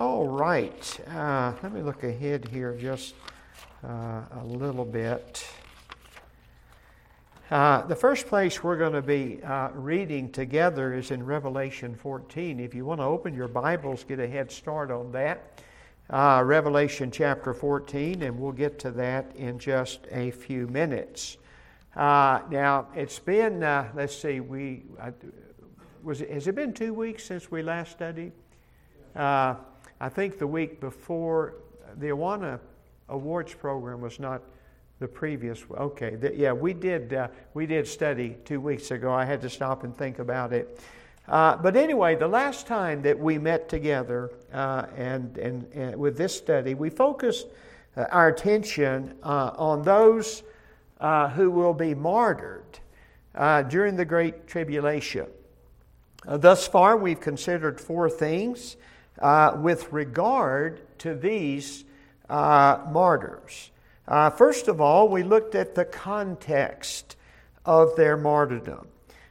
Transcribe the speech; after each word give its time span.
All 0.00 0.28
right. 0.28 1.00
Uh, 1.10 1.52
let 1.60 1.72
me 1.72 1.82
look 1.82 2.04
ahead 2.04 2.46
here 2.52 2.72
just 2.76 3.16
uh, 3.82 4.20
a 4.30 4.44
little 4.44 4.84
bit. 4.84 5.44
Uh, 7.50 7.82
the 7.82 7.96
first 7.96 8.28
place 8.28 8.62
we're 8.62 8.76
going 8.76 8.92
to 8.92 9.02
be 9.02 9.42
uh, 9.42 9.70
reading 9.74 10.30
together 10.30 10.94
is 10.94 11.10
in 11.10 11.26
Revelation 11.26 11.96
14. 11.96 12.60
If 12.60 12.76
you 12.76 12.84
want 12.84 13.00
to 13.00 13.06
open 13.06 13.34
your 13.34 13.48
Bibles, 13.48 14.04
get 14.04 14.20
a 14.20 14.28
head 14.28 14.52
start 14.52 14.92
on 14.92 15.10
that. 15.10 15.60
Uh, 16.08 16.44
Revelation 16.46 17.10
chapter 17.10 17.52
14, 17.52 18.22
and 18.22 18.38
we'll 18.38 18.52
get 18.52 18.78
to 18.78 18.92
that 18.92 19.34
in 19.34 19.58
just 19.58 20.06
a 20.12 20.30
few 20.30 20.68
minutes. 20.68 21.38
Uh, 21.96 22.42
now, 22.52 22.86
it's 22.94 23.18
been, 23.18 23.62
let's 23.96 24.16
see, 24.16 24.38
we 24.38 24.84
was 26.04 26.20
has 26.20 26.46
it 26.46 26.54
been 26.54 26.72
two 26.72 26.94
weeks 26.94 27.24
since 27.24 27.50
we 27.50 27.62
last 27.62 27.90
studied? 27.90 28.30
I 30.00 30.08
think 30.08 30.38
the 30.38 30.46
week 30.46 30.80
before, 30.80 31.54
the 31.96 32.08
Awana 32.08 32.60
Awards 33.08 33.54
program 33.54 34.00
was 34.00 34.20
not 34.20 34.42
the 35.00 35.08
previous. 35.08 35.64
Okay, 35.70 36.14
the, 36.14 36.34
yeah, 36.34 36.52
we 36.52 36.72
did. 36.72 37.12
Uh, 37.14 37.28
we 37.54 37.66
did 37.66 37.86
study 37.86 38.36
two 38.44 38.60
weeks 38.60 38.90
ago. 38.90 39.12
I 39.12 39.24
had 39.24 39.40
to 39.42 39.50
stop 39.50 39.82
and 39.84 39.96
think 39.96 40.18
about 40.18 40.52
it. 40.52 40.80
Uh, 41.26 41.56
but 41.56 41.76
anyway, 41.76 42.14
the 42.14 42.28
last 42.28 42.66
time 42.66 43.02
that 43.02 43.18
we 43.18 43.38
met 43.38 43.68
together 43.68 44.30
uh, 44.52 44.86
and, 44.96 45.36
and, 45.36 45.70
and, 45.74 45.96
with 45.96 46.16
this 46.16 46.34
study, 46.34 46.74
we 46.74 46.88
focused 46.88 47.48
uh, 47.96 48.04
our 48.10 48.28
attention 48.28 49.14
uh, 49.22 49.50
on 49.56 49.82
those 49.82 50.42
uh, 51.00 51.28
who 51.28 51.50
will 51.50 51.74
be 51.74 51.94
martyred 51.94 52.78
during 53.68 53.94
the 53.94 54.04
Great 54.04 54.46
Tribulation. 54.46 55.26
thus 56.24 56.66
far, 56.66 56.96
we've 56.96 57.20
considered 57.20 57.80
four 57.80 58.08
things 58.08 58.76
uh, 59.18 59.56
with 59.60 59.92
regard 59.92 60.80
to 60.98 61.14
these 61.14 61.84
uh, 62.28 62.78
martyrs. 62.90 63.70
Uh, 64.06 64.30
first 64.30 64.68
of 64.68 64.80
all, 64.80 65.08
we 65.08 65.22
looked 65.22 65.54
at 65.54 65.74
the 65.74 65.84
context 65.84 67.16
of 67.64 67.94
their 67.96 68.16
martyrdom. 68.16 68.86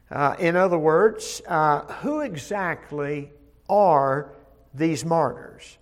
Uh, 0.10 0.36
in 0.40 0.56
other 0.56 0.78
words, 0.78 1.42
uh, 1.48 1.82
who 2.02 2.22
exactly 2.22 3.32
are 3.70 4.32
these 4.74 5.04
martyrs? 5.04 5.78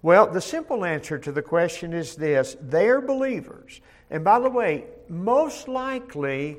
Well, 0.00 0.26
the 0.26 0.40
simple 0.40 0.84
answer 0.84 1.18
to 1.18 1.32
the 1.32 1.42
question 1.42 1.92
is 1.92 2.16
this 2.16 2.56
they're 2.60 3.00
believers. 3.00 3.80
And 4.10 4.24
by 4.24 4.40
the 4.40 4.50
way, 4.50 4.84
most 5.08 5.68
likely 5.68 6.58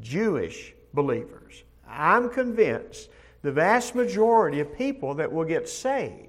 Jewish 0.00 0.74
believers. 0.94 1.64
I'm 1.88 2.30
convinced 2.30 3.08
the 3.42 3.52
vast 3.52 3.94
majority 3.94 4.60
of 4.60 4.76
people 4.76 5.14
that 5.14 5.32
will 5.32 5.44
get 5.44 5.68
saved 5.68 6.28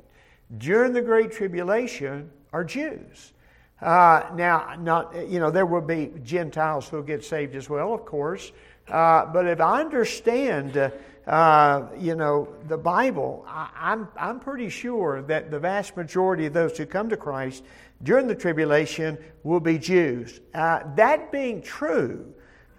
during 0.57 0.93
the 0.93 1.01
Great 1.01 1.31
Tribulation 1.31 2.29
are 2.53 2.63
Jews. 2.63 3.33
Uh, 3.81 4.23
now, 4.35 4.75
not 4.79 5.15
you 5.27 5.39
know, 5.39 5.51
there 5.51 5.65
will 5.65 5.81
be 5.81 6.11
Gentiles 6.23 6.89
who'll 6.89 7.01
get 7.01 7.23
saved 7.23 7.55
as 7.55 7.69
well, 7.69 7.93
of 7.93 8.05
course. 8.05 8.51
Uh, 8.87 9.25
but 9.25 9.47
if 9.47 9.61
I 9.61 9.79
understand, 9.79 10.75
uh, 10.75 10.89
uh 11.27 11.87
you 11.97 12.15
know, 12.15 12.49
the 12.67 12.77
Bible, 12.77 13.45
I, 13.47 13.69
I'm 13.75 14.07
I'm 14.17 14.39
pretty 14.39 14.69
sure 14.69 15.21
that 15.23 15.51
the 15.51 15.59
vast 15.59 15.95
majority 15.95 16.45
of 16.45 16.53
those 16.53 16.77
who 16.77 16.85
come 16.85 17.09
to 17.09 17.17
Christ 17.17 17.63
during 18.03 18.27
the 18.27 18.35
tribulation 18.35 19.17
will 19.43 19.59
be 19.59 19.77
Jews. 19.77 20.41
Uh, 20.53 20.81
that 20.95 21.31
being 21.31 21.61
true, 21.61 22.33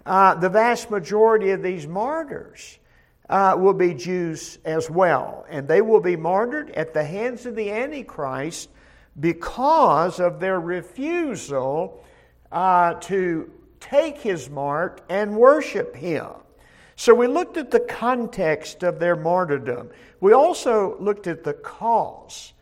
uh, 0.05 0.35
the 0.35 0.49
vast 0.49 0.91
majority 0.91 1.51
of 1.51 1.63
these 1.63 1.87
martyrs 1.87 2.77
uh, 3.31 3.55
will 3.57 3.73
be 3.73 3.93
Jews 3.93 4.59
as 4.65 4.89
well. 4.89 5.45
And 5.49 5.67
they 5.67 5.81
will 5.81 6.01
be 6.01 6.17
martyred 6.17 6.69
at 6.71 6.93
the 6.93 7.03
hands 7.03 7.45
of 7.45 7.55
the 7.55 7.71
Antichrist 7.71 8.69
because 9.19 10.19
of 10.19 10.39
their 10.39 10.59
refusal 10.59 12.03
uh, 12.51 12.95
to 12.95 13.49
take 13.79 14.17
his 14.17 14.49
mark 14.49 15.01
and 15.09 15.35
worship 15.35 15.95
him. 15.95 16.27
So 16.97 17.15
we 17.15 17.27
looked 17.27 17.57
at 17.57 17.71
the 17.71 17.79
context 17.79 18.83
of 18.83 18.99
their 18.99 19.15
martyrdom. 19.15 19.89
We 20.19 20.33
also 20.33 20.99
looked 20.99 21.25
at 21.25 21.43
the 21.43 21.53
cause 21.53 22.53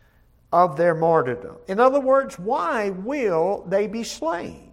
of 0.52 0.76
their 0.76 0.94
martyrdom. 0.94 1.56
In 1.68 1.78
other 1.80 2.00
words, 2.00 2.38
why 2.38 2.90
will 2.90 3.64
they 3.68 3.86
be 3.86 4.04
slain? 4.04 4.72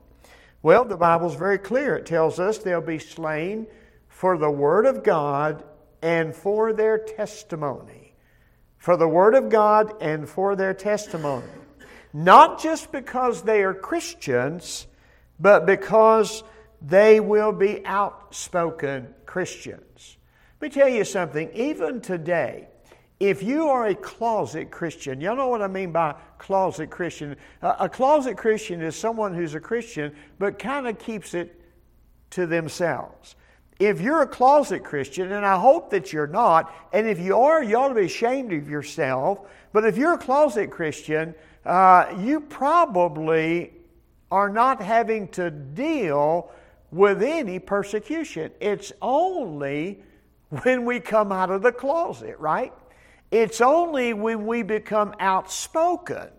Well, 0.61 0.85
the 0.85 0.95
Bible's 0.95 1.35
very 1.35 1.57
clear. 1.57 1.95
It 1.95 2.05
tells 2.05 2.39
us 2.39 2.59
they'll 2.59 2.81
be 2.81 2.99
slain 2.99 3.67
for 4.07 4.37
the 4.37 4.49
Word 4.49 4.85
of 4.85 5.03
God 5.03 5.63
and 6.01 6.35
for 6.35 6.73
their 6.73 6.97
testimony. 6.97 8.13
For 8.77 8.97
the 8.97 9.07
Word 9.07 9.35
of 9.35 9.49
God 9.49 10.01
and 10.01 10.27
for 10.27 10.55
their 10.55 10.73
testimony. 10.73 11.47
Not 12.13 12.61
just 12.61 12.91
because 12.91 13.41
they 13.41 13.63
are 13.63 13.73
Christians, 13.73 14.87
but 15.39 15.65
because 15.65 16.43
they 16.81 17.19
will 17.19 17.51
be 17.51 17.85
outspoken 17.85 19.13
Christians. 19.25 20.17
Let 20.61 20.71
me 20.71 20.73
tell 20.73 20.89
you 20.89 21.03
something, 21.03 21.51
even 21.53 22.01
today, 22.01 22.67
if 23.19 23.41
you 23.41 23.67
are 23.67 23.87
a 23.87 23.95
closet 23.95 24.69
Christian, 24.71 25.21
y'all 25.21 25.35
know 25.35 25.47
what 25.47 25.61
I 25.61 25.67
mean 25.67 25.91
by 25.91 26.15
closet 26.37 26.89
Christian. 26.89 27.35
a 27.61 27.89
closet 27.89 28.37
Christian 28.37 28.81
is 28.81 28.95
someone 28.95 29.33
who's 29.33 29.55
a 29.55 29.59
Christian 29.59 30.15
but 30.37 30.59
kind 30.59 30.87
of 30.87 30.99
keeps 30.99 31.33
it 31.33 31.59
to 32.31 32.45
themselves. 32.45 33.35
If 33.79 34.01
you're 34.01 34.23
a 34.23 34.27
closet 34.27 34.83
Christian, 34.83 35.31
and 35.31 35.45
I 35.45 35.59
hope 35.59 35.91
that 35.91 36.11
you're 36.11 36.27
not, 36.27 36.73
and 36.91 37.07
if 37.07 37.19
you 37.19 37.37
are, 37.37 37.63
you 37.63 37.77
ought 37.77 37.89
to 37.89 37.95
be 37.95 38.05
ashamed 38.05 38.51
of 38.51 38.67
yourself. 38.67 39.41
But 39.71 39.85
if 39.85 39.97
you're 39.97 40.13
a 40.13 40.17
closet 40.17 40.71
Christian, 40.71 41.35
uh, 41.65 42.15
you 42.19 42.39
probably 42.39 43.73
are 44.31 44.49
not 44.49 44.81
having 44.81 45.27
to 45.29 45.51
deal 45.51 46.51
with 46.91 47.21
any 47.21 47.59
persecution. 47.59 48.51
It's 48.59 48.91
only 49.01 50.01
when 50.49 50.85
we 50.85 50.99
come 50.99 51.31
out 51.31 51.51
of 51.51 51.61
the 51.61 51.71
closet, 51.71 52.39
right? 52.39 52.73
It's 53.31 53.61
only 53.61 54.13
when 54.13 54.47
we 54.47 54.63
become 54.63 55.13
outspoken 55.19 56.29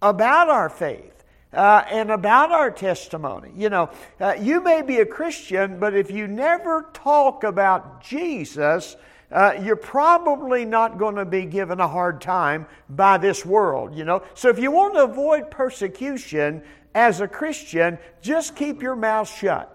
about 0.00 0.48
our 0.48 0.70
faith 0.70 1.21
uh, 1.52 1.84
and 1.90 2.10
about 2.10 2.52
our 2.52 2.70
testimony. 2.70 3.52
You 3.56 3.68
know, 3.68 3.90
uh, 4.20 4.34
you 4.40 4.60
may 4.60 4.82
be 4.82 4.98
a 4.98 5.06
Christian, 5.06 5.78
but 5.78 5.94
if 5.94 6.10
you 6.10 6.26
never 6.26 6.90
talk 6.92 7.44
about 7.44 8.02
Jesus, 8.02 8.96
uh, 9.30 9.54
you're 9.62 9.76
probably 9.76 10.64
not 10.64 10.98
going 10.98 11.16
to 11.16 11.24
be 11.24 11.44
given 11.44 11.80
a 11.80 11.88
hard 11.88 12.20
time 12.20 12.66
by 12.88 13.18
this 13.18 13.44
world, 13.44 13.94
you 13.96 14.04
know. 14.04 14.22
So 14.34 14.48
if 14.48 14.58
you 14.58 14.70
want 14.70 14.94
to 14.94 15.04
avoid 15.04 15.50
persecution 15.50 16.62
as 16.94 17.20
a 17.20 17.28
Christian, 17.28 17.98
just 18.20 18.56
keep 18.56 18.82
your 18.82 18.96
mouth 18.96 19.28
shut. 19.28 19.68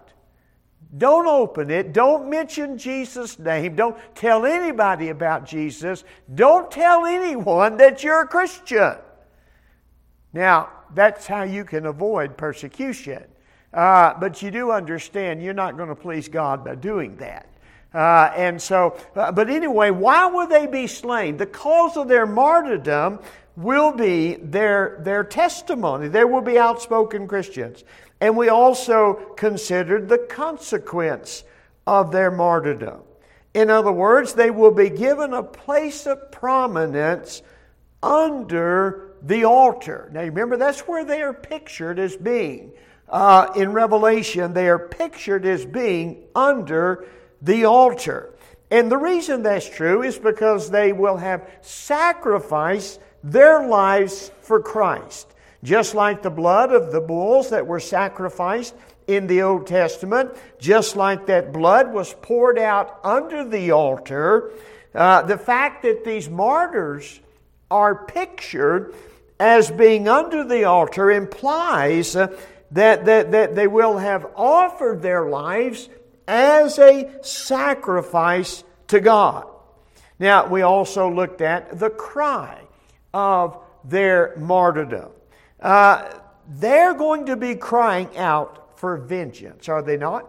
Don't 0.96 1.26
open 1.26 1.70
it. 1.70 1.92
Don't 1.92 2.30
mention 2.30 2.78
Jesus' 2.78 3.38
name. 3.38 3.76
Don't 3.76 3.98
tell 4.14 4.46
anybody 4.46 5.10
about 5.10 5.44
Jesus. 5.44 6.02
Don't 6.34 6.70
tell 6.70 7.04
anyone 7.04 7.76
that 7.76 8.02
you're 8.02 8.22
a 8.22 8.26
Christian. 8.26 8.94
Now, 10.32 10.70
that's 10.94 11.26
how 11.26 11.42
you 11.42 11.64
can 11.64 11.86
avoid 11.86 12.36
persecution. 12.36 13.24
Uh, 13.72 14.14
but 14.18 14.42
you 14.42 14.50
do 14.50 14.70
understand 14.70 15.42
you're 15.42 15.54
not 15.54 15.76
going 15.76 15.88
to 15.88 15.94
please 15.94 16.28
God 16.28 16.64
by 16.64 16.74
doing 16.74 17.16
that. 17.16 17.46
Uh, 17.92 18.32
and 18.36 18.60
so, 18.60 18.98
uh, 19.16 19.32
but 19.32 19.48
anyway, 19.48 19.90
why 19.90 20.26
will 20.26 20.46
they 20.46 20.66
be 20.66 20.86
slain? 20.86 21.36
The 21.36 21.46
cause 21.46 21.96
of 21.96 22.08
their 22.08 22.26
martyrdom 22.26 23.20
will 23.56 23.92
be 23.92 24.36
their, 24.36 25.00
their 25.02 25.24
testimony. 25.24 26.08
There 26.08 26.26
will 26.26 26.42
be 26.42 26.58
outspoken 26.58 27.26
Christians. 27.26 27.84
And 28.20 28.36
we 28.36 28.48
also 28.48 29.14
considered 29.36 30.08
the 30.08 30.18
consequence 30.18 31.44
of 31.86 32.12
their 32.12 32.30
martyrdom. 32.30 33.00
In 33.54 33.70
other 33.70 33.92
words, 33.92 34.34
they 34.34 34.50
will 34.50 34.70
be 34.70 34.90
given 34.90 35.32
a 35.32 35.42
place 35.42 36.06
of 36.06 36.30
prominence 36.30 37.42
under 38.02 39.07
the 39.22 39.44
altar. 39.44 40.10
Now, 40.12 40.20
you 40.20 40.30
remember, 40.30 40.56
that's 40.56 40.80
where 40.80 41.04
they 41.04 41.22
are 41.22 41.34
pictured 41.34 41.98
as 41.98 42.16
being. 42.16 42.72
Uh, 43.08 43.52
in 43.56 43.72
Revelation, 43.72 44.52
they 44.52 44.68
are 44.68 44.78
pictured 44.78 45.46
as 45.46 45.64
being 45.64 46.24
under 46.34 47.06
the 47.40 47.64
altar. 47.64 48.34
And 48.70 48.90
the 48.90 48.98
reason 48.98 49.42
that's 49.42 49.68
true 49.68 50.02
is 50.02 50.18
because 50.18 50.70
they 50.70 50.92
will 50.92 51.16
have 51.16 51.48
sacrificed 51.62 53.00
their 53.24 53.66
lives 53.66 54.30
for 54.42 54.60
Christ. 54.60 55.26
Just 55.64 55.94
like 55.94 56.22
the 56.22 56.30
blood 56.30 56.72
of 56.72 56.92
the 56.92 57.00
bulls 57.00 57.50
that 57.50 57.66
were 57.66 57.80
sacrificed 57.80 58.74
in 59.06 59.26
the 59.26 59.42
Old 59.42 59.66
Testament, 59.66 60.36
just 60.58 60.94
like 60.94 61.26
that 61.26 61.52
blood 61.52 61.92
was 61.92 62.14
poured 62.20 62.58
out 62.58 63.00
under 63.02 63.42
the 63.42 63.72
altar, 63.72 64.52
uh, 64.94 65.22
the 65.22 65.38
fact 65.38 65.82
that 65.82 66.04
these 66.04 66.28
martyrs 66.28 67.20
are 67.70 68.04
pictured 68.06 68.94
as 69.38 69.70
being 69.70 70.08
under 70.08 70.44
the 70.44 70.64
altar 70.64 71.10
implies 71.10 72.16
uh, 72.16 72.28
that, 72.72 73.04
that, 73.04 73.30
that 73.32 73.54
they 73.54 73.66
will 73.66 73.98
have 73.98 74.26
offered 74.36 75.02
their 75.02 75.28
lives 75.28 75.88
as 76.26 76.78
a 76.78 77.10
sacrifice 77.22 78.64
to 78.88 79.00
God. 79.00 79.46
Now, 80.18 80.46
we 80.46 80.62
also 80.62 81.10
looked 81.10 81.40
at 81.40 81.78
the 81.78 81.90
cry 81.90 82.60
of 83.14 83.58
their 83.84 84.34
martyrdom. 84.36 85.10
Uh, 85.60 86.12
they're 86.48 86.94
going 86.94 87.26
to 87.26 87.36
be 87.36 87.54
crying 87.54 88.16
out 88.16 88.78
for 88.78 88.96
vengeance, 88.96 89.68
are 89.68 89.82
they 89.82 89.96
not? 89.96 90.26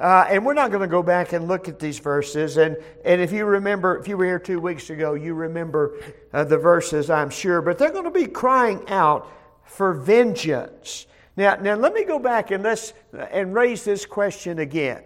Uh, 0.00 0.26
and 0.30 0.46
we're 0.46 0.54
not 0.54 0.70
going 0.70 0.80
to 0.80 0.88
go 0.88 1.02
back 1.02 1.34
and 1.34 1.46
look 1.46 1.68
at 1.68 1.78
these 1.78 1.98
verses. 1.98 2.56
And, 2.56 2.78
and 3.04 3.20
if 3.20 3.32
you 3.32 3.44
remember, 3.44 3.98
if 3.98 4.08
you 4.08 4.16
were 4.16 4.24
here 4.24 4.38
two 4.38 4.58
weeks 4.58 4.88
ago, 4.88 5.12
you 5.12 5.34
remember 5.34 6.00
uh, 6.32 6.44
the 6.44 6.56
verses, 6.56 7.10
I'm 7.10 7.28
sure. 7.28 7.60
But 7.60 7.76
they're 7.76 7.92
going 7.92 8.04
to 8.04 8.10
be 8.10 8.26
crying 8.26 8.88
out 8.88 9.30
for 9.64 9.92
vengeance. 9.92 11.06
Now, 11.36 11.56
now 11.56 11.74
let 11.74 11.92
me 11.92 12.04
go 12.04 12.18
back 12.18 12.50
and, 12.50 12.64
let's, 12.64 12.94
and 13.12 13.52
raise 13.52 13.84
this 13.84 14.06
question 14.06 14.58
again. 14.58 15.02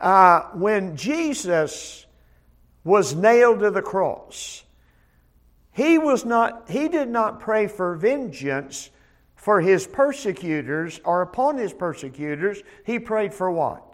Uh, 0.00 0.42
when 0.54 0.96
Jesus 0.96 2.06
was 2.84 3.14
nailed 3.14 3.60
to 3.60 3.70
the 3.70 3.82
cross, 3.82 4.64
he, 5.72 5.98
was 5.98 6.24
not, 6.24 6.70
he 6.70 6.88
did 6.88 7.10
not 7.10 7.40
pray 7.40 7.66
for 7.66 7.94
vengeance 7.94 8.88
for 9.36 9.60
his 9.60 9.86
persecutors 9.86 10.98
or 11.04 11.20
upon 11.20 11.58
his 11.58 11.74
persecutors. 11.74 12.62
He 12.86 12.98
prayed 12.98 13.34
for 13.34 13.50
what? 13.50 13.84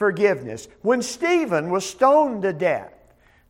Forgiveness. 0.00 0.66
When 0.80 1.02
Stephen 1.02 1.68
was 1.70 1.84
stoned 1.84 2.40
to 2.42 2.54
death 2.54 2.94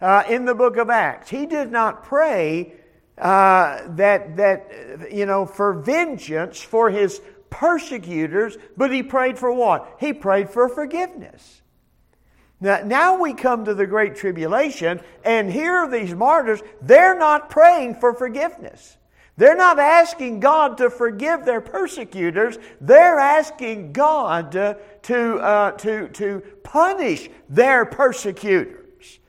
uh, 0.01 0.25
in 0.29 0.47
the 0.47 0.55
book 0.55 0.79
of 0.79 0.91
Acts, 0.91 1.31
he 1.31 1.47
did 1.47 1.71
not 1.71 2.03
pray 2.03 2.73
uh, 3.17 3.83
that, 3.91 4.37
that, 4.37 5.13
you 5.13 5.27
know, 5.27 5.47
for 5.47 5.75
vengeance 5.75 6.61
for 6.61 6.91
his 6.91 7.21
persecutors, 7.51 8.59
but 8.77 8.93
he 8.93 9.05
prayed 9.05 9.39
for 9.39 9.53
what? 9.53 9.97
He 10.01 10.13
prayed 10.13 10.51
for 10.51 10.69
forgiveness. 10.69 11.63
Now, 12.61 12.81
now 12.85 13.21
we 13.21 13.33
come 13.33 13.67
to 13.67 13.75
the 13.75 13.87
Great 13.87 14.17
Tribulation, 14.17 15.01
and 15.25 15.53
here 15.53 15.77
are 15.77 15.89
these 15.89 16.17
martyrs, 16.17 16.63
they're 16.83 17.17
not 17.17 17.49
praying 17.49 17.95
for 18.01 18.13
forgiveness. 18.13 18.97
They're 19.37 19.57
not 19.57 19.79
asking 19.79 20.41
God 20.41 20.79
to 20.79 20.91
forgive 20.91 21.45
their 21.45 21.61
persecutors. 21.61 22.59
They're 22.81 23.19
asking 23.19 23.93
God 23.93 24.53
to, 24.53 24.77
to, 25.03 25.39
uh, 25.39 25.71
to, 25.73 26.09
to 26.09 26.41
punish 26.63 27.31
their 27.49 27.85
persecutors. 27.85 29.21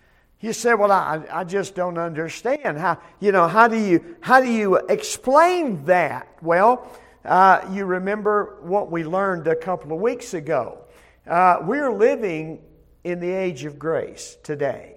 You 0.42 0.53
say, 0.53 0.74
well, 0.74 0.92
I, 0.92 1.24
I 1.31 1.44
just 1.44 1.75
don't 1.75 1.98
understand. 1.98 2.77
How, 2.77 3.00
you 3.19 3.31
know, 3.31 3.48
how 3.48 3.68
do 3.68 3.77
you, 3.77 4.18
how 4.21 4.42
do 4.42 4.51
you 4.51 4.75
explain 4.75 5.86
that? 5.86 6.27
Well, 6.42 6.92
uh, 7.24 7.68
you 7.71 7.86
remember 7.86 8.57
what 8.62 8.92
we 8.92 9.03
learned 9.03 9.48
a 9.48 9.56
couple 9.56 9.94
of 9.94 10.01
weeks 10.01 10.33
ago. 10.33 10.80
Uh, 11.27 11.57
we're 11.62 11.94
living 11.94 12.59
in 13.03 13.19
the 13.19 13.31
age 13.31 13.65
of 13.65 13.77
grace 13.77 14.38
today. 14.42 14.95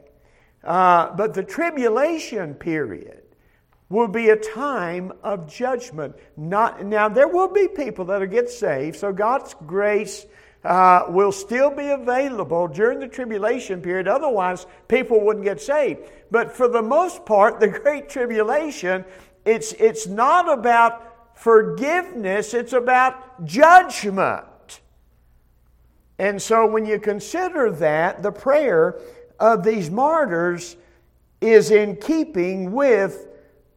Uh, 0.62 1.15
but 1.15 1.35
the 1.35 1.43
tribulation 1.43 2.55
period 2.55 3.24
will 3.89 4.09
be 4.09 4.31
a 4.31 4.37
time 4.37 5.13
of 5.23 5.53
judgment. 5.53 6.17
Not, 6.37 6.85
now, 6.85 7.09
there 7.09 7.29
will 7.29 7.49
be 7.49 7.69
people 7.69 8.07
that 8.07 8.21
will 8.21 8.27
get 8.27 8.49
saved, 8.49 8.97
so 8.97 9.13
God's 9.13 9.55
grace 9.67 10.27
uh, 10.65 11.05
will 11.09 11.33
still 11.33 11.71
be 11.71 11.91
available 11.91 12.67
during 12.69 12.99
the 12.99 13.09
tribulation 13.09 13.83
period. 13.83 14.09
Otherwise, 14.09 14.67
people 14.89 15.21
wouldn't 15.21 15.45
get 15.45 15.61
saved. 15.61 16.01
But 16.31 16.53
for 16.53 16.69
the 16.69 16.83
most 16.83 17.27
part, 17.27 17.61
the 17.61 17.69
Great 17.69 18.09
Tribulation, 18.09 19.05
it's, 19.45 19.73
it's 19.75 20.07
not 20.07 20.51
about 20.51 21.37
forgiveness, 21.37 22.55
it's 22.55 22.73
about 22.73 23.45
judgment. 23.45 24.81
And 26.19 26.41
so 26.41 26.67
when 26.67 26.87
you 26.87 26.99
consider 26.99 27.71
that, 27.73 28.23
the 28.23 28.33
prayer 28.33 29.01
of 29.39 29.65
these 29.65 29.91
martyrs 29.91 30.77
is 31.41 31.71
in 31.71 31.97
keeping 31.97 32.73
with 32.73 33.27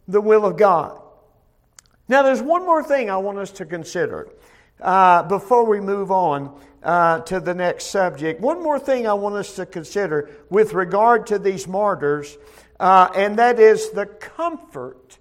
the 0.08 0.22
will 0.22 0.46
of 0.46 0.58
God. 0.58 1.02
Now, 2.08 2.24
there's 2.24 2.42
one 2.42 2.66
more 2.66 2.84
thing 2.84 3.10
I 3.10 3.18
want 3.18 3.38
us 3.38 3.52
to 3.52 3.66
consider 3.66 4.30
uh, 4.82 5.24
before 5.24 5.66
we 5.66 5.82
move 5.82 6.12
on 6.12 6.58
uh, 6.84 7.20
to 7.22 7.40
the 7.40 7.54
next 7.54 7.88
subject. 7.88 8.40
One 8.40 8.64
more 8.64 8.80
thing 8.80 9.08
I 9.08 9.14
want 9.14 9.36
us 9.36 9.56
to 9.56 9.66
consider 9.66 10.30
with 10.50 10.74
regard 10.74 11.28
to 11.28 11.40
these 11.40 11.68
martyrs, 11.68 12.38
uh, 12.80 13.10
and 13.16 13.38
that 13.40 13.60
is 13.60 13.90
the 13.90 14.06
comfort 14.06 15.18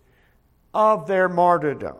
of 0.72 1.06
their 1.08 1.28
martyrdom. 1.28 1.96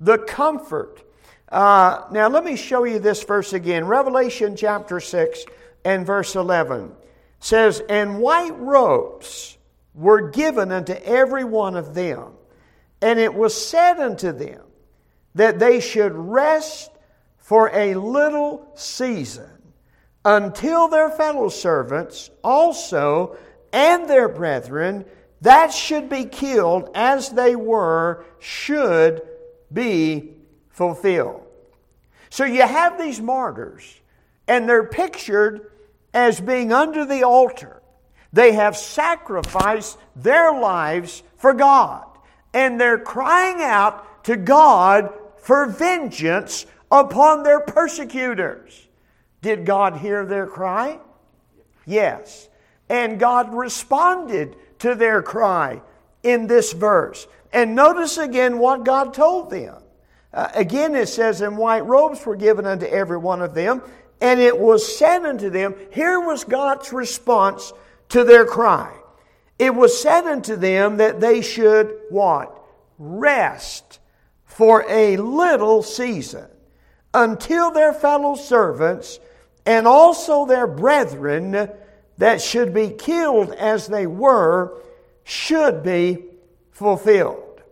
The 0.00 0.18
comfort. 0.18 1.02
Uh, 1.48 2.04
now, 2.10 2.28
let 2.28 2.44
me 2.44 2.56
show 2.56 2.84
you 2.84 2.98
this 2.98 3.22
verse 3.22 3.52
again. 3.52 3.86
Revelation 3.86 4.56
chapter 4.56 5.00
6 5.00 5.44
and 5.84 6.06
verse 6.06 6.36
11 6.36 6.92
says, 7.38 7.82
And 7.88 8.18
white 8.18 8.56
robes 8.58 9.49
were 9.94 10.30
given 10.30 10.72
unto 10.72 10.92
every 10.92 11.44
one 11.44 11.76
of 11.76 11.94
them. 11.94 12.32
And 13.02 13.18
it 13.18 13.34
was 13.34 13.54
said 13.54 13.98
unto 13.98 14.32
them 14.32 14.62
that 15.34 15.58
they 15.58 15.80
should 15.80 16.12
rest 16.14 16.90
for 17.38 17.70
a 17.74 17.94
little 17.94 18.70
season 18.74 19.50
until 20.24 20.88
their 20.88 21.10
fellow 21.10 21.48
servants 21.48 22.30
also 22.44 23.36
and 23.72 24.08
their 24.08 24.28
brethren 24.28 25.04
that 25.40 25.72
should 25.72 26.08
be 26.08 26.24
killed 26.24 26.90
as 26.94 27.30
they 27.30 27.56
were 27.56 28.24
should 28.38 29.22
be 29.72 30.34
fulfilled. 30.68 31.42
So 32.28 32.44
you 32.44 32.62
have 32.62 32.98
these 32.98 33.20
martyrs, 33.20 34.00
and 34.46 34.68
they're 34.68 34.86
pictured 34.86 35.70
as 36.12 36.40
being 36.40 36.72
under 36.72 37.04
the 37.04 37.24
altar. 37.24 37.79
They 38.32 38.52
have 38.52 38.76
sacrificed 38.76 39.98
their 40.14 40.52
lives 40.52 41.22
for 41.36 41.52
God. 41.52 42.04
And 42.52 42.80
they're 42.80 42.98
crying 42.98 43.60
out 43.60 44.24
to 44.24 44.36
God 44.36 45.12
for 45.38 45.66
vengeance 45.66 46.66
upon 46.90 47.42
their 47.42 47.60
persecutors. 47.60 48.88
Did 49.42 49.64
God 49.64 49.96
hear 49.96 50.26
their 50.26 50.46
cry? 50.46 50.98
Yes. 51.86 52.48
And 52.88 53.18
God 53.18 53.54
responded 53.54 54.56
to 54.80 54.94
their 54.94 55.22
cry 55.22 55.80
in 56.22 56.46
this 56.46 56.72
verse. 56.72 57.26
And 57.52 57.74
notice 57.74 58.18
again 58.18 58.58
what 58.58 58.84
God 58.84 59.14
told 59.14 59.50
them. 59.50 59.82
Uh, 60.32 60.48
again, 60.54 60.94
it 60.94 61.08
says, 61.08 61.40
And 61.40 61.56
white 61.56 61.84
robes 61.86 62.24
were 62.24 62.36
given 62.36 62.66
unto 62.66 62.86
every 62.86 63.18
one 63.18 63.42
of 63.42 63.54
them, 63.54 63.82
and 64.20 64.38
it 64.38 64.56
was 64.56 64.96
said 64.96 65.24
unto 65.24 65.50
them, 65.50 65.74
Here 65.92 66.20
was 66.20 66.44
God's 66.44 66.92
response 66.92 67.72
to 68.10 68.24
their 68.24 68.44
cry. 68.44 68.96
It 69.58 69.74
was 69.74 70.00
said 70.00 70.26
unto 70.26 70.56
them 70.56 70.98
that 70.98 71.20
they 71.20 71.42
should 71.42 71.98
what? 72.08 72.56
Rest 72.98 73.98
for 74.44 74.84
a 74.88 75.16
little 75.16 75.82
season 75.82 76.48
until 77.12 77.70
their 77.70 77.92
fellow 77.92 78.36
servants 78.36 79.18
and 79.66 79.86
also 79.86 80.46
their 80.46 80.66
brethren 80.66 81.70
that 82.18 82.40
should 82.40 82.74
be 82.74 82.90
killed 82.90 83.52
as 83.52 83.86
they 83.86 84.06
were 84.06 84.82
should 85.24 85.82
be 85.82 86.24
fulfilled. 86.70 87.62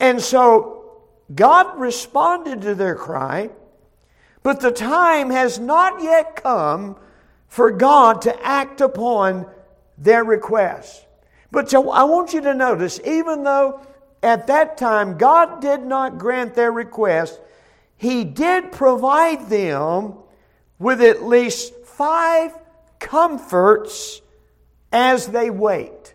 And 0.00 0.20
so 0.20 1.02
God 1.34 1.78
responded 1.78 2.62
to 2.62 2.74
their 2.74 2.94
cry, 2.94 3.50
but 4.42 4.60
the 4.60 4.72
time 4.72 5.30
has 5.30 5.58
not 5.58 6.02
yet 6.02 6.36
come 6.36 6.96
for 7.52 7.70
God 7.70 8.22
to 8.22 8.46
act 8.46 8.80
upon 8.80 9.44
their 9.98 10.24
requests. 10.24 11.04
But 11.50 11.68
so 11.68 11.90
I 11.90 12.04
want 12.04 12.32
you 12.32 12.40
to 12.40 12.54
notice, 12.54 12.98
even 13.04 13.44
though 13.44 13.86
at 14.22 14.46
that 14.46 14.78
time 14.78 15.18
God 15.18 15.60
did 15.60 15.82
not 15.82 16.16
grant 16.16 16.54
their 16.54 16.72
request, 16.72 17.38
He 17.98 18.24
did 18.24 18.72
provide 18.72 19.50
them 19.50 20.14
with 20.78 21.02
at 21.02 21.24
least 21.24 21.74
five 21.84 22.56
comforts 22.98 24.22
as 24.90 25.26
they 25.26 25.50
wait. 25.50 26.14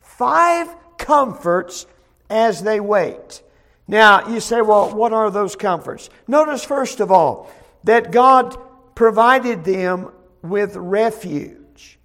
Five 0.00 0.74
comforts 0.96 1.84
as 2.30 2.62
they 2.62 2.80
wait. 2.80 3.42
Now, 3.86 4.26
you 4.30 4.40
say, 4.40 4.62
well, 4.62 4.94
what 4.94 5.12
are 5.12 5.30
those 5.30 5.54
comforts? 5.54 6.08
Notice, 6.26 6.64
first 6.64 7.00
of 7.00 7.12
all, 7.12 7.52
that 7.84 8.10
God 8.10 8.56
provided 8.94 9.62
them 9.62 10.12
with 10.50 10.76
refuge. 10.76 11.98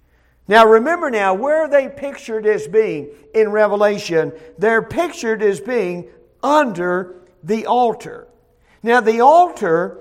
Now 0.48 0.66
remember 0.66 1.10
now, 1.10 1.34
where 1.34 1.62
are 1.62 1.68
they 1.68 1.88
pictured 1.88 2.46
as 2.46 2.66
being 2.66 3.08
in 3.34 3.50
Revelation? 3.50 4.32
They're 4.58 4.82
pictured 4.82 5.42
as 5.42 5.60
being 5.60 6.08
under 6.42 7.14
the 7.42 7.66
altar. 7.66 8.28
Now 8.82 9.00
the 9.00 9.20
altar 9.20 9.98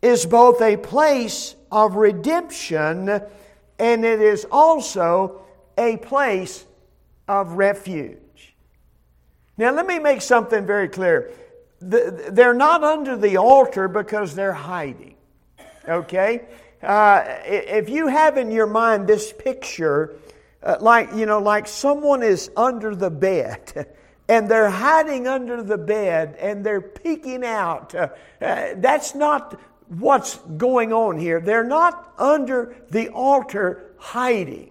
is 0.00 0.26
both 0.26 0.60
a 0.62 0.76
place 0.76 1.56
of 1.72 1.96
redemption 1.96 3.20
and 3.78 4.04
it 4.04 4.20
is 4.20 4.46
also 4.50 5.42
a 5.76 5.96
place 5.96 6.64
of 7.26 7.52
refuge. 7.52 8.54
Now 9.56 9.72
let 9.72 9.86
me 9.86 9.98
make 9.98 10.22
something 10.22 10.64
very 10.66 10.88
clear. 10.88 11.32
They're 11.80 12.54
not 12.54 12.82
under 12.84 13.16
the 13.16 13.36
altar 13.36 13.88
because 13.88 14.34
they're 14.34 14.52
hiding. 14.52 15.16
Okay? 15.88 16.46
Uh, 16.84 17.24
if 17.46 17.88
you 17.88 18.08
have 18.08 18.36
in 18.36 18.50
your 18.50 18.66
mind 18.66 19.06
this 19.06 19.32
picture, 19.32 20.16
uh, 20.62 20.76
like, 20.80 21.14
you 21.14 21.26
know, 21.26 21.40
like 21.40 21.66
someone 21.66 22.22
is 22.22 22.50
under 22.56 22.94
the 22.94 23.10
bed 23.10 23.88
and 24.28 24.48
they're 24.48 24.70
hiding 24.70 25.26
under 25.26 25.62
the 25.62 25.78
bed 25.78 26.36
and 26.38 26.64
they're 26.64 26.80
peeking 26.80 27.44
out. 27.44 27.94
Uh, 27.94 28.08
uh, 28.40 28.74
that's 28.76 29.14
not 29.14 29.58
what's 29.88 30.36
going 30.56 30.92
on 30.92 31.18
here. 31.18 31.40
They're 31.40 31.64
not 31.64 32.14
under 32.18 32.74
the 32.90 33.08
altar 33.08 33.92
hiding. 33.98 34.70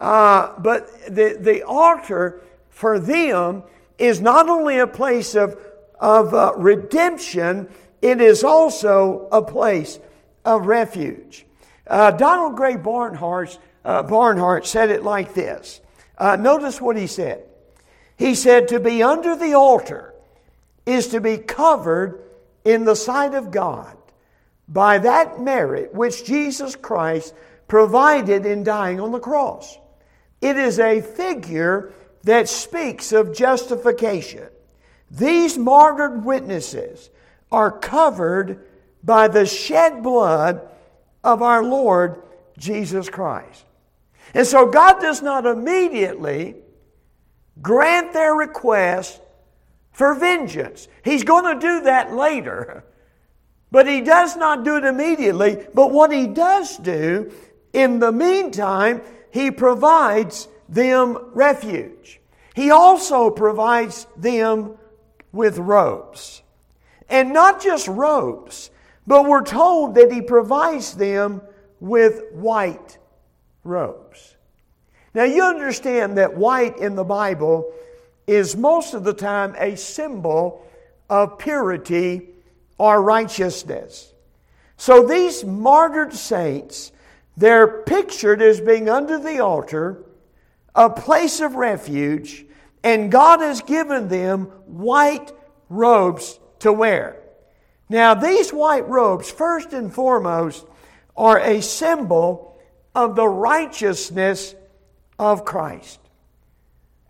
Uh, 0.00 0.58
but 0.58 0.88
the, 1.08 1.36
the 1.40 1.62
altar 1.64 2.42
for 2.70 2.98
them 2.98 3.64
is 3.98 4.20
not 4.20 4.48
only 4.48 4.78
a 4.78 4.86
place 4.86 5.34
of, 5.34 5.58
of 5.98 6.32
uh, 6.32 6.52
redemption, 6.56 7.68
it 8.00 8.20
is 8.20 8.44
also 8.44 9.28
a 9.32 9.42
place 9.42 9.98
of 10.44 10.66
refuge. 10.66 11.44
Uh, 11.88 12.10
Donald 12.10 12.56
Grey 12.56 12.76
Barnhouse, 12.76 13.58
uh, 13.84 14.02
Barnhouse 14.02 14.66
said 14.66 14.90
it 14.90 15.02
like 15.02 15.34
this. 15.34 15.80
Uh, 16.16 16.36
notice 16.36 16.80
what 16.80 16.96
he 16.96 17.06
said. 17.06 17.44
He 18.16 18.34
said, 18.34 18.68
To 18.68 18.80
be 18.80 19.02
under 19.02 19.36
the 19.36 19.54
altar 19.54 20.14
is 20.84 21.08
to 21.08 21.20
be 21.20 21.38
covered 21.38 22.22
in 22.64 22.84
the 22.84 22.96
sight 22.96 23.34
of 23.34 23.50
God 23.50 23.96
by 24.68 24.98
that 24.98 25.40
merit 25.40 25.94
which 25.94 26.24
Jesus 26.24 26.76
Christ 26.76 27.34
provided 27.68 28.44
in 28.44 28.64
dying 28.64 29.00
on 29.00 29.12
the 29.12 29.20
cross. 29.20 29.78
It 30.40 30.56
is 30.56 30.78
a 30.78 31.00
figure 31.00 31.92
that 32.24 32.48
speaks 32.48 33.12
of 33.12 33.34
justification. 33.34 34.48
These 35.10 35.56
martyred 35.56 36.24
witnesses 36.24 37.10
are 37.50 37.70
covered 37.70 38.66
by 39.02 39.28
the 39.28 39.46
shed 39.46 40.02
blood 40.02 40.68
of 41.22 41.42
our 41.42 41.62
Lord 41.62 42.22
Jesus 42.58 43.08
Christ. 43.08 43.64
And 44.34 44.46
so 44.46 44.66
God 44.66 45.00
does 45.00 45.22
not 45.22 45.46
immediately 45.46 46.56
grant 47.60 48.12
their 48.12 48.34
request 48.34 49.20
for 49.92 50.14
vengeance. 50.14 50.86
He's 51.04 51.24
going 51.24 51.54
to 51.54 51.60
do 51.60 51.80
that 51.82 52.12
later. 52.14 52.84
But 53.70 53.86
he 53.86 54.00
does 54.00 54.34
not 54.34 54.64
do 54.64 54.78
it 54.78 54.84
immediately. 54.84 55.62
But 55.74 55.90
what 55.90 56.10
he 56.10 56.26
does 56.26 56.78
do, 56.78 57.30
in 57.74 57.98
the 57.98 58.12
meantime, 58.12 59.02
he 59.30 59.50
provides 59.50 60.48
them 60.70 61.18
refuge. 61.34 62.18
He 62.54 62.70
also 62.70 63.28
provides 63.28 64.06
them 64.16 64.78
with 65.32 65.58
robes. 65.58 66.42
And 67.08 67.32
not 67.32 67.62
just 67.62 67.88
robes, 67.88 68.70
but 69.08 69.26
we're 69.26 69.42
told 69.42 69.94
that 69.94 70.12
he 70.12 70.20
provides 70.20 70.92
them 70.92 71.40
with 71.80 72.30
white 72.32 72.98
robes. 73.64 74.36
Now, 75.14 75.24
you 75.24 75.42
understand 75.44 76.18
that 76.18 76.36
white 76.36 76.76
in 76.76 76.94
the 76.94 77.04
Bible 77.04 77.72
is 78.26 78.54
most 78.54 78.92
of 78.92 79.04
the 79.04 79.14
time 79.14 79.56
a 79.58 79.76
symbol 79.76 80.66
of 81.08 81.38
purity 81.38 82.28
or 82.76 83.02
righteousness. 83.02 84.12
So, 84.76 85.06
these 85.06 85.42
martyred 85.42 86.12
saints, 86.12 86.92
they're 87.34 87.82
pictured 87.84 88.42
as 88.42 88.60
being 88.60 88.90
under 88.90 89.18
the 89.18 89.38
altar, 89.38 90.04
a 90.74 90.90
place 90.90 91.40
of 91.40 91.54
refuge, 91.54 92.44
and 92.84 93.10
God 93.10 93.40
has 93.40 93.62
given 93.62 94.08
them 94.08 94.44
white 94.66 95.32
robes 95.70 96.38
to 96.58 96.74
wear. 96.74 97.22
Now, 97.88 98.14
these 98.14 98.52
white 98.52 98.88
robes, 98.88 99.30
first 99.30 99.72
and 99.72 99.92
foremost, 99.92 100.66
are 101.16 101.40
a 101.40 101.62
symbol 101.62 102.58
of 102.94 103.16
the 103.16 103.28
righteousness 103.28 104.54
of 105.18 105.44
Christ. 105.44 105.98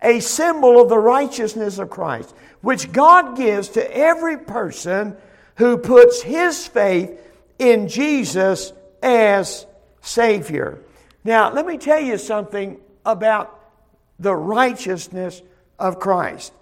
A 0.02 0.20
symbol 0.20 0.80
of 0.80 0.88
the 0.88 0.99
righteousness 0.99 1.78
of 1.78 1.90
Christ, 1.90 2.35
which 2.61 2.92
God 2.92 3.37
gives 3.37 3.70
to 3.70 3.97
every 3.97 4.38
person 4.38 5.16
who 5.56 5.76
puts 5.76 6.23
his 6.23 6.66
faith 6.66 7.20
in 7.58 7.88
Jesus 7.88 8.73
as 9.02 9.66
Savior. 10.00 10.78
Now, 11.25 11.52
let 11.52 11.66
me 11.66 11.78
tell 11.78 12.00
you 12.00 12.16
something 12.16 12.80
about 13.04 13.58
the 14.18 14.35
righteousness 14.35 15.42
of 15.78 15.99
Christ. 15.99 16.52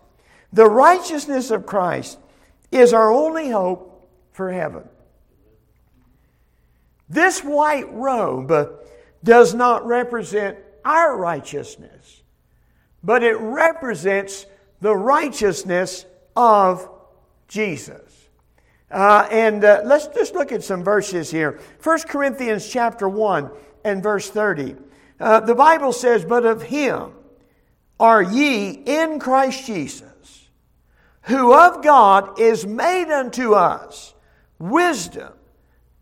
The 0.52 0.68
righteousness 0.68 1.50
of 1.50 1.66
Christ 1.66 2.18
is 2.70 2.92
our 2.92 3.12
only 3.12 3.50
hope 3.50 3.95
for 4.36 4.52
heaven. 4.52 4.86
This 7.08 7.42
white 7.42 7.90
robe 7.90 8.52
does 9.24 9.54
not 9.54 9.86
represent 9.86 10.58
our 10.84 11.16
righteousness, 11.16 12.22
but 13.02 13.22
it 13.22 13.38
represents 13.38 14.44
the 14.82 14.94
righteousness 14.94 16.04
of 16.36 16.86
Jesus. 17.48 18.28
Uh, 18.90 19.26
and 19.30 19.64
uh, 19.64 19.80
let's 19.86 20.08
just 20.08 20.34
look 20.34 20.52
at 20.52 20.62
some 20.62 20.84
verses 20.84 21.30
here. 21.30 21.58
1 21.82 22.00
Corinthians 22.00 22.68
chapter 22.68 23.08
1 23.08 23.50
and 23.84 24.02
verse 24.02 24.28
30. 24.28 24.76
Uh, 25.18 25.40
the 25.40 25.54
Bible 25.54 25.94
says, 25.94 26.26
But 26.26 26.44
of 26.44 26.62
him 26.62 27.12
are 27.98 28.22
ye 28.22 28.68
in 28.68 29.18
Christ 29.18 29.66
Jesus, 29.66 30.48
who 31.22 31.54
of 31.54 31.82
God 31.82 32.38
is 32.38 32.66
made 32.66 33.10
unto 33.10 33.54
us 33.54 34.12
wisdom 34.58 35.32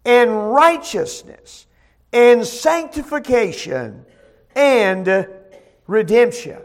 and 0.05 0.53
righteousness 0.53 1.67
and 2.13 2.47
sanctification 2.47 4.05
and 4.55 5.29
redemption. 5.87 6.61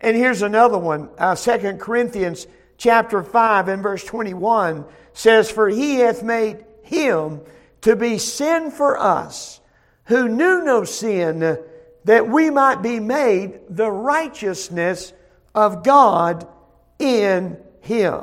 And 0.00 0.16
here's 0.16 0.42
another 0.42 0.78
one, 0.78 1.08
uh, 1.18 1.36
Corinthians 1.78 2.46
chapter 2.76 3.22
5 3.22 3.68
and 3.68 3.82
verse 3.82 4.04
21 4.04 4.84
says, 5.12 5.50
For 5.50 5.68
he 5.68 5.96
hath 5.96 6.22
made 6.22 6.64
him 6.82 7.40
to 7.82 7.96
be 7.96 8.18
sin 8.18 8.70
for 8.70 8.98
us, 8.98 9.60
who 10.06 10.28
knew 10.28 10.62
no 10.62 10.84
sin, 10.84 11.58
that 12.04 12.28
we 12.28 12.50
might 12.50 12.82
be 12.82 13.00
made 13.00 13.60
the 13.68 13.90
righteousness 13.90 15.12
of 15.54 15.82
God 15.82 16.46
in 16.98 17.58
him. 17.80 18.22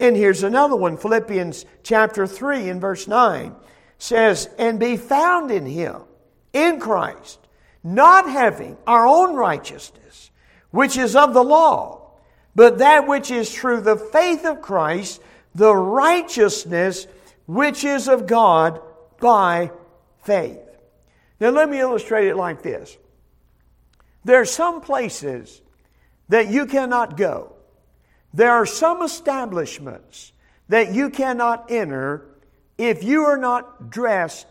And 0.00 0.16
here's 0.16 0.42
another 0.42 0.76
one 0.76 0.96
Philippians 0.96 1.64
chapter 1.82 2.26
3 2.26 2.68
and 2.68 2.80
verse 2.80 3.08
9 3.08 3.54
says, 3.98 4.48
And 4.58 4.78
be 4.78 4.96
found 4.96 5.50
in 5.50 5.66
him, 5.66 6.02
in 6.52 6.78
Christ, 6.80 7.38
not 7.82 8.28
having 8.28 8.76
our 8.86 9.06
own 9.06 9.34
righteousness, 9.34 10.30
which 10.70 10.96
is 10.96 11.16
of 11.16 11.34
the 11.34 11.42
law 11.42 11.98
but 12.58 12.78
that 12.78 13.06
which 13.06 13.30
is 13.30 13.54
through 13.54 13.82
the 13.82 13.94
faith 13.94 14.44
of 14.44 14.60
Christ, 14.60 15.22
the 15.54 15.72
righteousness 15.72 17.06
which 17.46 17.84
is 17.84 18.08
of 18.08 18.26
God 18.26 18.80
by 19.20 19.70
faith. 20.24 20.58
Now, 21.38 21.50
let 21.50 21.70
me 21.70 21.78
illustrate 21.78 22.26
it 22.26 22.34
like 22.34 22.62
this. 22.62 22.98
There 24.24 24.40
are 24.40 24.44
some 24.44 24.80
places 24.80 25.62
that 26.30 26.48
you 26.48 26.66
cannot 26.66 27.16
go. 27.16 27.54
There 28.34 28.52
are 28.52 28.66
some 28.66 29.02
establishments 29.02 30.32
that 30.68 30.92
you 30.92 31.10
cannot 31.10 31.70
enter 31.70 32.26
if 32.76 33.02
you 33.02 33.24
are 33.24 33.38
not 33.38 33.90
dressed 33.90 34.46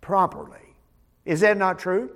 properly. 0.00 0.76
Is 1.24 1.40
that 1.40 1.56
not 1.56 1.78
true? 1.78 2.10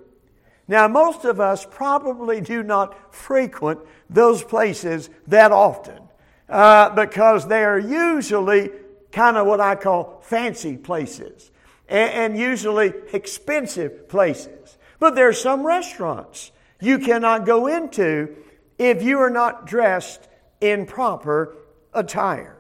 Now, 0.68 0.88
most 0.88 1.24
of 1.24 1.40
us 1.40 1.66
probably 1.68 2.40
do 2.40 2.62
not 2.62 3.14
frequent 3.14 3.80
those 4.10 4.42
places 4.42 5.08
that 5.28 5.52
often 5.52 6.00
uh, 6.48 6.90
because 6.90 7.46
they 7.46 7.64
are 7.64 7.78
usually 7.78 8.70
kind 9.12 9.36
of 9.36 9.46
what 9.46 9.60
I 9.60 9.76
call 9.76 10.20
fancy 10.22 10.76
places 10.76 11.50
and, 11.88 12.34
and 12.34 12.38
usually 12.38 12.92
expensive 13.12 14.08
places. 14.08 14.76
But 14.98 15.14
there 15.14 15.28
are 15.28 15.32
some 15.32 15.64
restaurants 15.64 16.50
you 16.80 16.98
cannot 16.98 17.46
go 17.46 17.68
into 17.68 18.36
if 18.78 19.02
you 19.02 19.20
are 19.20 19.30
not 19.30 19.66
dressed 19.66 20.28
in 20.60 20.86
proper 20.86 21.56
attire. 21.92 22.56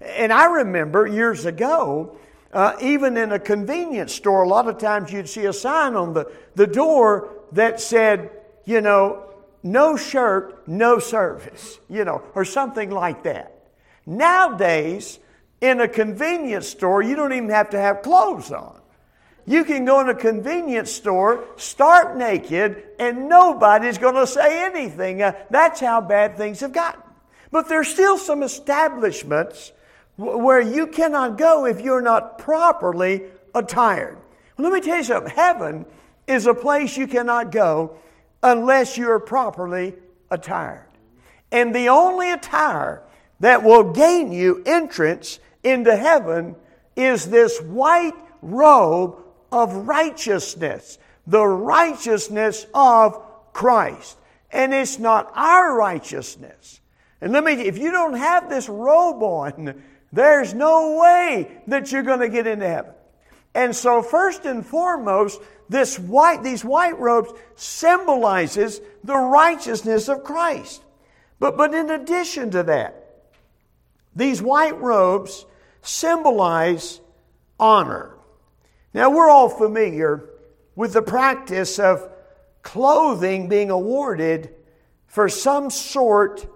And 0.00 0.32
I 0.32 0.46
remember 0.46 1.06
years 1.06 1.46
ago, 1.46 2.16
uh, 2.52 2.76
even 2.82 3.16
in 3.16 3.32
a 3.32 3.38
convenience 3.38 4.12
store, 4.12 4.42
a 4.42 4.48
lot 4.48 4.68
of 4.68 4.78
times 4.78 5.12
you'd 5.12 5.28
see 5.28 5.46
a 5.46 5.52
sign 5.52 5.94
on 5.94 6.12
the, 6.12 6.30
the 6.54 6.66
door 6.66 7.30
that 7.52 7.80
said, 7.80 8.30
you 8.64 8.80
know, 8.80 9.28
no 9.62 9.96
shirt, 9.96 10.66
no 10.66 10.98
service, 10.98 11.78
you 11.88 12.04
know, 12.04 12.22
or 12.34 12.44
something 12.44 12.90
like 12.90 13.22
that. 13.22 13.70
Nowadays, 14.04 15.18
in 15.60 15.80
a 15.80 15.88
convenience 15.88 16.68
store, 16.68 17.02
you 17.02 17.14
don't 17.14 17.32
even 17.32 17.50
have 17.50 17.70
to 17.70 17.78
have 17.78 18.02
clothes 18.02 18.50
on. 18.50 18.80
You 19.46 19.64
can 19.64 19.84
go 19.84 20.00
in 20.00 20.08
a 20.08 20.14
convenience 20.14 20.90
store, 20.92 21.44
start 21.56 22.16
naked, 22.16 22.82
and 22.98 23.28
nobody's 23.28 23.98
going 23.98 24.14
to 24.14 24.26
say 24.26 24.64
anything. 24.64 25.22
Uh, 25.22 25.32
that's 25.50 25.80
how 25.80 26.00
bad 26.00 26.36
things 26.36 26.60
have 26.60 26.72
gotten. 26.72 27.01
But 27.52 27.68
there's 27.68 27.88
still 27.88 28.18
some 28.18 28.42
establishments 28.42 29.72
where 30.16 30.60
you 30.60 30.88
cannot 30.88 31.38
go 31.38 31.66
if 31.66 31.80
you're 31.80 32.00
not 32.00 32.38
properly 32.38 33.22
attired. 33.54 34.18
Well, 34.56 34.70
let 34.70 34.72
me 34.72 34.80
tell 34.84 34.96
you 34.96 35.04
something. 35.04 35.32
Heaven 35.32 35.86
is 36.26 36.46
a 36.46 36.54
place 36.54 36.96
you 36.96 37.06
cannot 37.06 37.52
go 37.52 37.98
unless 38.42 38.96
you're 38.98 39.20
properly 39.20 39.94
attired. 40.30 40.88
And 41.50 41.74
the 41.74 41.88
only 41.90 42.32
attire 42.32 43.02
that 43.40 43.62
will 43.62 43.92
gain 43.92 44.32
you 44.32 44.62
entrance 44.64 45.38
into 45.62 45.94
heaven 45.94 46.56
is 46.96 47.28
this 47.28 47.60
white 47.60 48.14
robe 48.40 49.22
of 49.50 49.86
righteousness, 49.86 50.98
the 51.26 51.44
righteousness 51.44 52.66
of 52.72 53.22
Christ. 53.52 54.16
And 54.50 54.72
it's 54.72 54.98
not 54.98 55.30
our 55.34 55.76
righteousness. 55.76 56.80
And 57.22 57.32
let 57.32 57.44
me, 57.44 57.52
if 57.52 57.78
you 57.78 57.92
don't 57.92 58.14
have 58.14 58.50
this 58.50 58.68
robe 58.68 59.22
on, 59.22 59.80
there's 60.12 60.52
no 60.54 60.98
way 61.00 61.62
that 61.68 61.92
you're 61.92 62.02
going 62.02 62.18
to 62.18 62.28
get 62.28 62.48
into 62.48 62.66
heaven. 62.66 62.92
And 63.54 63.76
so, 63.76 64.02
first 64.02 64.44
and 64.44 64.66
foremost, 64.66 65.40
this 65.68 66.00
white, 66.00 66.42
these 66.42 66.64
white 66.64 66.98
robes 66.98 67.30
symbolizes 67.54 68.80
the 69.04 69.16
righteousness 69.16 70.08
of 70.08 70.24
Christ. 70.24 70.82
But, 71.38 71.56
but 71.56 71.72
in 71.72 71.90
addition 71.90 72.50
to 72.50 72.64
that, 72.64 73.22
these 74.16 74.42
white 74.42 74.78
robes 74.80 75.46
symbolize 75.80 77.00
honor. 77.60 78.16
Now, 78.92 79.10
we're 79.10 79.30
all 79.30 79.48
familiar 79.48 80.28
with 80.74 80.92
the 80.94 81.02
practice 81.02 81.78
of 81.78 82.10
clothing 82.62 83.48
being 83.48 83.70
awarded 83.70 84.54
for 85.06 85.28
some 85.28 85.70
sort 85.70 86.48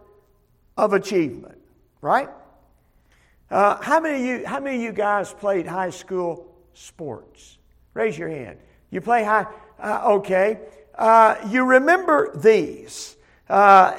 of 0.77 0.93
achievement, 0.93 1.59
right? 2.01 2.29
Uh, 3.51 3.81
how, 3.81 4.01
many 4.01 4.21
of 4.21 4.27
you, 4.27 4.47
how 4.47 4.61
many 4.61 4.77
of 4.77 4.83
you 4.83 4.93
guys 4.93 5.33
played 5.33 5.67
high 5.67 5.91
school 5.91 6.53
sports? 6.75 7.59
Raise 7.95 8.19
your 8.19 8.29
hand. 8.29 8.59
You 8.91 9.01
play 9.01 9.25
high, 9.25 9.47
uh, 9.79 10.15
okay. 10.17 10.61
Uh, 10.97 11.37
you 11.49 11.65
remember 11.65 12.37
these. 12.37 13.17
Uh, 13.49 13.95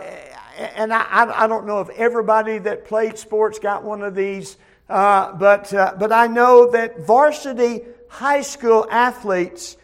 and 0.76 0.94
I, 0.94 1.44
I, 1.44 1.48
don't 1.48 1.68
know 1.68 1.82
if 1.82 1.90
everybody 1.90 2.58
that 2.58 2.86
played 2.86 3.18
sports 3.18 3.60
got 3.60 3.84
one 3.84 4.02
of 4.02 4.16
these, 4.16 4.58
uh, 4.90 5.34
but, 5.34 5.74
uh, 5.74 5.94
but 5.98 6.12
I 6.12 6.28
know 6.28 6.72
that 6.72 7.06
varsity 7.06 7.84
high 8.10 8.42
school 8.42 8.88
athletes 8.90 9.78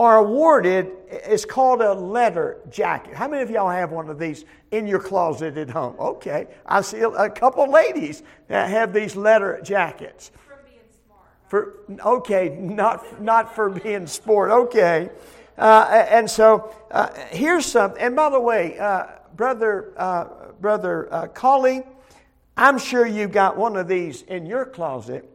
are 0.00 0.16
awarded, 0.16 0.90
it's 1.10 1.44
called 1.44 1.82
a 1.82 1.92
letter 1.92 2.56
jacket. 2.70 3.14
How 3.14 3.28
many 3.28 3.42
of 3.42 3.50
y'all 3.50 3.68
have 3.68 3.92
one 3.92 4.08
of 4.08 4.18
these 4.18 4.46
in 4.70 4.86
your 4.86 4.98
closet 4.98 5.58
at 5.58 5.68
home? 5.68 5.94
Okay. 5.98 6.46
I 6.64 6.80
see 6.80 7.00
a 7.00 7.28
couple 7.28 7.70
ladies 7.70 8.22
that 8.48 8.70
have 8.70 8.94
these 8.94 9.14
letter 9.14 9.60
jackets. 9.62 10.32
For, 10.46 10.58
being 10.64 10.80
smart. 11.04 11.76
Right? 11.90 12.00
For 12.00 12.16
okay, 12.16 12.48
not, 12.58 13.20
not 13.20 13.54
for 13.54 13.68
being 13.68 14.06
sport. 14.06 14.50
Okay. 14.50 15.10
Uh, 15.58 16.06
and 16.08 16.30
so 16.30 16.74
uh, 16.90 17.08
here's 17.28 17.66
some. 17.66 17.92
And 18.00 18.16
by 18.16 18.30
the 18.30 18.40
way, 18.40 18.78
uh, 18.78 19.04
brother, 19.36 19.92
uh, 19.98 20.24
brother 20.62 21.12
uh, 21.12 21.26
Colley, 21.26 21.82
I'm 22.56 22.78
sure 22.78 23.06
you've 23.06 23.32
got 23.32 23.58
one 23.58 23.76
of 23.76 23.86
these 23.86 24.22
in 24.22 24.46
your 24.46 24.64
closet. 24.64 25.28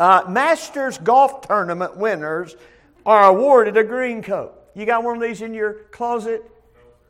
Uh, 0.00 0.24
Masters 0.28 0.98
golf 0.98 1.42
tournament 1.42 1.96
winners 1.96 2.56
are 3.06 3.24
awarded 3.24 3.78
a 3.78 3.84
green 3.84 4.22
coat. 4.22 4.52
You 4.74 4.84
got 4.84 5.02
one 5.02 5.16
of 5.16 5.22
these 5.22 5.40
in 5.40 5.54
your 5.54 5.84
closet? 5.92 6.44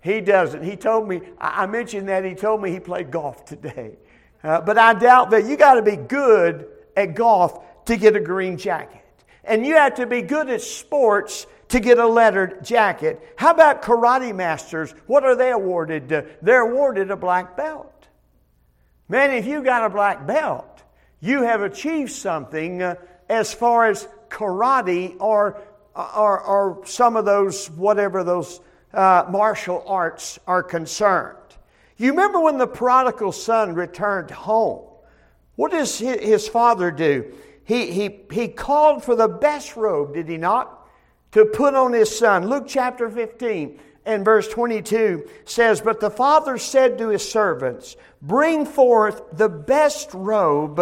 He 0.02 0.20
doesn't. 0.20 0.62
He 0.62 0.76
told 0.76 1.08
me, 1.08 1.22
I 1.40 1.66
mentioned 1.66 2.08
that, 2.08 2.24
he 2.24 2.34
told 2.34 2.62
me 2.62 2.70
he 2.70 2.78
played 2.78 3.10
golf 3.10 3.44
today. 3.44 3.96
Uh, 4.44 4.60
but 4.60 4.78
I 4.78 4.94
doubt 4.94 5.30
that 5.30 5.46
you 5.46 5.56
got 5.56 5.74
to 5.74 5.82
be 5.82 5.96
good 5.96 6.68
at 6.96 7.14
golf 7.16 7.84
to 7.86 7.96
get 7.96 8.14
a 8.14 8.20
green 8.20 8.56
jacket. 8.56 9.02
And 9.42 9.66
you 9.66 9.74
have 9.74 9.94
to 9.94 10.06
be 10.06 10.22
good 10.22 10.48
at 10.50 10.60
sports 10.60 11.46
to 11.68 11.80
get 11.80 11.98
a 11.98 12.06
lettered 12.06 12.64
jacket. 12.64 13.20
How 13.36 13.50
about 13.50 13.82
karate 13.82 14.34
masters? 14.34 14.92
What 15.06 15.24
are 15.24 15.34
they 15.34 15.50
awarded? 15.50 16.08
They're 16.42 16.70
awarded 16.70 17.10
a 17.10 17.16
black 17.16 17.56
belt. 17.56 18.06
Man, 19.08 19.32
if 19.32 19.46
you 19.46 19.62
got 19.62 19.84
a 19.84 19.90
black 19.90 20.26
belt, 20.26 20.82
you 21.20 21.42
have 21.42 21.62
achieved 21.62 22.12
something 22.12 22.82
uh, 22.82 22.96
as 23.28 23.52
far 23.54 23.86
as 23.86 24.06
karate 24.28 25.16
or, 25.20 25.60
or, 25.96 26.40
or 26.40 26.86
some 26.86 27.16
of 27.16 27.24
those, 27.24 27.68
whatever 27.70 28.22
those 28.22 28.60
uh, 28.92 29.24
martial 29.30 29.82
arts 29.86 30.38
are 30.46 30.62
concerned. 30.62 31.36
You 31.96 32.10
remember 32.10 32.40
when 32.40 32.58
the 32.58 32.66
prodigal 32.66 33.32
son 33.32 33.74
returned 33.74 34.30
home? 34.30 34.84
What 35.54 35.72
does 35.72 35.98
his 35.98 36.46
father 36.46 36.90
do? 36.90 37.32
he, 37.66 37.90
he, 37.90 38.20
he 38.30 38.48
called 38.48 39.04
for 39.04 39.16
the 39.16 39.26
best 39.28 39.76
robe, 39.76 40.14
did 40.14 40.28
he 40.28 40.36
not? 40.36 40.88
To 41.32 41.44
put 41.44 41.74
on 41.74 41.92
his 41.92 42.16
son. 42.16 42.48
Luke 42.48 42.66
chapter 42.68 43.10
15 43.10 43.80
and 44.06 44.24
verse 44.24 44.46
22 44.48 45.28
says, 45.44 45.80
But 45.80 45.98
the 45.98 46.10
father 46.10 46.58
said 46.58 46.96
to 46.98 47.08
his 47.08 47.28
servants, 47.28 47.96
Bring 48.22 48.64
forth 48.66 49.20
the 49.32 49.48
best 49.48 50.14
robe 50.14 50.80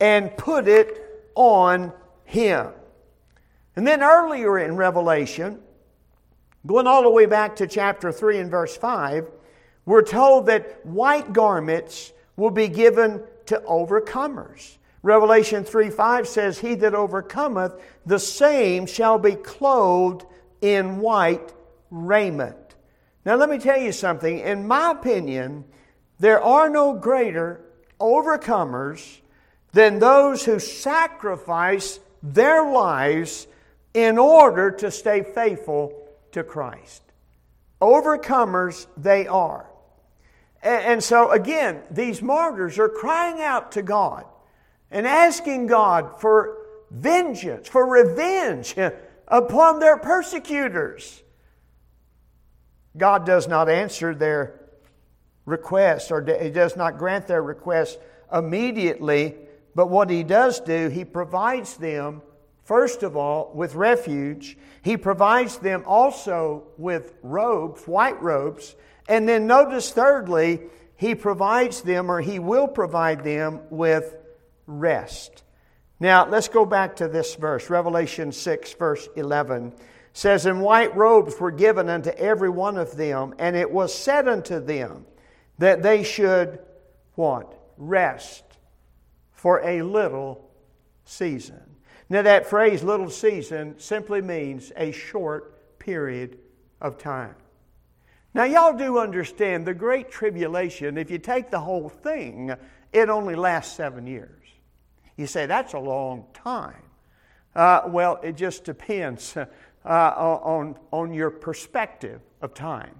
and 0.00 0.36
put 0.36 0.68
it 0.68 1.30
on 1.34 1.92
him. 2.24 2.68
And 3.76 3.86
then 3.86 4.02
earlier 4.02 4.58
in 4.58 4.76
Revelation, 4.76 5.60
going 6.66 6.86
all 6.86 7.02
the 7.02 7.10
way 7.10 7.26
back 7.26 7.56
to 7.56 7.66
chapter 7.66 8.12
3 8.12 8.38
and 8.38 8.50
verse 8.50 8.76
5, 8.76 9.30
we're 9.84 10.02
told 10.02 10.46
that 10.46 10.84
white 10.84 11.32
garments 11.32 12.12
will 12.36 12.50
be 12.50 12.68
given 12.68 13.22
to 13.46 13.58
overcomers. 13.68 14.76
Revelation 15.02 15.64
3 15.64 15.90
5 15.90 16.28
says, 16.28 16.58
He 16.58 16.74
that 16.76 16.94
overcometh, 16.94 17.72
the 18.06 18.18
same 18.18 18.86
shall 18.86 19.18
be 19.18 19.32
clothed 19.32 20.24
in 20.60 21.00
white 21.00 21.52
raiment. 21.90 22.56
Now, 23.24 23.36
let 23.36 23.50
me 23.50 23.58
tell 23.58 23.78
you 23.78 23.92
something. 23.92 24.38
In 24.38 24.66
my 24.66 24.92
opinion, 24.92 25.64
there 26.18 26.40
are 26.40 26.68
no 26.68 26.94
greater 26.94 27.60
overcomers 28.00 29.20
than 29.72 29.98
those 29.98 30.44
who 30.44 30.58
sacrifice 30.58 31.98
their 32.22 32.64
lives 32.64 33.46
in 33.94 34.18
order 34.18 34.70
to 34.70 34.90
stay 34.90 35.22
faithful 35.22 35.92
to 36.32 36.42
Christ. 36.42 37.02
Overcomers 37.80 38.86
they 38.96 39.26
are. 39.26 39.66
And 40.62 41.02
so, 41.02 41.30
again, 41.30 41.82
these 41.90 42.22
martyrs 42.22 42.78
are 42.78 42.88
crying 42.88 43.40
out 43.40 43.72
to 43.72 43.82
God 43.82 44.24
and 44.92 45.06
asking 45.06 45.66
God 45.66 46.20
for 46.20 46.58
vengeance, 46.90 47.68
for 47.68 47.84
revenge 47.84 48.76
upon 49.28 49.80
their 49.80 49.96
persecutors. 49.96 51.22
God 52.96 53.26
does 53.26 53.48
not 53.48 53.68
answer 53.68 54.14
their 54.14 54.60
request 55.44 56.12
or 56.12 56.24
He 56.40 56.50
does 56.50 56.76
not 56.76 56.98
grant 56.98 57.26
their 57.26 57.42
request 57.42 57.98
immediately, 58.32 59.34
but 59.74 59.88
what 59.88 60.10
He 60.10 60.22
does 60.22 60.60
do, 60.60 60.88
He 60.88 61.04
provides 61.04 61.76
them, 61.76 62.22
first 62.64 63.02
of 63.02 63.16
all, 63.16 63.52
with 63.54 63.74
refuge. 63.74 64.56
He 64.82 64.96
provides 64.96 65.58
them 65.58 65.84
also 65.86 66.64
with 66.76 67.14
robes, 67.22 67.86
white 67.86 68.20
robes. 68.22 68.74
And 69.08 69.28
then 69.28 69.46
notice, 69.46 69.90
thirdly, 69.90 70.60
He 70.96 71.14
provides 71.14 71.82
them 71.82 72.10
or 72.10 72.20
He 72.20 72.38
will 72.38 72.68
provide 72.68 73.24
them 73.24 73.60
with 73.70 74.16
rest. 74.66 75.42
Now, 76.00 76.28
let's 76.28 76.48
go 76.48 76.66
back 76.66 76.96
to 76.96 77.08
this 77.08 77.34
verse. 77.36 77.70
Revelation 77.70 78.32
6, 78.32 78.72
verse 78.74 79.08
11 79.14 79.72
says, 80.12 80.46
And 80.46 80.60
white 80.60 80.96
robes 80.96 81.38
were 81.38 81.50
given 81.50 81.88
unto 81.88 82.10
every 82.10 82.50
one 82.50 82.76
of 82.76 82.96
them, 82.96 83.34
and 83.38 83.54
it 83.54 83.70
was 83.70 83.94
said 83.94 84.28
unto 84.28 84.58
them 84.60 85.06
that 85.58 85.82
they 85.82 86.02
should, 86.02 86.58
what? 87.14 87.58
Rest 87.76 88.44
for 89.32 89.60
a 89.64 89.82
little 89.82 90.50
season. 91.04 91.71
Now, 92.12 92.20
that 92.20 92.46
phrase, 92.46 92.82
little 92.82 93.08
season, 93.08 93.78
simply 93.78 94.20
means 94.20 94.70
a 94.76 94.92
short 94.92 95.78
period 95.78 96.38
of 96.78 96.98
time. 96.98 97.34
Now, 98.34 98.44
y'all 98.44 98.76
do 98.76 98.98
understand 98.98 99.64
the 99.64 99.72
Great 99.72 100.10
Tribulation, 100.10 100.98
if 100.98 101.10
you 101.10 101.16
take 101.16 101.50
the 101.50 101.60
whole 101.60 101.88
thing, 101.88 102.54
it 102.92 103.08
only 103.08 103.34
lasts 103.34 103.74
seven 103.74 104.06
years. 104.06 104.46
You 105.16 105.26
say, 105.26 105.46
that's 105.46 105.72
a 105.72 105.78
long 105.78 106.26
time. 106.34 106.82
Uh, 107.56 107.84
well, 107.86 108.20
it 108.22 108.36
just 108.36 108.64
depends 108.64 109.34
uh, 109.34 109.46
on, 109.86 110.76
on 110.90 111.14
your 111.14 111.30
perspective 111.30 112.20
of 112.42 112.52
time. 112.52 112.94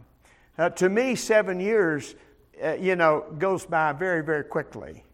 Uh, 0.57 0.71
to 0.71 0.89
me, 0.89 1.17
seven 1.17 1.61
years, 1.61 2.15
uh, 2.65 2.77
you 2.77 2.97
know, 2.97 3.27
goes 3.39 3.67
by 3.67 3.93
very, 3.93 4.25
very 4.25 4.45
quickly. 4.45 5.05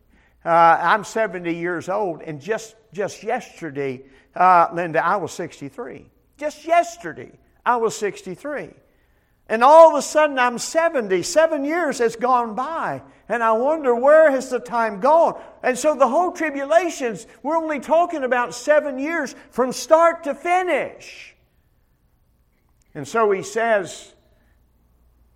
Uh, 0.44 0.78
I'm 0.80 1.04
70 1.04 1.52
years 1.54 1.88
old, 1.88 2.22
and 2.22 2.40
just, 2.40 2.76
just 2.92 3.22
yesterday, 3.22 4.02
uh, 4.34 4.68
Linda, 4.72 5.04
I 5.04 5.16
was 5.16 5.32
63. 5.32 6.06
Just 6.36 6.64
yesterday, 6.64 7.32
I 7.66 7.76
was 7.76 7.96
63. 7.96 8.70
And 9.48 9.64
all 9.64 9.90
of 9.90 9.96
a 9.96 10.02
sudden, 10.02 10.38
I'm 10.38 10.58
70. 10.58 11.22
Seven 11.22 11.64
years 11.64 11.98
has 11.98 12.16
gone 12.16 12.54
by. 12.54 13.02
And 13.28 13.42
I 13.42 13.52
wonder, 13.52 13.94
where 13.94 14.30
has 14.30 14.50
the 14.50 14.60
time 14.60 15.00
gone? 15.00 15.40
And 15.62 15.76
so 15.76 15.94
the 15.94 16.08
whole 16.08 16.32
tribulations, 16.32 17.26
we're 17.42 17.56
only 17.56 17.80
talking 17.80 18.24
about 18.24 18.54
seven 18.54 18.98
years 18.98 19.34
from 19.50 19.72
start 19.72 20.24
to 20.24 20.34
finish. 20.34 21.34
And 22.94 23.06
so 23.06 23.30
he 23.30 23.42
says 23.42 24.14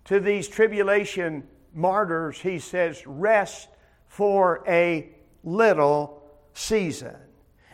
to 0.05 0.19
these 0.19 0.47
tribulation 0.47 1.47
martyrs, 1.73 2.39
he 2.39 2.59
says, 2.59 3.05
rest 3.05 3.67
for 4.13 4.63
a 4.67 5.09
little 5.43 6.21
season. 6.53 7.15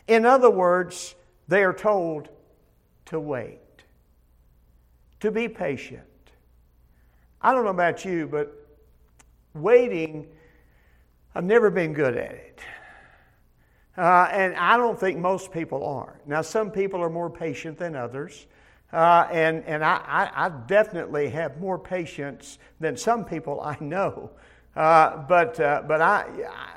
In 0.07 0.25
other 0.25 0.49
words, 0.49 1.13
they 1.49 1.65
are 1.65 1.73
told 1.73 2.29
to 3.07 3.19
wait, 3.19 3.59
to 5.19 5.31
be 5.31 5.49
patient. 5.49 6.01
I 7.41 7.51
don't 7.51 7.65
know 7.65 7.71
about 7.71 8.05
you, 8.05 8.25
but 8.25 8.55
waiting, 9.53 10.29
I've 11.35 11.43
never 11.43 11.69
been 11.69 11.91
good 11.91 12.15
at 12.15 12.31
it. 12.31 12.59
Uh, 13.97 14.29
and 14.31 14.55
I 14.55 14.77
don't 14.77 14.97
think 14.97 15.19
most 15.19 15.51
people 15.51 15.85
are. 15.85 16.21
Now, 16.25 16.41
some 16.41 16.71
people 16.71 17.01
are 17.01 17.09
more 17.09 17.29
patient 17.29 17.77
than 17.77 17.97
others. 17.97 18.47
Uh, 18.93 19.27
and 19.29 19.65
and 19.65 19.83
I, 19.83 19.97
I, 20.07 20.45
I, 20.45 20.49
definitely 20.67 21.29
have 21.29 21.59
more 21.59 21.77
patience 21.77 22.57
than 22.79 22.95
some 22.95 23.25
people 23.25 23.59
I 23.59 23.75
know. 23.81 24.31
Uh, 24.75 25.17
but 25.27 25.59
uh, 25.59 25.83
but 25.87 26.01
I, 26.01 26.25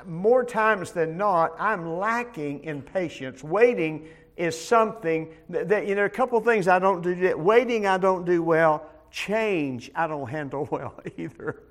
more 0.05 0.43
times 0.43 0.91
than 0.91 1.15
not, 1.17 1.55
I'm 1.59 1.97
lacking 1.97 2.63
in 2.63 2.81
patience. 2.81 3.43
Waiting 3.43 4.07
is 4.35 4.59
something 4.59 5.31
that, 5.49 5.69
that 5.69 5.87
you 5.87 5.95
know, 5.95 6.05
a 6.05 6.09
couple 6.09 6.39
things 6.41 6.67
I 6.67 6.79
don't 6.79 7.01
do. 7.01 7.37
Waiting, 7.37 7.85
I 7.85 7.97
don't 7.97 8.25
do 8.25 8.41
well. 8.41 8.89
Change, 9.11 9.91
I 9.95 10.07
don't 10.07 10.29
handle 10.29 10.67
well 10.71 10.95
either. 11.17 11.61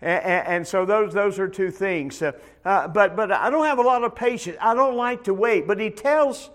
And, 0.00 0.46
and, 0.48 0.66
so 0.66 0.84
those, 0.84 1.14
those 1.14 1.38
are 1.38 1.46
two 1.46 1.70
things. 1.70 2.20
Uh, 2.20 2.32
uh, 2.64 2.88
but, 2.88 3.14
but 3.14 3.30
I 3.30 3.50
don't 3.50 3.66
have 3.66 3.78
a 3.78 3.82
lot 3.82 4.02
of 4.02 4.16
patience. 4.16 4.56
I 4.60 4.74
don't 4.74 4.96
like 4.96 5.24
to 5.24 5.34
wait. 5.34 5.68
But 5.68 5.78
he 5.78 5.90
tells 5.90 6.50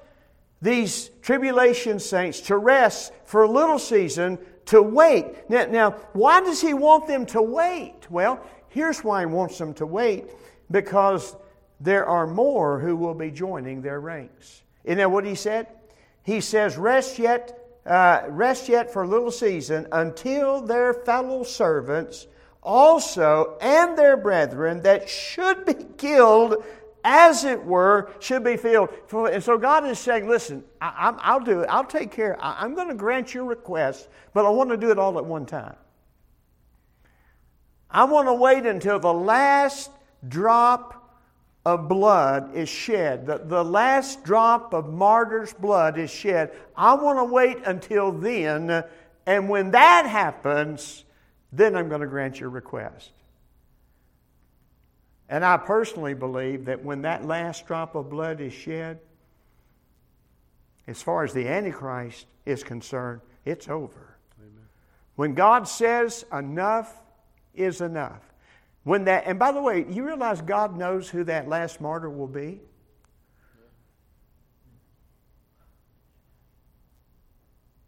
these 0.61 1.09
tribulation 1.21 1.99
saints 1.99 2.41
to 2.41 2.57
rest 2.57 3.13
for 3.23 3.43
a 3.43 3.49
little 3.49 3.79
season, 3.79 4.37
to 4.65 4.81
wait. 4.81 5.49
Now, 5.49 5.65
now, 5.65 5.91
why 6.11 6.41
does 6.41 6.59
he 6.59 6.73
want 6.73 7.07
them 7.07 7.25
to 7.27 7.41
wait? 7.41 7.95
Well, 8.09 8.45
here's 8.69 9.03
why 9.03 9.21
he 9.21 9.25
wants 9.25 9.57
them 9.57 9.73
to 9.75 9.85
wait 9.85 10.25
because 10.71 11.35
there 11.79 12.05
are 12.05 12.27
more 12.27 12.79
who 12.79 12.95
will 12.95 13.13
be 13.13 13.31
joining 13.31 13.81
their 13.81 13.99
ranks. 13.99 14.63
Isn't 14.83 14.97
that 14.97 15.11
what 15.11 15.25
he 15.25 15.35
said? 15.35 15.67
He 16.23 16.41
says, 16.41 16.77
Rest 16.77 17.19
yet, 17.19 17.59
uh, 17.85 18.23
rest 18.27 18.67
yet 18.67 18.91
for 18.91 19.03
a 19.03 19.07
little 19.07 19.31
season 19.31 19.87
until 19.91 20.61
their 20.61 20.93
fellow 20.93 21.43
servants 21.43 22.27
also 22.63 23.57
and 23.61 23.97
their 23.97 24.17
brethren 24.17 24.81
that 24.81 25.07
should 25.07 25.65
be 25.65 25.73
killed 25.97 26.63
as 27.03 27.45
it 27.45 27.63
were, 27.63 28.11
should 28.19 28.43
be 28.43 28.57
filled. 28.57 28.89
And 29.13 29.41
so 29.41 29.57
God 29.57 29.87
is 29.87 29.97
saying, 29.97 30.27
listen, 30.27 30.63
I, 30.81 31.37
will 31.37 31.45
do 31.45 31.61
it. 31.61 31.67
I'll 31.69 31.85
take 31.85 32.11
care. 32.11 32.37
I, 32.43 32.57
I'm 32.59 32.75
going 32.75 32.89
to 32.89 32.95
grant 32.95 33.33
your 33.33 33.45
request, 33.45 34.09
but 34.33 34.45
I 34.45 34.49
want 34.49 34.69
to 34.71 34.77
do 34.77 34.91
it 34.91 34.99
all 34.99 35.17
at 35.17 35.25
one 35.25 35.45
time. 35.45 35.75
I 37.89 38.03
want 38.05 38.27
to 38.27 38.33
wait 38.33 38.65
until 38.65 38.99
the 38.99 39.13
last 39.13 39.89
drop 40.27 40.97
of 41.65 41.87
blood 41.87 42.55
is 42.55 42.69
shed. 42.69 43.25
The, 43.25 43.39
the 43.39 43.63
last 43.63 44.23
drop 44.23 44.73
of 44.73 44.91
martyr's 44.93 45.53
blood 45.53 45.97
is 45.97 46.09
shed. 46.09 46.51
I 46.75 46.93
want 46.93 47.19
to 47.19 47.25
wait 47.25 47.57
until 47.65 48.11
then. 48.11 48.83
And 49.25 49.49
when 49.49 49.71
that 49.71 50.05
happens, 50.05 51.03
then 51.51 51.75
I'm 51.75 51.89
going 51.89 52.01
to 52.01 52.07
grant 52.07 52.39
your 52.39 52.49
request. 52.49 53.11
And 55.29 55.43
I 55.43 55.57
personally 55.57 56.13
believe 56.13 56.65
that 56.65 56.83
when 56.83 57.01
that 57.01 57.25
last 57.25 57.67
drop 57.67 57.95
of 57.95 58.09
blood 58.09 58.39
is 58.39 58.53
shed, 58.53 58.99
as 60.87 61.01
far 61.01 61.25
as 61.25 61.33
the 61.33 61.47
Antichrist 61.49 62.25
is 62.45 62.63
concerned, 62.63 63.19
it's 63.43 63.67
over. 63.67 64.15
Amen. 64.39 64.67
When 65.17 65.33
God 65.33 65.67
says 65.67 66.23
enough 66.31 66.93
is 67.57 67.81
enough. 67.81 68.21
When 68.83 69.05
that, 69.05 69.25
and 69.25 69.37
by 69.37 69.51
the 69.51 69.61
way, 69.61 69.85
you 69.89 70.05
realize 70.05 70.41
God 70.41 70.77
knows 70.77 71.09
who 71.09 71.25
that 71.25 71.49
last 71.49 71.81
martyr 71.81 72.09
will 72.09 72.27
be? 72.27 72.61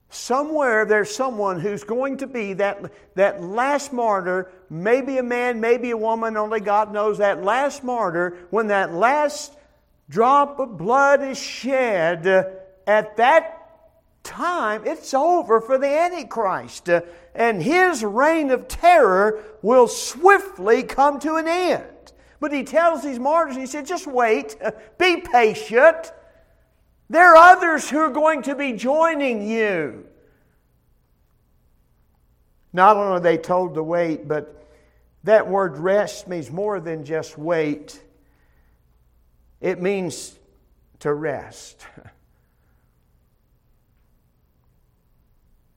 Somewhere 0.09 0.85
there's 0.85 1.15
someone 1.15 1.59
who's 1.59 1.83
going 1.83 2.17
to 2.17 2.27
be 2.27 2.53
that, 2.53 2.91
that 3.15 3.41
last 3.43 3.93
martyr, 3.93 4.51
maybe 4.69 5.17
a 5.17 5.23
man, 5.23 5.61
maybe 5.61 5.91
a 5.91 5.97
woman, 5.97 6.35
only 6.35 6.59
God 6.59 6.91
knows 6.91 7.19
that 7.19 7.43
last 7.43 7.83
martyr, 7.83 8.37
when 8.49 8.67
that 8.67 8.93
last 8.93 9.53
drop 10.09 10.59
of 10.59 10.77
blood 10.77 11.23
is 11.23 11.39
shed, 11.39 12.27
at 12.85 13.17
that 13.17 13.58
time 14.29 14.83
it's 14.85 15.13
over 15.13 15.59
for 15.59 15.77
the 15.77 15.87
Antichrist. 15.87 16.89
Uh, 16.89 17.01
and 17.33 17.61
his 17.61 18.03
reign 18.03 18.51
of 18.51 18.67
terror 18.67 19.43
will 19.61 19.87
swiftly 19.87 20.83
come 20.83 21.19
to 21.19 21.35
an 21.35 21.47
end. 21.47 22.13
But 22.39 22.53
he 22.53 22.63
tells 22.63 23.03
these 23.03 23.19
martyrs, 23.19 23.57
he 23.57 23.65
said, 23.65 23.85
just 23.85 24.07
wait, 24.07 24.55
uh, 24.63 24.71
be 24.97 25.17
patient. 25.17 26.13
There 27.09 27.35
are 27.35 27.57
others 27.57 27.89
who 27.89 27.97
are 27.97 28.09
going 28.09 28.43
to 28.43 28.55
be 28.55 28.73
joining 28.73 29.47
you. 29.47 30.05
Not 32.71 32.97
only 32.97 33.17
are 33.17 33.19
they 33.19 33.37
told 33.37 33.73
to 33.73 33.83
wait, 33.83 34.27
but 34.27 34.67
that 35.23 35.47
word 35.47 35.77
rest 35.77 36.27
means 36.27 36.51
more 36.51 36.79
than 36.79 37.03
just 37.03 37.37
wait, 37.37 38.01
it 39.59 39.81
means 39.81 40.37
to 40.99 41.13
rest. 41.13 41.85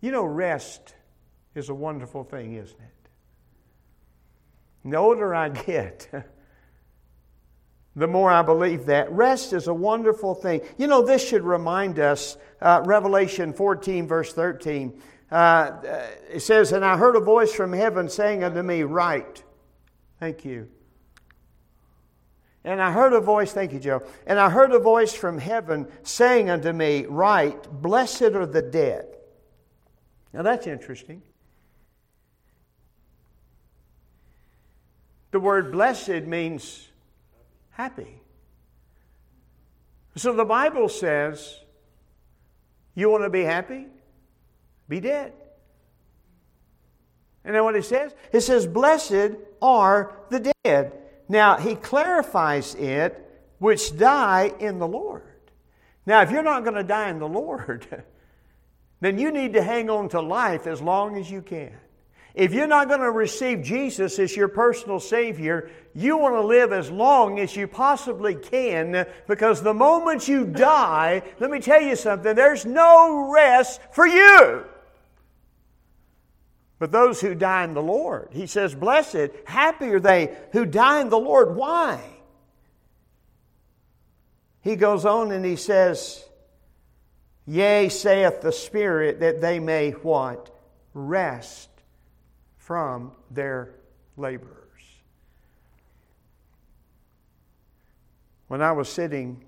You 0.02 0.10
know, 0.10 0.24
rest 0.24 0.94
is 1.54 1.70
a 1.70 1.74
wonderful 1.74 2.24
thing, 2.24 2.54
isn't 2.54 2.78
it? 2.78 3.08
The 4.84 4.96
older 4.96 5.32
I 5.32 5.48
get, 5.48 6.08
the 7.96 8.08
more 8.08 8.30
I 8.30 8.42
believe 8.42 8.86
that. 8.86 9.10
Rest 9.12 9.52
is 9.52 9.68
a 9.68 9.74
wonderful 9.74 10.34
thing. 10.34 10.62
You 10.76 10.88
know, 10.88 11.06
this 11.06 11.26
should 11.26 11.44
remind 11.44 12.00
us, 12.00 12.36
uh, 12.60 12.82
Revelation 12.84 13.52
14, 13.52 14.08
verse 14.08 14.32
13. 14.32 15.00
Uh, 15.30 15.70
it 16.28 16.40
says, 16.40 16.72
And 16.72 16.84
I 16.84 16.96
heard 16.96 17.14
a 17.14 17.20
voice 17.20 17.54
from 17.54 17.72
heaven 17.72 18.08
saying 18.08 18.42
unto 18.42 18.60
me, 18.60 18.82
Write. 18.82 19.44
Thank 20.18 20.44
you. 20.44 20.68
And 22.64 22.82
I 22.82 22.90
heard 22.90 23.12
a 23.12 23.20
voice, 23.20 23.52
thank 23.52 23.72
you, 23.72 23.78
Joe. 23.78 24.04
And 24.26 24.38
I 24.38 24.50
heard 24.50 24.72
a 24.72 24.78
voice 24.80 25.14
from 25.14 25.38
heaven 25.38 25.86
saying 26.02 26.50
unto 26.50 26.72
me, 26.72 27.06
Write, 27.06 27.70
blessed 27.70 28.22
are 28.22 28.46
the 28.46 28.62
dead. 28.62 29.16
Now 30.32 30.42
that's 30.42 30.66
interesting. 30.66 31.22
The 35.30 35.40
word 35.40 35.72
blessed 35.72 36.26
means 36.26 36.88
happy. 37.70 38.20
So 40.16 40.34
the 40.34 40.44
Bible 40.44 40.88
says, 40.88 41.58
you 42.94 43.10
want 43.10 43.24
to 43.24 43.30
be 43.30 43.42
happy? 43.42 43.86
Be 44.88 45.00
dead. 45.00 45.32
And 47.44 47.54
then 47.54 47.64
what 47.64 47.74
it 47.74 47.84
says? 47.84 48.14
It 48.32 48.42
says, 48.42 48.66
Blessed 48.66 49.36
are 49.60 50.14
the 50.28 50.52
dead. 50.64 50.92
Now, 51.28 51.56
he 51.56 51.74
clarifies 51.74 52.74
it, 52.74 53.18
which 53.58 53.96
die 53.96 54.52
in 54.60 54.78
the 54.78 54.86
Lord. 54.86 55.22
Now, 56.04 56.22
if 56.22 56.30
you're 56.30 56.42
not 56.42 56.62
going 56.62 56.76
to 56.76 56.84
die 56.84 57.08
in 57.08 57.18
the 57.18 57.28
Lord, 57.28 57.86
then 59.02 59.18
you 59.18 59.32
need 59.32 59.54
to 59.54 59.62
hang 59.62 59.90
on 59.90 60.08
to 60.10 60.20
life 60.20 60.68
as 60.68 60.80
long 60.80 61.18
as 61.18 61.28
you 61.28 61.42
can. 61.42 61.72
If 62.36 62.52
you're 62.54 62.68
not 62.68 62.86
going 62.86 63.00
to 63.00 63.10
receive 63.10 63.60
Jesus 63.60 64.16
as 64.20 64.36
your 64.36 64.46
personal 64.46 65.00
Savior, 65.00 65.70
you 65.92 66.16
want 66.16 66.36
to 66.36 66.40
live 66.40 66.72
as 66.72 66.88
long 66.88 67.40
as 67.40 67.56
you 67.56 67.66
possibly 67.66 68.36
can 68.36 69.04
because 69.26 69.60
the 69.60 69.74
moment 69.74 70.28
you 70.28 70.46
die, 70.46 71.22
let 71.40 71.50
me 71.50 71.58
tell 71.58 71.82
you 71.82 71.96
something, 71.96 72.36
there's 72.36 72.64
no 72.64 73.28
rest 73.34 73.80
for 73.90 74.06
you. 74.06 74.64
But 76.78 76.92
those 76.92 77.20
who 77.20 77.34
die 77.34 77.64
in 77.64 77.74
the 77.74 77.82
Lord, 77.82 78.28
he 78.30 78.46
says, 78.46 78.72
blessed, 78.72 79.30
happy 79.46 79.86
are 79.86 80.00
they 80.00 80.32
who 80.52 80.64
die 80.64 81.00
in 81.00 81.08
the 81.08 81.18
Lord. 81.18 81.56
Why? 81.56 82.00
He 84.60 84.76
goes 84.76 85.04
on 85.04 85.32
and 85.32 85.44
he 85.44 85.56
says, 85.56 86.24
Yea, 87.46 87.88
saith 87.88 88.40
the 88.40 88.52
Spirit, 88.52 89.20
that 89.20 89.40
they 89.40 89.58
may 89.58 89.90
what? 89.90 90.50
Rest 90.94 91.68
from 92.56 93.12
their 93.30 93.74
labors. 94.16 94.48
When 98.48 98.62
I 98.62 98.72
was 98.72 98.88
sitting 98.88 99.44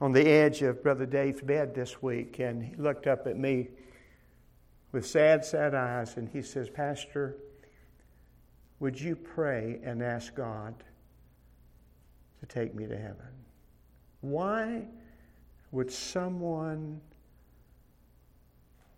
on 0.00 0.12
the 0.12 0.28
edge 0.28 0.60
of 0.62 0.82
Brother 0.82 1.06
Dave's 1.06 1.40
bed 1.40 1.74
this 1.74 2.02
week, 2.02 2.38
and 2.38 2.62
he 2.62 2.74
looked 2.76 3.06
up 3.06 3.26
at 3.26 3.38
me 3.38 3.68
with 4.92 5.06
sad, 5.06 5.44
sad 5.44 5.74
eyes, 5.74 6.16
and 6.16 6.28
he 6.28 6.42
says, 6.42 6.68
Pastor, 6.68 7.36
would 8.80 9.00
you 9.00 9.16
pray 9.16 9.80
and 9.82 10.02
ask 10.02 10.34
God 10.34 10.74
to 12.40 12.46
take 12.46 12.74
me 12.74 12.86
to 12.86 12.96
heaven? 12.96 13.32
Why 14.20 14.84
would 15.76 15.92
someone 15.92 17.00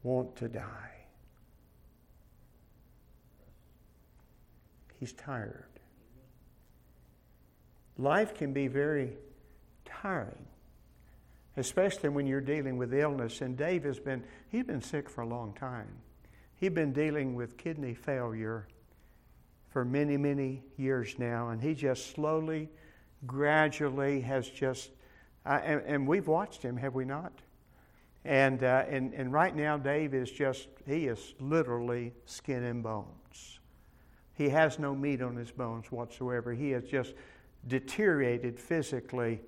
want 0.03 0.35
to 0.37 0.49
die? 0.49 0.99
he's 4.99 5.13
tired. 5.13 5.65
Life 7.97 8.35
can 8.35 8.53
be 8.53 8.69
very 8.69 9.13
tiring, 9.85 10.47
especially 11.57 12.09
when 12.09 12.27
you're 12.27 12.41
dealing 12.41 12.77
with 12.77 12.95
illness. 12.95 13.41
And 13.41 13.57
Dave 13.57 13.85
has 13.85 13.99
been, 13.99 14.23
he's 14.51 14.65
been 14.65 14.83
sick 14.83 15.09
for 15.09 15.23
a 15.23 15.27
long 15.27 15.53
time. 15.55 15.89
He's 16.57 16.71
been 16.71 16.93
dealing 16.93 17.35
with 17.35 17.57
kidney 17.57 17.95
failure 17.95 18.67
for 19.71 19.85
many, 19.85 20.17
many 20.17 20.63
years 20.77 21.17
now, 21.19 21.51
and 21.51 21.61
he 21.61 21.75
just 21.75 22.13
slowly, 22.13 22.69
gradually 23.27 24.21
has 24.23 24.49
just, 24.49 24.91
uh, 25.49 25.61
and, 25.65 25.83
and, 25.87 26.07
we've 26.07 26.29
watched 26.29 26.63
him, 26.63 26.77
have 26.77 26.95
we 26.95 27.07
not? 27.07 27.33
And, 28.27 28.63
uh, 28.63 28.85
and, 28.87 29.15
and 29.15 29.33
right 29.33 29.57
now, 29.57 29.79
Dave 29.79 30.13
is 30.13 30.31
just, 30.31 30.69
he 30.87 31.07
is 31.07 31.35
literally 31.41 32.13
skin 32.27 32.65
and 32.65 32.83
bones. 32.83 33.59
He 34.35 34.51
has 34.51 34.79
no 34.79 34.95
meat 34.95 35.23
on 35.23 35.37
his 35.37 35.51
bones 35.51 35.91
whatsoever. 35.91 36.53
He 36.53 36.73
has 36.73 36.85
just 36.85 37.15
deteriorated 37.67 38.61
physically. 38.61 39.41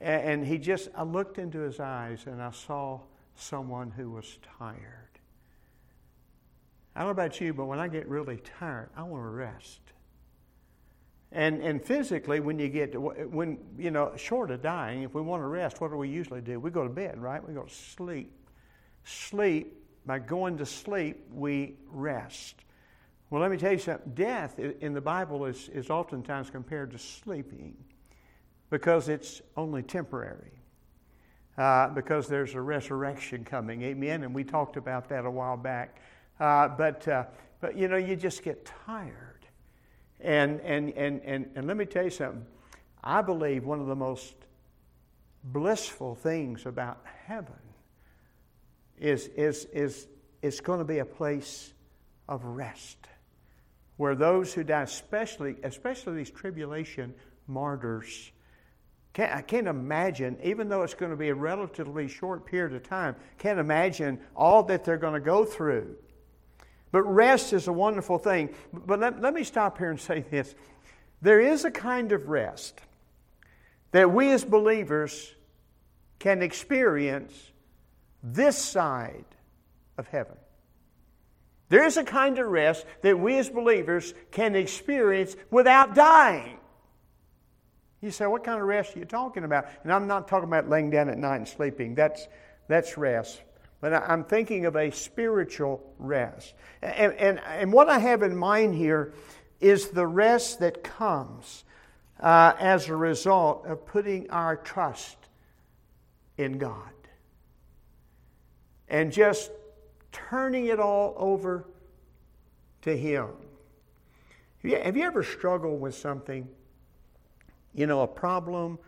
And, 0.00 0.22
and 0.22 0.46
he 0.46 0.58
just, 0.58 0.88
I 0.96 1.04
looked 1.04 1.38
into 1.38 1.60
his 1.60 1.78
eyes 1.78 2.24
and 2.26 2.42
I 2.42 2.50
saw 2.50 3.00
someone 3.36 3.92
who 3.92 4.10
was 4.10 4.38
tired. 4.58 5.08
I 6.96 7.00
don't 7.00 7.06
know 7.06 7.12
about 7.12 7.40
you, 7.40 7.54
but 7.54 7.66
when 7.66 7.78
I 7.78 7.86
get 7.86 8.08
really 8.08 8.38
tired, 8.58 8.90
I 8.96 9.04
want 9.04 9.22
to 9.22 9.28
rest. 9.28 9.80
And, 11.30 11.62
and 11.62 11.82
physically, 11.82 12.40
when 12.40 12.58
you 12.58 12.68
get, 12.68 12.92
to, 12.92 13.00
when, 13.00 13.58
you 13.76 13.90
know, 13.90 14.12
short 14.16 14.50
of 14.50 14.62
dying, 14.62 15.02
if 15.02 15.14
we 15.14 15.20
want 15.20 15.42
to 15.42 15.46
rest, 15.46 15.80
what 15.80 15.90
do 15.90 15.96
we 15.96 16.08
usually 16.08 16.40
do? 16.40 16.58
We 16.58 16.70
go 16.70 16.84
to 16.84 16.88
bed, 16.88 17.18
right? 17.18 17.46
We 17.46 17.54
go 17.54 17.64
to 17.64 17.74
sleep. 17.74 18.32
Sleep, 19.04 19.74
by 20.06 20.18
going 20.20 20.56
to 20.58 20.66
sleep, 20.66 21.26
we 21.30 21.74
rest. 21.90 22.56
Well, 23.28 23.42
let 23.42 23.50
me 23.50 23.58
tell 23.58 23.72
you 23.72 23.78
something. 23.78 24.12
Death 24.14 24.58
in 24.58 24.94
the 24.94 25.02
Bible 25.02 25.44
is, 25.44 25.68
is 25.68 25.90
oftentimes 25.90 26.48
compared 26.48 26.92
to 26.92 26.98
sleeping 26.98 27.76
because 28.70 29.10
it's 29.10 29.42
only 29.56 29.82
temporary. 29.82 30.52
Uh, 31.58 31.88
because 31.88 32.28
there's 32.28 32.54
a 32.54 32.60
resurrection 32.60 33.44
coming. 33.44 33.82
Amen. 33.82 34.22
And 34.22 34.32
we 34.32 34.44
talked 34.44 34.76
about 34.76 35.08
that 35.08 35.26
a 35.26 35.30
while 35.30 35.56
back. 35.56 36.00
Uh, 36.38 36.68
but, 36.68 37.06
uh, 37.08 37.24
but, 37.60 37.76
you 37.76 37.88
know, 37.88 37.96
you 37.96 38.14
just 38.14 38.44
get 38.44 38.64
tired. 38.86 39.27
And, 40.20 40.60
and, 40.60 40.90
and, 40.90 41.20
and, 41.24 41.50
and 41.54 41.66
let 41.66 41.76
me 41.76 41.84
tell 41.84 42.04
you 42.04 42.10
something. 42.10 42.44
I 43.02 43.22
believe 43.22 43.64
one 43.64 43.80
of 43.80 43.86
the 43.86 43.96
most 43.96 44.34
blissful 45.44 46.14
things 46.14 46.66
about 46.66 47.00
heaven 47.26 47.54
is, 48.98 49.28
is, 49.28 49.66
is 49.66 50.08
it's 50.42 50.60
going 50.60 50.80
to 50.80 50.84
be 50.84 50.98
a 50.98 51.04
place 51.04 51.72
of 52.28 52.44
rest 52.44 52.98
where 53.96 54.14
those 54.14 54.54
who 54.54 54.62
die, 54.64 54.82
especially, 54.82 55.56
especially 55.62 56.14
these 56.16 56.30
tribulation 56.30 57.14
martyrs, 57.46 58.30
can't, 59.12 59.34
I 59.34 59.42
can't 59.42 59.66
imagine, 59.66 60.38
even 60.42 60.68
though 60.68 60.82
it's 60.82 60.94
going 60.94 61.10
to 61.10 61.16
be 61.16 61.30
a 61.30 61.34
relatively 61.34 62.06
short 62.06 62.46
period 62.46 62.74
of 62.74 62.88
time, 62.88 63.16
can't 63.38 63.58
imagine 63.58 64.20
all 64.36 64.62
that 64.64 64.84
they're 64.84 64.98
going 64.98 65.14
to 65.14 65.20
go 65.20 65.44
through. 65.44 65.96
But 66.90 67.02
rest 67.02 67.52
is 67.52 67.68
a 67.68 67.72
wonderful 67.72 68.18
thing. 68.18 68.50
But 68.72 69.00
let, 69.00 69.20
let 69.20 69.34
me 69.34 69.44
stop 69.44 69.78
here 69.78 69.90
and 69.90 70.00
say 70.00 70.20
this. 70.20 70.54
There 71.20 71.40
is 71.40 71.64
a 71.64 71.70
kind 71.70 72.12
of 72.12 72.28
rest 72.28 72.80
that 73.92 74.12
we 74.12 74.30
as 74.32 74.44
believers 74.44 75.34
can 76.18 76.42
experience 76.42 77.32
this 78.22 78.56
side 78.56 79.24
of 79.96 80.06
heaven. 80.08 80.36
There 81.68 81.84
is 81.84 81.96
a 81.96 82.04
kind 82.04 82.38
of 82.38 82.46
rest 82.46 82.86
that 83.02 83.18
we 83.18 83.36
as 83.38 83.50
believers 83.50 84.14
can 84.30 84.56
experience 84.56 85.36
without 85.50 85.94
dying. 85.94 86.58
You 88.00 88.10
say, 88.10 88.26
what 88.26 88.44
kind 88.44 88.60
of 88.60 88.66
rest 88.66 88.96
are 88.96 89.00
you 89.00 89.04
talking 89.04 89.44
about? 89.44 89.66
And 89.82 89.92
I'm 89.92 90.06
not 90.06 90.28
talking 90.28 90.48
about 90.48 90.68
laying 90.68 90.90
down 90.90 91.08
at 91.08 91.18
night 91.18 91.36
and 91.36 91.48
sleeping. 91.48 91.94
That's, 91.94 92.26
that's 92.68 92.96
rest. 92.96 93.42
But 93.80 93.92
I'm 93.94 94.24
thinking 94.24 94.66
of 94.66 94.76
a 94.76 94.90
spiritual 94.90 95.94
rest. 95.98 96.54
And, 96.82 97.12
and, 97.14 97.40
and 97.40 97.72
what 97.72 97.88
I 97.88 97.98
have 97.98 98.22
in 98.22 98.36
mind 98.36 98.74
here 98.74 99.12
is 99.60 99.88
the 99.88 100.06
rest 100.06 100.60
that 100.60 100.82
comes 100.82 101.64
uh, 102.20 102.54
as 102.58 102.88
a 102.88 102.96
result 102.96 103.66
of 103.66 103.86
putting 103.86 104.30
our 104.30 104.56
trust 104.56 105.16
in 106.36 106.58
God 106.58 106.90
and 108.88 109.12
just 109.12 109.50
turning 110.10 110.66
it 110.66 110.80
all 110.80 111.14
over 111.16 111.64
to 112.82 112.96
Him. 112.96 113.28
Have 114.64 114.96
you 114.96 115.04
ever 115.04 115.22
struggled 115.22 115.80
with 115.80 115.94
something? 115.94 116.48
You 117.74 117.86
know, 117.86 118.02
a 118.02 118.08
problem, 118.08 118.78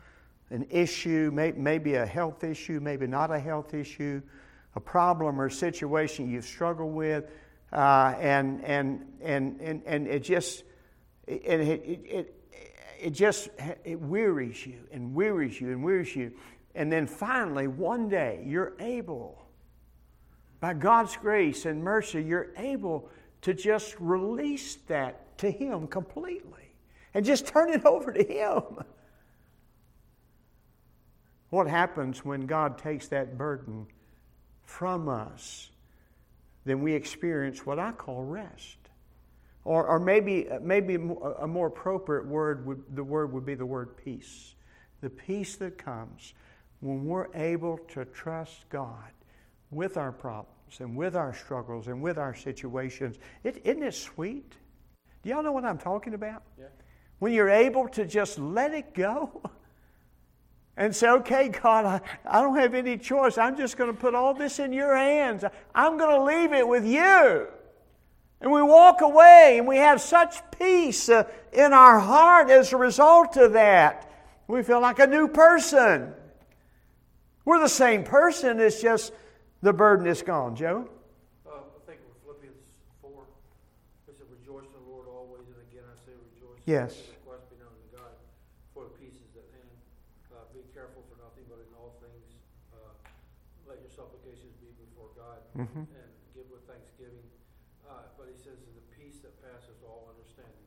an 0.50 0.66
issue, 0.68 1.31
maybe 1.33 1.94
a 1.94 2.07
health 2.07 2.42
issue, 2.42 2.81
maybe 2.81 3.07
not 3.07 3.31
a 3.31 3.38
health 3.38 3.72
issue 3.72 4.20
a 4.75 4.81
problem 4.81 5.41
or 5.41 5.47
a 5.47 5.51
situation 5.51 6.31
you've 6.31 6.45
struggled 6.45 6.95
with, 6.95 7.25
uh, 7.73 8.15
and, 8.19 8.65
and, 8.65 9.07
and, 9.21 9.61
and, 9.61 9.83
and 9.87 10.07
it 10.07 10.23
just, 10.23 10.65
it, 11.27 11.43
it, 11.45 12.01
it, 12.05 12.35
it 13.01 13.11
just 13.11 13.49
it 13.85 14.01
wearies 14.01 14.67
you 14.67 14.81
and 14.93 15.15
wearies 15.15 15.61
you 15.61 15.69
and 15.69 15.83
wearies 15.83 16.15
you. 16.15 16.33
And 16.75 16.93
then 16.93 17.07
finally, 17.07 17.67
one 17.67 18.09
day, 18.09 18.45
you're 18.47 18.75
able, 18.79 19.43
by 20.61 20.75
God's 20.75 21.17
grace 21.17 21.67
and 21.67 21.83
mercy, 21.83 22.23
you're 22.23 22.51
able 22.57 23.09
to 23.43 23.55
just 23.55 23.97
release 23.99 24.77
that 24.87 25.39
to 25.39 25.51
Him 25.51 25.87
completely 25.89 26.75
and 27.15 27.25
just 27.25 27.47
turn 27.47 27.71
it 27.71 27.85
over 27.85 28.13
to 28.13 28.23
Him. 28.23 28.85
What 31.49 31.67
happens 31.67 32.25
when 32.25 32.47
God 32.47 32.79
takes 32.79 33.09
that 33.09 33.37
burden 33.37 33.87
from 34.71 35.09
us, 35.09 35.69
then 36.65 36.81
we 36.81 36.95
experience 36.95 37.67
what 37.67 37.79
I 37.79 37.91
call 37.93 38.23
rest. 38.23 38.77
Or, 39.65 39.87
or 39.87 39.99
maybe, 39.99 40.49
maybe 40.63 40.95
a 40.95 41.47
more 41.47 41.67
appropriate 41.67 42.27
word 42.27 42.65
would, 42.65 42.83
the 42.95 43.05
word 43.05 43.33
would 43.33 43.45
be 43.45 43.55
the 43.55 43.67
word 43.67 43.97
peace. 43.97 44.55
The 45.01 45.11
peace 45.11 45.57
that 45.57 45.77
comes 45.77 46.35
when 46.81 47.05
we're 47.05 47.35
able 47.35 47.79
to 47.89 48.05
trust 48.07 48.69
God 48.71 49.11
with 49.71 49.97
our 49.97 50.13
problems 50.13 50.79
and 50.79 50.97
with 50.97 51.17
our 51.17 51.35
struggles 51.35 51.89
and 51.89 52.01
with 52.01 52.17
our 52.17 52.35
situations. 52.35 53.19
is 53.45 53.57
isn't 53.65 53.83
it 53.83 53.95
sweet? 53.95 54.55
Do 55.23 55.31
y'all 55.31 55.43
know 55.43 55.53
what 55.53 55.65
I'm 55.65 55.79
talking 55.79 56.15
about? 56.15 56.43
Yeah. 56.59 56.67
When 57.19 57.33
you're 57.33 57.51
able 57.51 57.89
to 57.89 58.07
just 58.07 58.39
let 58.39 58.73
it 58.73 58.95
go. 58.95 59.43
and 60.77 60.95
say, 60.95 61.09
okay, 61.11 61.49
God, 61.49 61.85
I, 61.85 62.01
I 62.25 62.41
don't 62.41 62.57
have 62.57 62.75
any 62.75 62.97
choice. 62.97 63.39
I'm 63.39 63.57
just 63.57 63.77
going 63.77 63.93
to 63.95 63.99
put 63.99 64.15
all 64.15 64.35
this 64.35 64.59
in 64.59 64.73
your 64.73 64.97
hands. 64.97 65.45
I'm 65.75 65.99
going 65.99 66.17
to 66.17 66.25
leave 66.25 66.53
it 66.53 66.67
with 66.67 66.87
you. 66.87 67.49
And 68.41 68.51
we 68.51 68.63
walk 68.63 69.03
away 69.03 69.57
and 69.59 69.67
we 69.67 69.77
have 69.77 70.01
such 70.01 70.37
peace 70.59 71.09
uh, 71.09 71.25
in 71.53 71.73
our 71.73 71.99
heart 71.99 72.49
as 72.51 72.73
a 72.73 72.77
result 72.77 73.37
of 73.37 73.53
that. 73.53 74.11
We 74.49 74.63
feel 74.63 74.81
like 74.81 74.99
a 74.99 75.07
new 75.07 75.29
person. 75.29 76.15
We're 77.45 77.61
the 77.61 77.69
same 77.69 78.05
person, 78.05 78.61
it's 78.61 78.81
just 78.81 79.13
the 79.63 79.73
burden 79.73 80.07
is 80.07 80.23
gone. 80.23 80.57
Joe? 80.57 80.89
Uh, 81.47 81.51
I 81.51 81.87
think 81.87 82.01
in 82.01 82.25
Philippians 82.25 82.57
4, 83.03 83.11
it 84.09 84.15
said, 84.19 84.27
Rejoice 84.31 84.65
in 84.65 84.85
the 84.85 84.91
Lord 84.91 85.07
always, 85.09 85.47
and 85.47 85.57
again 85.71 85.85
I 85.87 85.97
say 86.07 86.13
rejoice. 86.35 86.61
Yes. 86.65 86.97
Mm-hmm. 95.66 95.85
and 95.85 96.11
give 96.35 96.49
with 96.51 96.64
thanksgiving. 96.66 97.27
Uh, 97.88 98.09
but 98.16 98.29
he 98.31 98.37
says, 98.37 98.57
the 98.75 98.87
peace 98.96 99.20
that 99.20 99.37
passes 99.42 99.77
all 99.85 100.09
understanding 100.09 100.64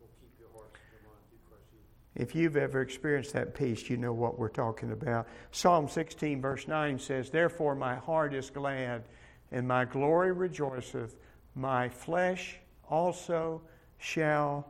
will 0.00 0.10
keep 0.20 0.32
your 0.38 0.50
hearts 0.54 0.74
and 0.74 0.98
your 0.98 1.10
minds 1.10 1.26
through 1.30 1.42
Christ 1.46 1.66
Jesus. 1.70 1.86
If 2.16 2.34
you've 2.34 2.56
ever 2.56 2.82
experienced 2.82 3.32
that 3.34 3.54
peace, 3.54 3.88
you 3.88 3.96
know 3.96 4.12
what 4.12 4.38
we're 4.38 4.48
talking 4.48 4.92
about. 4.92 5.28
Psalm 5.50 5.88
16, 5.88 6.40
verse 6.40 6.66
9 6.66 6.98
says, 6.98 7.30
Therefore 7.30 7.74
my 7.74 7.94
heart 7.94 8.34
is 8.34 8.50
glad, 8.50 9.04
and 9.50 9.66
my 9.66 9.84
glory 9.84 10.32
rejoiceth. 10.32 11.16
My 11.54 11.88
flesh 11.88 12.58
also 12.88 13.62
shall 13.98 14.66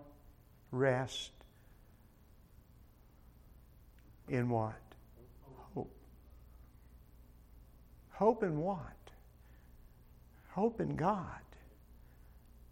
rest 0.71 1.33
in 4.29 4.49
what? 4.49 4.75
Hope. 5.75 5.95
Hope 8.11 8.43
in 8.43 8.59
what? 8.59 8.79
Hope 10.53 10.81
in 10.81 10.97
God. 10.97 11.27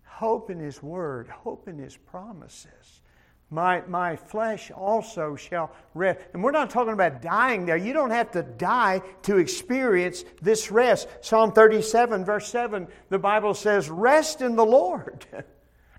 Hope 0.05 0.51
in 0.51 0.59
His 0.59 0.83
Word. 0.83 1.29
Hope 1.29 1.67
in 1.67 1.79
His 1.79 1.97
promises. 1.97 3.01
My, 3.49 3.83
my 3.89 4.15
flesh 4.17 4.71
also 4.71 5.35
shall 5.35 5.73
rest. 5.95 6.21
And 6.35 6.45
we're 6.45 6.53
not 6.53 6.71
talking 6.71 6.93
about 6.93 7.23
dying 7.23 7.67
there. 7.67 7.77
You 7.77 7.93
don't 7.93 8.11
have 8.11 8.31
to 8.33 8.43
die 8.43 9.01
to 9.23 9.39
experience 9.39 10.25
this 10.41 10.71
rest. 10.71 11.09
Psalm 11.23 11.53
37, 11.53 12.25
verse 12.25 12.49
7, 12.49 12.87
the 13.09 13.19
Bible 13.19 13.55
says, 13.55 13.89
Rest 13.89 14.41
in 14.41 14.57
the 14.57 14.67
Lord. 14.67 15.27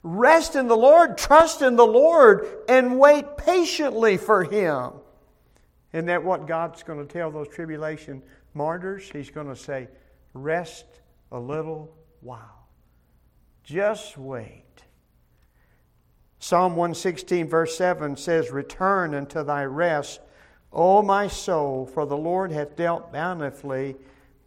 Rest 0.04 0.56
in 0.56 0.68
the 0.68 0.78
Lord, 0.78 1.16
trust 1.16 1.62
in 1.62 1.76
the 1.76 1.86
Lord, 1.86 2.48
and 2.68 2.98
wait 2.98 3.38
patiently 3.38 4.18
for 4.18 4.44
Him. 4.44 4.94
Isn't 5.94 6.08
that 6.08 6.24
what 6.24 6.48
God's 6.48 6.82
going 6.82 7.06
to 7.06 7.12
tell 7.12 7.30
those 7.30 7.50
tribulation 7.50 8.24
martyrs? 8.56 9.10
He's 9.12 9.30
going 9.30 9.48
to 9.48 9.56
say, 9.56 9.90
Rest 10.34 11.01
a 11.32 11.40
little 11.40 11.96
while. 12.22 12.68
Just 13.64 14.18
wait. 14.18 14.64
Psalm 16.40 16.76
116, 16.76 17.48
verse 17.48 17.78
7 17.78 18.18
says, 18.18 18.52
Return 18.52 19.14
unto 19.14 19.44
thy 19.44 19.64
rest, 19.64 20.22
O 20.74 21.02
my 21.02 21.28
soul, 21.28 21.86
for 21.86 22.06
the 22.06 22.18
Lord 22.18 22.52
hath 22.52 22.76
dealt 22.76 23.14
bountifully 23.14 23.96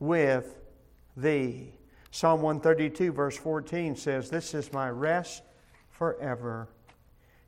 with 0.00 0.56
thee. 1.16 1.74
Psalm 2.10 2.42
132, 2.42 3.12
verse 3.12 3.36
14 3.36 3.96
says, 3.96 4.28
This 4.28 4.54
is 4.54 4.72
my 4.72 4.90
rest 4.90 5.42
forever. 5.90 6.68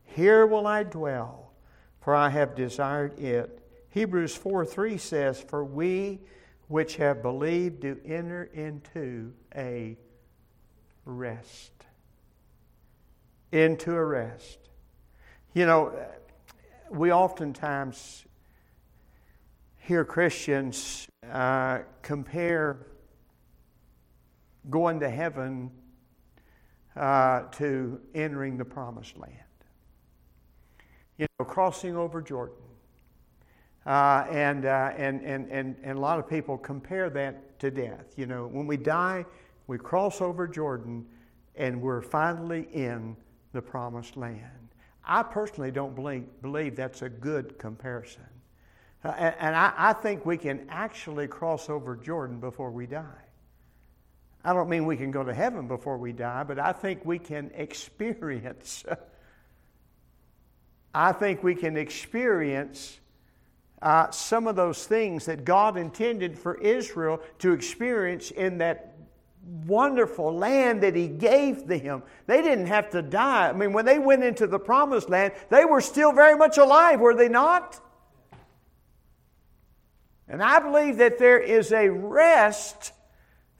Here 0.04 0.46
will 0.46 0.66
I 0.66 0.84
dwell, 0.84 1.52
for 2.00 2.14
I 2.14 2.28
have 2.30 2.54
desired 2.54 3.18
it. 3.18 3.60
Hebrews 3.90 4.36
4 4.36 4.64
3 4.64 4.96
says, 4.96 5.40
For 5.40 5.64
we 5.64 6.20
which 6.68 6.96
have 6.96 7.22
believed 7.22 7.80
do 7.80 7.98
enter 8.04 8.44
into 8.52 9.32
a 9.54 9.96
rest. 11.04 11.72
Into 13.52 13.94
a 13.94 14.04
rest. 14.04 14.58
You 15.54 15.66
know, 15.66 15.98
we 16.90 17.12
oftentimes 17.12 18.24
hear 19.78 20.04
Christians 20.04 21.06
uh, 21.30 21.80
compare 22.02 22.86
going 24.68 25.00
to 25.00 25.08
heaven 25.08 25.70
uh, 26.96 27.42
to 27.52 28.00
entering 28.14 28.56
the 28.56 28.64
promised 28.64 29.16
land. 29.16 29.32
You 31.18 31.26
know, 31.38 31.46
crossing 31.46 31.96
over 31.96 32.20
Jordan. 32.20 32.65
Uh, 33.86 34.26
and, 34.30 34.66
uh, 34.66 34.92
and, 34.96 35.22
and, 35.22 35.48
and, 35.48 35.76
and 35.84 35.96
a 35.96 36.00
lot 36.00 36.18
of 36.18 36.28
people 36.28 36.58
compare 36.58 37.08
that 37.08 37.56
to 37.60 37.70
death. 37.70 38.06
You 38.16 38.26
know, 38.26 38.48
when 38.48 38.66
we 38.66 38.76
die, 38.76 39.24
we 39.68 39.78
cross 39.78 40.20
over 40.20 40.48
Jordan 40.48 41.06
and 41.54 41.80
we're 41.80 42.02
finally 42.02 42.68
in 42.72 43.16
the 43.52 43.62
promised 43.62 44.16
land. 44.16 44.42
I 45.04 45.22
personally 45.22 45.70
don't 45.70 45.94
believe, 45.94 46.24
believe 46.42 46.74
that's 46.74 47.02
a 47.02 47.08
good 47.08 47.58
comparison. 47.58 48.26
Uh, 49.04 49.14
and, 49.16 49.34
and 49.38 49.56
I, 49.56 49.72
I 49.76 49.92
think 49.92 50.26
we 50.26 50.36
can 50.36 50.66
actually 50.68 51.28
cross 51.28 51.70
over 51.70 51.94
Jordan 51.94 52.40
before 52.40 52.72
we 52.72 52.86
die. 52.86 53.04
I 54.44 54.52
don't 54.52 54.68
mean 54.68 54.84
we 54.84 54.96
can 54.96 55.12
go 55.12 55.22
to 55.22 55.32
heaven 55.32 55.68
before 55.68 55.96
we 55.96 56.12
die, 56.12 56.42
but 56.42 56.58
I 56.58 56.72
think 56.72 57.04
we 57.04 57.20
can 57.20 57.52
experience. 57.54 58.84
I 60.92 61.12
think 61.12 61.44
we 61.44 61.54
can 61.54 61.76
experience 61.76 62.98
uh, 63.82 64.10
some 64.10 64.46
of 64.46 64.56
those 64.56 64.86
things 64.86 65.26
that 65.26 65.44
God 65.44 65.76
intended 65.76 66.38
for 66.38 66.56
Israel 66.58 67.20
to 67.40 67.52
experience 67.52 68.30
in 68.30 68.58
that 68.58 68.96
wonderful 69.66 70.34
land 70.34 70.82
that 70.82 70.96
He 70.96 71.08
gave 71.08 71.66
them. 71.66 72.02
They 72.26 72.42
didn't 72.42 72.66
have 72.66 72.90
to 72.90 73.02
die. 73.02 73.48
I 73.48 73.52
mean, 73.52 73.72
when 73.72 73.84
they 73.84 73.98
went 73.98 74.24
into 74.24 74.46
the 74.46 74.58
promised 74.58 75.08
land, 75.08 75.34
they 75.50 75.64
were 75.64 75.80
still 75.80 76.12
very 76.12 76.36
much 76.36 76.58
alive, 76.58 77.00
were 77.00 77.14
they 77.14 77.28
not? 77.28 77.80
And 80.28 80.42
I 80.42 80.58
believe 80.58 80.96
that 80.96 81.18
there 81.18 81.38
is 81.38 81.70
a 81.70 81.88
rest 81.88 82.92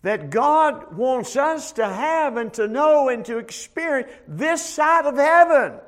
that 0.03 0.31
God 0.31 0.97
wants 0.97 1.37
us 1.37 1.73
to 1.73 1.87
have 1.87 2.37
and 2.37 2.53
to 2.55 2.67
know 2.67 3.09
and 3.09 3.25
to 3.27 3.39
experience 3.39 4.11
this 4.27 4.65
side 4.65 5.07
of 5.07 5.17
heaven. 5.17 5.81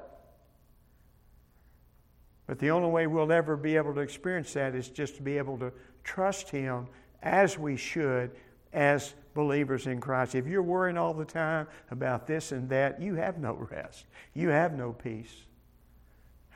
But 2.49 2.59
the 2.59 2.71
only 2.71 2.89
way 2.89 3.07
we'll 3.07 3.31
ever 3.31 3.57
be 3.57 3.77
able 3.77 3.95
to 3.95 4.01
experience 4.01 4.55
that 4.55 4.75
is 4.75 4.89
just 4.89 5.17
to 5.17 5.23
be 5.23 5.37
able 5.37 5.59
to 5.59 5.71
trust 6.03 6.49
Him 6.49 6.89
as 7.23 7.59
we 7.59 7.77
should 7.77 8.31
as 8.73 9.15
believers 9.35 9.87
in 9.87 10.01
Christ. 10.01 10.35
If 10.35 10.47
you're 10.47 10.63
worrying 10.63 10.97
all 10.97 11.13
the 11.13 11.27
time 11.27 11.69
about 11.91 12.27
this 12.27 12.51
and 12.51 12.67
that, 12.71 13.03
you 13.03 13.17
have 13.17 13.39
no 13.39 13.53
rest. 13.71 14.07
You 14.33 14.49
have 14.49 14.73
no 14.73 14.95
peace. 14.95 15.33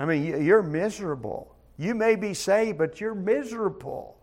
I 0.01 0.07
mean, 0.07 0.43
you're 0.43 0.63
miserable. 0.63 1.55
You 1.77 1.95
may 1.95 2.17
be 2.17 2.33
saved, 2.33 2.79
but 2.79 2.99
you're 2.99 3.15
miserable. 3.15 4.17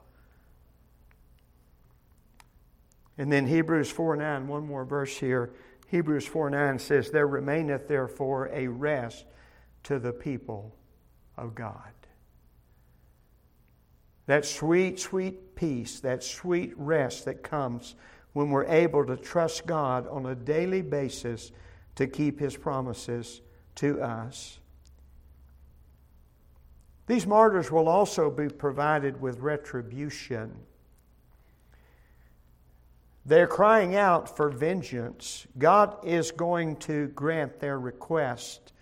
And 3.19 3.31
then 3.31 3.45
Hebrews 3.45 3.91
4 3.91 4.15
9, 4.15 4.47
one 4.47 4.65
more 4.65 4.85
verse 4.85 5.15
here. 5.15 5.51
Hebrews 5.87 6.25
4 6.25 6.49
9 6.49 6.79
says, 6.79 7.11
There 7.11 7.27
remaineth 7.27 7.87
therefore 7.87 8.49
a 8.51 8.67
rest 8.67 9.25
to 9.83 9.99
the 9.99 10.11
people 10.11 10.75
of 11.39 11.55
God. 11.55 11.93
That 14.27 14.45
sweet, 14.45 14.99
sweet 14.99 15.55
peace, 15.55 15.99
that 16.01 16.23
sweet 16.23 16.73
rest 16.77 17.25
that 17.25 17.41
comes 17.41 17.95
when 18.33 18.51
we're 18.51 18.65
able 18.65 19.05
to 19.05 19.17
trust 19.17 19.65
God 19.65 20.07
on 20.07 20.27
a 20.27 20.35
daily 20.35 20.81
basis 20.81 21.51
to 21.95 22.07
keep 22.07 22.39
His 22.39 22.55
promises 22.55 23.41
to 23.75 24.01
us. 24.01 24.59
These 27.07 27.25
martyrs 27.25 27.71
will 27.71 27.89
also 27.89 28.29
be 28.29 28.49
provided 28.49 29.19
with 29.19 29.39
retribution. 29.39 30.55
They're 33.25 33.47
crying 33.47 33.95
out 33.95 34.37
for 34.37 34.49
vengeance. 34.49 35.47
God 35.57 35.97
is 36.05 36.29
going 36.29 36.75
to 36.77 37.07
grant 37.07 37.59
their 37.59 37.79
request. 37.79 38.73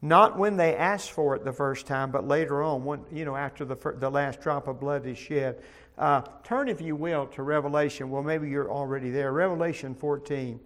Not 0.00 0.38
when 0.38 0.56
they 0.56 0.76
ask 0.76 1.10
for 1.10 1.34
it 1.34 1.44
the 1.44 1.52
first 1.52 1.86
time, 1.86 2.10
but 2.10 2.26
later 2.26 2.62
on, 2.62 2.84
when, 2.84 3.04
you 3.12 3.24
know, 3.24 3.34
after 3.34 3.64
the, 3.64 3.76
the 3.96 4.10
last 4.10 4.40
drop 4.40 4.68
of 4.68 4.78
blood 4.78 5.06
is 5.06 5.18
shed. 5.18 5.60
Uh, 5.96 6.22
turn, 6.44 6.68
if 6.68 6.80
you 6.80 6.94
will, 6.94 7.26
to 7.26 7.42
Revelation. 7.42 8.08
Well, 8.08 8.22
maybe 8.22 8.48
you're 8.48 8.70
already 8.70 9.10
there. 9.10 9.32
Revelation 9.32 9.96
14, 9.96 10.60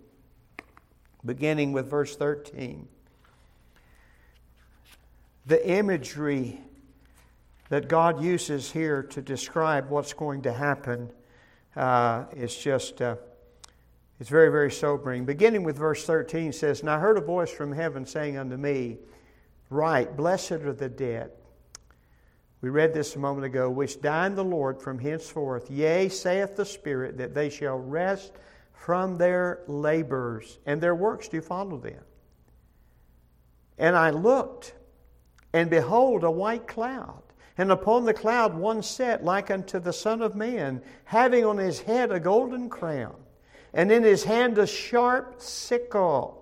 beginning 1.25 1.73
with 1.73 1.89
verse 1.89 2.15
13. 2.17 2.87
The 5.47 5.69
imagery 5.69 6.61
that 7.71 7.89
God 7.89 8.23
uses 8.23 8.71
here 8.71 9.03
to 9.03 9.23
describe 9.23 9.89
what's 9.89 10.13
going 10.13 10.43
to 10.43 10.53
happen 10.53 11.11
uh, 11.75 12.25
it's 12.33 12.57
just, 12.57 13.01
uh, 13.01 13.17
it's 14.21 14.29
very, 14.29 14.51
very 14.51 14.71
sobering. 14.71 15.25
Beginning 15.25 15.63
with 15.63 15.77
verse 15.77 16.05
13 16.05 16.53
says, 16.53 16.81
And 16.81 16.91
I 16.91 16.99
heard 16.99 17.17
a 17.17 17.23
voice 17.23 17.51
from 17.51 17.73
heaven 17.73 18.05
saying 18.05 18.37
unto 18.37 18.57
me, 18.57 18.99
Write, 19.73 20.17
blessed 20.17 20.53
are 20.53 20.73
the 20.73 20.89
dead. 20.89 21.31
We 22.61 22.71
read 22.71 22.95
this 22.95 23.17
a 23.17 23.19
moment 23.19 23.45
ago, 23.45 23.69
which 23.71 24.01
die 24.01 24.27
in 24.27 24.35
the 24.35 24.45
Lord 24.45 24.81
from 24.81 24.99
henceforth. 24.99 25.71
Yea, 25.71 26.09
saith 26.09 26.57
the 26.57 26.65
Spirit, 26.65 27.19
that 27.19 27.35
they 27.35 27.51
shall 27.51 27.79
rest 27.79 28.33
from 28.73 29.19
their 29.19 29.61
labors, 29.67 30.59
and 30.67 30.81
their 30.81 30.95
works 30.95 31.29
do 31.29 31.41
follow 31.41 31.77
them. 31.77 32.05
And 33.79 33.97
I 33.97 34.11
looked, 34.11 34.75
and 35.53 35.71
behold, 35.71 36.23
a 36.23 36.31
white 36.31 36.69
cloud 36.69 37.23
and 37.59 37.71
upon 37.71 38.05
the 38.05 38.15
cloud 38.15 38.55
one 38.55 38.83
sat 38.83 39.25
like 39.25 39.51
unto 39.51 39.79
the 39.79 39.93
Son 39.93 40.23
of 40.23 40.35
Man, 40.35 40.83
having 41.05 41.45
on 41.45 41.59
his 41.59 41.81
head 41.81 42.11
a 42.11 42.21
golden 42.21 42.69
crown, 42.69 43.15
and 43.75 43.93
in 43.93 44.03
his 44.03 44.25
hand 44.25 44.59
a 44.59 44.67
sharp 44.67 45.41
sickle. 45.41 46.42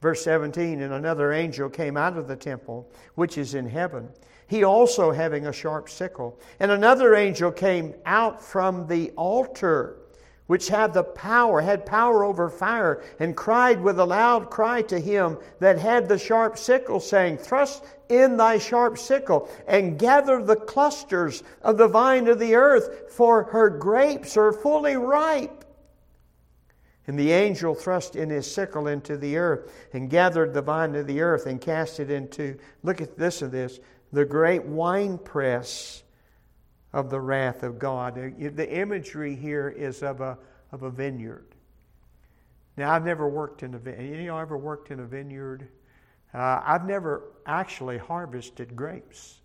Verse 0.00 0.24
17 0.24 0.80
And 0.80 0.92
another 0.92 1.32
angel 1.32 1.68
came 1.68 1.96
out 1.96 2.16
of 2.16 2.28
the 2.28 2.36
temple, 2.36 2.90
which 3.14 3.36
is 3.36 3.54
in 3.54 3.66
heaven, 3.66 4.08
he 4.46 4.64
also 4.64 5.12
having 5.12 5.46
a 5.46 5.52
sharp 5.52 5.88
sickle. 5.88 6.38
And 6.58 6.70
another 6.70 7.14
angel 7.14 7.52
came 7.52 7.94
out 8.04 8.42
from 8.42 8.88
the 8.88 9.10
altar, 9.10 9.96
which 10.48 10.66
had 10.66 10.92
the 10.92 11.04
power, 11.04 11.60
had 11.60 11.86
power 11.86 12.24
over 12.24 12.48
fire, 12.48 13.04
and 13.20 13.36
cried 13.36 13.80
with 13.80 14.00
a 14.00 14.04
loud 14.04 14.50
cry 14.50 14.82
to 14.82 14.98
him 14.98 15.38
that 15.60 15.78
had 15.78 16.08
the 16.08 16.18
sharp 16.18 16.58
sickle, 16.58 16.98
saying, 16.98 17.36
Thrust 17.38 17.84
in 18.08 18.36
thy 18.36 18.58
sharp 18.58 18.98
sickle, 18.98 19.48
and 19.68 19.96
gather 19.96 20.42
the 20.42 20.56
clusters 20.56 21.44
of 21.62 21.76
the 21.76 21.86
vine 21.86 22.26
of 22.26 22.40
the 22.40 22.56
earth, 22.56 23.12
for 23.12 23.44
her 23.44 23.70
grapes 23.70 24.36
are 24.36 24.52
fully 24.52 24.96
ripe. 24.96 25.59
And 27.10 27.18
the 27.18 27.32
angel 27.32 27.74
thrust 27.74 28.14
in 28.14 28.30
his 28.30 28.48
sickle 28.48 28.86
into 28.86 29.16
the 29.16 29.36
earth 29.36 29.72
and 29.92 30.08
gathered 30.08 30.54
the 30.54 30.62
vine 30.62 30.94
of 30.94 31.08
the 31.08 31.22
earth 31.22 31.46
and 31.46 31.60
cast 31.60 31.98
it 31.98 32.08
into, 32.08 32.56
look 32.84 33.00
at 33.00 33.18
this 33.18 33.42
of 33.42 33.50
this, 33.50 33.80
the 34.12 34.24
great 34.24 34.64
winepress 34.64 36.04
of 36.92 37.10
the 37.10 37.20
wrath 37.20 37.64
of 37.64 37.80
God. 37.80 38.14
The 38.14 38.72
imagery 38.72 39.34
here 39.34 39.68
is 39.68 40.04
of 40.04 40.20
a, 40.20 40.38
of 40.70 40.84
a 40.84 40.90
vineyard. 40.90 41.46
Now, 42.76 42.92
I've 42.92 43.04
never 43.04 43.28
worked 43.28 43.64
in 43.64 43.74
a 43.74 43.78
vineyard. 43.78 44.22
Y'all 44.22 44.38
ever 44.38 44.56
worked 44.56 44.92
in 44.92 45.00
a 45.00 45.04
vineyard? 45.04 45.66
Uh, 46.32 46.62
I've 46.64 46.86
never 46.86 47.24
actually 47.44 47.98
harvested 47.98 48.76
grapes. 48.76 49.40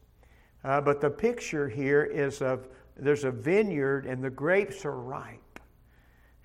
Uh, 0.63 0.81
but 0.81 1.01
the 1.01 1.09
picture 1.09 1.67
here 1.67 2.03
is 2.03 2.43
of 2.43 2.67
there's 2.95 3.23
a 3.23 3.31
vineyard 3.31 4.05
and 4.05 4.23
the 4.23 4.29
grapes 4.29 4.85
are 4.85 4.95
ripe. 4.95 5.41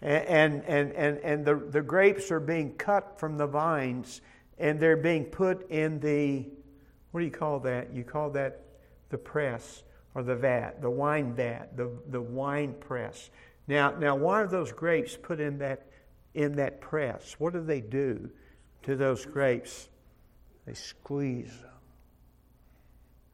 And, 0.02 0.64
and, 0.64 0.92
and, 0.92 1.18
and 1.18 1.44
the, 1.44 1.56
the 1.56 1.82
grapes 1.82 2.30
are 2.30 2.40
being 2.40 2.74
cut 2.74 3.18
from 3.18 3.36
the 3.36 3.46
vines 3.46 4.22
and 4.58 4.80
they're 4.80 4.96
being 4.96 5.24
put 5.24 5.70
in 5.70 6.00
the, 6.00 6.46
what 7.10 7.20
do 7.20 7.26
you 7.26 7.32
call 7.32 7.60
that? 7.60 7.92
You 7.92 8.04
call 8.04 8.30
that 8.30 8.62
the 9.10 9.18
press 9.18 9.82
or 10.14 10.22
the 10.22 10.36
vat, 10.36 10.80
the 10.80 10.90
wine 10.90 11.34
vat, 11.34 11.76
the, 11.76 11.90
the 12.08 12.20
wine 12.20 12.74
press. 12.80 13.30
Now, 13.68 13.90
now, 13.90 14.16
why 14.16 14.42
are 14.42 14.46
those 14.46 14.72
grapes 14.72 15.16
put 15.16 15.40
in 15.40 15.58
that, 15.58 15.86
in 16.34 16.56
that 16.56 16.80
press? 16.80 17.36
What 17.38 17.52
do 17.52 17.62
they 17.62 17.80
do 17.80 18.30
to 18.82 18.96
those 18.96 19.24
grapes? 19.24 19.88
They 20.66 20.74
squeeze 20.74 21.56
them. 21.60 21.70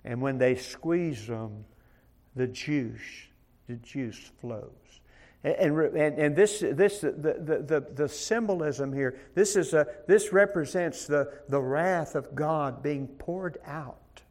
And 0.04 0.20
when 0.20 0.38
they 0.38 0.54
squeeze 0.54 1.26
them, 1.26 1.64
the 2.34 2.46
juice, 2.46 3.00
the 3.66 3.76
juice 3.76 4.30
flows. 4.40 5.00
And, 5.46 5.78
and, 5.78 6.18
and 6.18 6.34
this, 6.34 6.58
this 6.58 7.02
the, 7.02 7.12
the, 7.12 7.62
the, 7.64 7.86
the 7.94 8.08
symbolism 8.08 8.92
here, 8.92 9.16
this, 9.36 9.54
is 9.54 9.74
a, 9.74 9.86
this 10.08 10.32
represents 10.32 11.06
the, 11.06 11.32
the 11.48 11.60
wrath 11.60 12.16
of 12.16 12.34
God 12.34 12.82
being 12.82 13.06
poured 13.06 13.58
out 13.64 14.22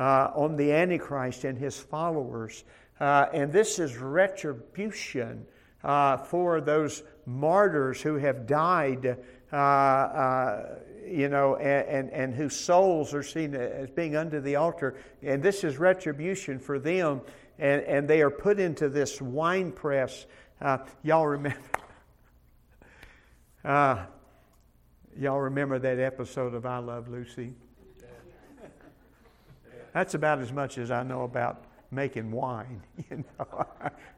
uh, 0.00 0.32
on 0.34 0.56
the 0.56 0.72
Antichrist 0.72 1.44
and 1.44 1.56
his 1.56 1.78
followers. 1.78 2.64
Uh, 2.98 3.26
and 3.32 3.52
this 3.52 3.78
is 3.78 3.96
retribution 3.96 5.46
uh, 5.84 6.16
for 6.16 6.60
those 6.60 7.04
martyrs 7.24 8.02
who 8.02 8.16
have 8.16 8.44
died, 8.44 9.18
uh, 9.52 9.56
uh, 9.56 10.78
you 11.06 11.28
know, 11.28 11.54
and, 11.54 11.88
and, 11.88 12.10
and, 12.10 12.34
whose 12.34 12.56
souls 12.56 13.14
are 13.14 13.22
seen 13.22 13.54
as 13.54 13.90
being 13.90 14.16
under 14.16 14.40
the 14.40 14.56
altar. 14.56 14.96
And 15.22 15.40
this 15.40 15.62
is 15.62 15.78
retribution 15.78 16.58
for 16.58 16.80
them. 16.80 17.20
And, 17.62 17.82
and 17.82 18.08
they 18.08 18.22
are 18.22 18.30
put 18.30 18.58
into 18.58 18.88
this 18.88 19.22
wine 19.22 19.70
press. 19.70 20.26
Uh, 20.60 20.78
y'all 21.04 21.28
remember? 21.28 21.60
y'all 23.64 25.40
remember 25.40 25.78
that 25.78 26.00
episode 26.00 26.54
of 26.54 26.66
I 26.66 26.78
Love 26.78 27.06
Lucy? 27.06 27.54
That's 29.94 30.14
about 30.14 30.40
as 30.40 30.50
much 30.50 30.76
as 30.76 30.90
I 30.90 31.04
know 31.04 31.22
about 31.22 31.62
making 31.92 32.32
wine. 32.32 32.82
You 33.10 33.24
know, 33.38 33.66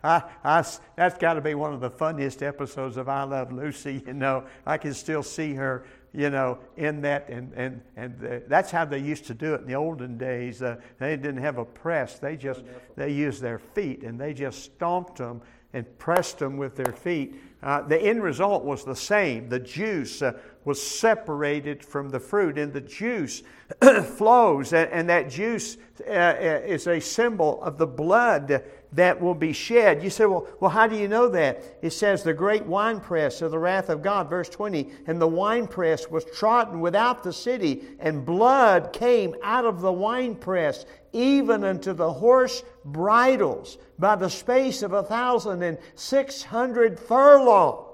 I, 0.02 0.22
I, 0.42 0.64
that's 0.96 1.18
got 1.18 1.34
to 1.34 1.42
be 1.42 1.54
one 1.54 1.74
of 1.74 1.80
the 1.80 1.90
funniest 1.90 2.42
episodes 2.42 2.96
of 2.96 3.10
I 3.10 3.24
Love 3.24 3.52
Lucy. 3.52 4.02
You 4.06 4.14
know, 4.14 4.44
I 4.64 4.78
can 4.78 4.94
still 4.94 5.22
see 5.22 5.52
her. 5.52 5.84
You 6.14 6.30
know, 6.30 6.58
in 6.76 7.00
that, 7.00 7.28
and 7.28 7.52
and 7.54 7.80
and 7.96 8.18
the, 8.20 8.42
that's 8.46 8.70
how 8.70 8.84
they 8.84 9.00
used 9.00 9.26
to 9.26 9.34
do 9.34 9.54
it 9.54 9.62
in 9.62 9.66
the 9.66 9.74
olden 9.74 10.16
days. 10.16 10.62
Uh, 10.62 10.76
they 10.98 11.16
didn't 11.16 11.42
have 11.42 11.58
a 11.58 11.64
press; 11.64 12.20
they 12.20 12.36
just 12.36 12.62
they 12.94 13.10
used 13.10 13.42
their 13.42 13.58
feet, 13.58 14.04
and 14.04 14.20
they 14.20 14.32
just 14.32 14.62
stomped 14.62 15.18
them 15.18 15.42
and 15.72 15.98
pressed 15.98 16.38
them 16.38 16.56
with 16.56 16.76
their 16.76 16.92
feet. 16.92 17.34
Uh, 17.62 17.82
the 17.82 18.00
end 18.00 18.22
result 18.22 18.64
was 18.64 18.84
the 18.84 18.94
same. 18.94 19.48
The 19.48 19.58
juice 19.58 20.22
uh, 20.22 20.38
was 20.64 20.80
separated 20.80 21.84
from 21.84 22.10
the 22.10 22.20
fruit, 22.20 22.58
and 22.58 22.72
the 22.72 22.80
juice 22.80 23.42
flows, 24.16 24.72
and, 24.72 24.90
and, 24.90 25.08
that 25.08 25.28
juice 25.28 25.76
uh, 26.06 26.12
uh, 26.12 26.60
is 26.64 26.86
a 26.86 27.00
symbol 27.00 27.62
of 27.62 27.76
the 27.76 27.86
blood 27.86 28.62
that 28.94 29.20
will 29.20 29.34
be 29.34 29.52
shed. 29.52 30.02
You 30.02 30.10
say, 30.10 30.24
well, 30.24 30.46
well, 30.60 30.70
how 30.70 30.86
do 30.86 30.96
you 30.96 31.08
know 31.08 31.28
that? 31.28 31.78
It 31.82 31.90
says, 31.90 32.22
the 32.22 32.32
great 32.32 32.64
winepress 32.64 33.42
of 33.42 33.50
the 33.50 33.58
wrath 33.58 33.88
of 33.88 34.02
God, 34.02 34.30
verse 34.30 34.48
20, 34.48 34.88
and 35.06 35.20
the 35.20 35.26
winepress 35.26 36.08
was 36.08 36.24
trodden 36.24 36.80
without 36.80 37.24
the 37.24 37.32
city, 37.32 37.82
and 37.98 38.24
blood 38.24 38.92
came 38.92 39.34
out 39.42 39.64
of 39.64 39.80
the 39.80 39.92
winepress, 39.92 40.86
even 41.12 41.64
unto 41.64 41.92
the 41.92 42.12
horse 42.12 42.62
bridles, 42.84 43.78
by 43.98 44.14
the 44.14 44.30
space 44.30 44.82
of 44.82 44.92
a 44.92 45.02
thousand 45.02 45.62
and 45.62 45.78
six 45.96 46.42
hundred 46.44 46.98
furlongs. 46.98 47.90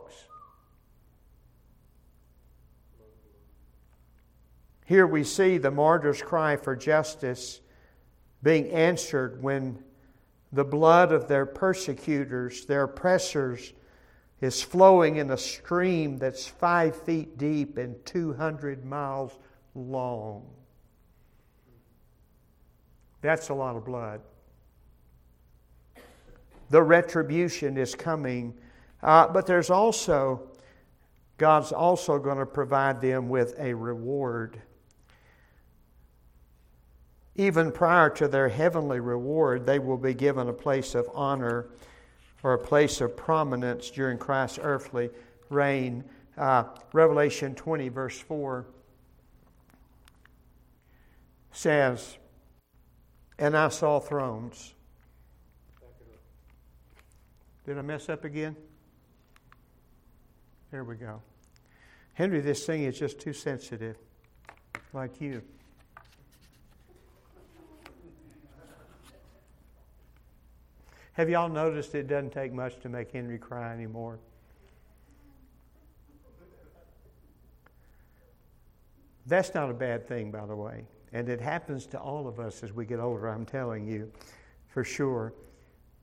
Here 4.85 5.07
we 5.07 5.25
see 5.25 5.57
the 5.57 5.71
martyr's 5.71 6.21
cry 6.21 6.57
for 6.57 6.77
justice 6.77 7.61
being 8.43 8.71
answered 8.71 9.43
when 9.43 9.83
the 10.53 10.65
blood 10.65 11.13
of 11.13 11.29
their 11.29 11.47
persecutors, 11.47 12.65
their 12.65 12.85
oppressors, 12.85 13.73
is 14.41 14.63
flowing 14.63 15.17
in 15.17 15.31
a 15.31 15.37
stream 15.37 16.17
that's 16.17 16.47
five 16.47 16.97
feet 17.03 17.37
deep 17.39 17.77
and 17.77 18.05
200 18.07 18.85
miles 18.85 19.39
long. 19.75 20.47
That's 23.21 23.51
a 23.51 23.55
lot 23.55 23.77
of 23.77 23.85
blood. 23.85 24.23
The 26.71 26.83
retribution 26.83 27.77
is 27.77 27.95
coming, 27.95 28.55
uh, 29.03 29.29
but 29.29 29.47
there's 29.47 29.71
also, 29.71 30.49
God's 31.37 31.73
also 31.73 32.19
going 32.19 32.39
to 32.39 32.47
provide 32.47 33.01
them 33.01 33.29
with 33.29 33.55
a 33.59 33.75
reward 33.75 34.61
even 37.37 37.73
prior 37.73 38.11
to 38.11 38.29
their 38.29 38.49
heavenly 38.49 39.01
reward, 39.01 39.67
they 39.67 39.79
will 39.79 39.97
be 39.97 40.15
given 40.15 40.49
a 40.49 40.53
place 40.53 40.95
of 40.95 41.09
honor 41.15 41.69
or 42.43 42.55
a 42.55 42.59
place 42.59 43.01
of 43.01 43.17
prominence 43.17 43.91
during 43.91 44.19
Christ's 44.19 44.59
earthly 44.63 45.11
reign. 45.49 46.05
Uh, 46.37 46.65
Revelation 46.93 47.55
20, 47.55 47.89
verse 47.89 48.19
4 48.19 48.67
says, 51.53 52.17
And 53.39 53.57
I 53.57 53.69
saw 53.69 54.01
thrones. 54.01 54.75
Did 57.67 57.79
I 57.79 57.83
mess 57.83 58.09
up 58.09 58.25
again? 58.25 58.57
There 60.71 60.85
we 60.85 60.95
go. 60.97 61.21
Henry, 62.15 62.41
this 62.41 62.65
thing 62.65 62.85
is 62.85 62.99
just 62.99 63.21
too 63.21 63.33
sensitive, 63.33 63.97
like 64.93 65.21
you. 65.21 65.43
Have 71.15 71.29
y'all 71.29 71.49
noticed 71.49 71.95
it 71.95 72.07
doesn't 72.07 72.33
take 72.33 72.53
much 72.53 72.79
to 72.81 72.89
make 72.89 73.13
Henry 73.13 73.39
cry 73.39 73.73
anymore? 73.73 74.19
That's 79.27 79.55
not 79.55 79.71
a 79.71 79.75
bad 79.75 80.09
thing, 80.09 80.31
by 80.31 80.47
the 80.47 80.57
way. 80.57 80.87
And 81.13 81.29
it 81.29 81.41
happens 81.41 81.87
to 81.87 82.01
all 82.01 82.27
of 82.27 82.39
us 82.39 82.63
as 82.63 82.73
we 82.73 82.87
get 82.87 83.01
older, 83.01 83.29
I'm 83.29 83.45
telling 83.45 83.87
you, 83.87 84.11
for 84.69 84.85
sure. 84.85 85.33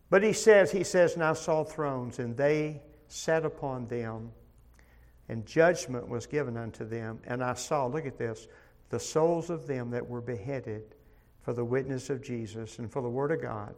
But 0.09 0.23
he 0.23 0.33
says, 0.33 0.71
he 0.71 0.83
says, 0.83 1.15
and 1.15 1.23
I 1.23 1.33
saw 1.33 1.63
thrones, 1.63 2.19
and 2.19 2.35
they 2.35 2.81
sat 3.07 3.45
upon 3.45 3.87
them, 3.87 4.31
and 5.29 5.45
judgment 5.45 6.07
was 6.07 6.25
given 6.25 6.57
unto 6.57 6.85
them. 6.85 7.19
And 7.25 7.43
I 7.43 7.53
saw, 7.53 7.87
look 7.87 8.05
at 8.05 8.17
this, 8.17 8.47
the 8.89 8.99
souls 8.99 9.49
of 9.49 9.67
them 9.67 9.91
that 9.91 10.07
were 10.07 10.21
beheaded 10.21 10.83
for 11.41 11.53
the 11.53 11.65
witness 11.65 12.09
of 12.09 12.21
Jesus 12.21 12.79
and 12.79 12.91
for 12.91 13.01
the 13.01 13.09
word 13.09 13.31
of 13.31 13.41
God 13.41 13.75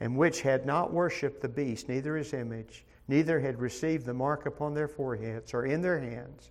and 0.00 0.16
which 0.16 0.42
had 0.42 0.66
not 0.66 0.92
worshipped 0.92 1.40
the 1.40 1.48
beast, 1.48 1.88
neither 1.88 2.16
his 2.16 2.32
image, 2.32 2.84
neither 3.08 3.40
had 3.40 3.60
received 3.60 4.04
the 4.04 4.14
mark 4.14 4.46
upon 4.46 4.74
their 4.74 4.88
foreheads 4.88 5.54
or 5.54 5.64
in 5.64 5.80
their 5.80 5.98
hands. 5.98 6.50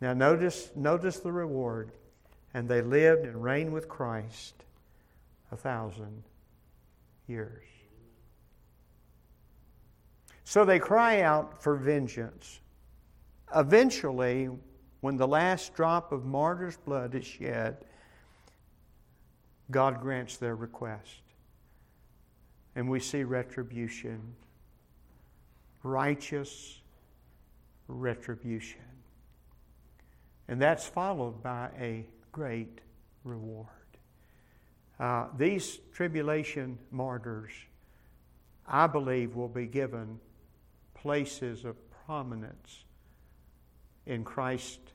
Now 0.00 0.12
notice, 0.12 0.70
notice 0.76 1.18
the 1.18 1.32
reward. 1.32 1.92
And 2.54 2.68
they 2.68 2.80
lived 2.80 3.26
and 3.26 3.42
reigned 3.42 3.72
with 3.72 3.88
Christ 3.88 4.54
a 5.52 5.56
thousand 5.56 6.22
years. 7.26 7.64
So 10.44 10.64
they 10.64 10.78
cry 10.78 11.20
out 11.20 11.62
for 11.62 11.76
vengeance. 11.76 12.60
Eventually, 13.54 14.48
when 15.00 15.16
the 15.16 15.28
last 15.28 15.74
drop 15.74 16.10
of 16.10 16.24
martyr's 16.24 16.78
blood 16.78 17.14
is 17.14 17.26
shed, 17.26 17.84
God 19.70 20.00
grants 20.00 20.38
their 20.38 20.56
request 20.56 21.20
and 22.78 22.88
we 22.88 23.00
see 23.00 23.24
retribution 23.24 24.36
righteous 25.82 26.80
retribution. 27.88 28.80
And 30.46 30.60
that's 30.60 30.86
followed 30.86 31.42
by 31.42 31.70
a 31.78 32.06
great 32.32 32.80
reward. 33.24 33.66
Uh, 34.98 35.26
these 35.36 35.78
tribulation 35.92 36.78
martyrs, 36.90 37.52
I 38.66 38.86
believe, 38.86 39.34
will 39.34 39.48
be 39.48 39.66
given 39.66 40.18
places 40.94 41.64
of 41.64 41.76
prominence 42.06 42.84
in 44.06 44.24
Christ's 44.24 44.92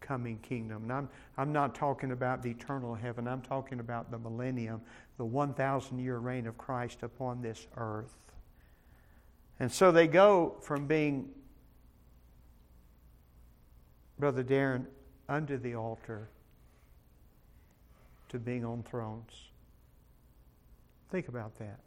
coming 0.00 0.38
kingdom. 0.38 0.84
And 0.84 0.92
I'm, 0.92 1.08
I'm 1.38 1.52
not 1.52 1.74
talking 1.74 2.12
about 2.12 2.42
the 2.42 2.50
eternal 2.50 2.94
heaven, 2.94 3.26
I'm 3.26 3.40
talking 3.40 3.80
about 3.80 4.10
the 4.10 4.18
millennium, 4.18 4.82
the 5.16 5.24
1,000 5.24 5.98
year 5.98 6.18
reign 6.18 6.46
of 6.46 6.58
Christ 6.58 7.02
upon 7.02 7.42
this 7.42 7.66
earth. 7.76 8.14
And 9.60 9.70
so 9.70 9.92
they 9.92 10.06
go 10.06 10.56
from 10.60 10.86
being, 10.86 11.28
Brother 14.18 14.42
Darren, 14.42 14.86
under 15.28 15.56
the 15.56 15.74
altar 15.74 16.28
to 18.28 18.38
being 18.38 18.64
on 18.64 18.82
thrones. 18.82 19.32
Think 21.10 21.28
about 21.28 21.56
that. 21.58 21.78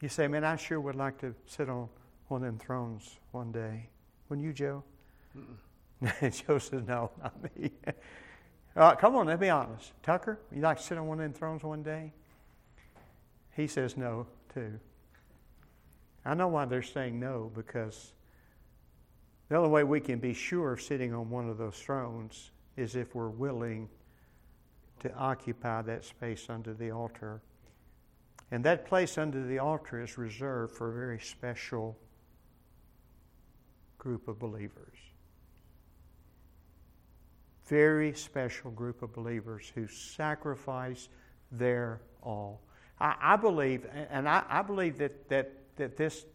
You 0.00 0.08
say, 0.08 0.26
man, 0.26 0.44
I 0.44 0.56
sure 0.56 0.80
would 0.80 0.96
like 0.96 1.18
to 1.18 1.34
sit 1.46 1.68
on 1.68 1.88
one 2.28 2.42
of 2.42 2.46
them 2.46 2.58
thrones 2.58 3.18
one 3.30 3.52
day. 3.52 3.88
Wouldn't 4.28 4.46
you, 4.46 4.52
Joe? 4.52 4.82
Joe 6.22 6.58
says, 6.58 6.82
no, 6.86 7.10
not 7.22 7.34
me. 7.56 7.70
uh, 8.76 8.94
come 8.94 9.16
on, 9.16 9.26
let's 9.26 9.40
be 9.40 9.50
honest. 9.50 9.92
Tucker, 10.02 10.38
you 10.54 10.60
like 10.60 10.78
to 10.78 10.82
sit 10.82 10.98
on 10.98 11.06
one 11.06 11.18
of 11.18 11.24
them 11.24 11.32
thrones 11.32 11.62
one 11.62 11.82
day? 11.82 12.12
He 13.54 13.66
says 13.66 13.96
no, 13.96 14.26
too. 14.54 14.78
I 16.24 16.34
know 16.34 16.48
why 16.48 16.64
they're 16.64 16.82
saying 16.82 17.18
no, 17.18 17.50
because 17.54 18.12
the 19.48 19.56
only 19.56 19.68
way 19.68 19.84
we 19.84 20.00
can 20.00 20.18
be 20.18 20.32
sure 20.32 20.72
of 20.72 20.80
sitting 20.80 21.12
on 21.12 21.28
one 21.28 21.48
of 21.48 21.58
those 21.58 21.76
thrones 21.76 22.50
is 22.76 22.96
if 22.96 23.14
we're 23.14 23.28
willing 23.28 23.88
to 25.00 25.12
occupy 25.14 25.82
that 25.82 26.04
space 26.04 26.46
under 26.48 26.72
the 26.72 26.90
altar. 26.90 27.42
And 28.50 28.64
that 28.64 28.86
place 28.86 29.18
under 29.18 29.44
the 29.46 29.58
altar 29.58 30.02
is 30.02 30.16
reserved 30.16 30.74
for 30.74 30.90
a 30.90 30.94
very 30.94 31.18
special 31.18 31.98
group 33.98 34.28
of 34.28 34.38
believers. 34.38 34.96
Very 37.72 38.12
special 38.12 38.70
group 38.70 39.00
of 39.00 39.14
believers 39.14 39.72
who 39.74 39.86
sacrifice 39.88 41.08
their 41.50 42.02
all. 42.22 42.60
I, 43.00 43.14
I 43.18 43.36
believe, 43.36 43.86
and 44.10 44.28
I, 44.28 44.42
I 44.46 44.60
believe 44.60 44.98
that, 44.98 45.26
that, 45.30 45.52
that 45.76 45.96
this 45.96 46.26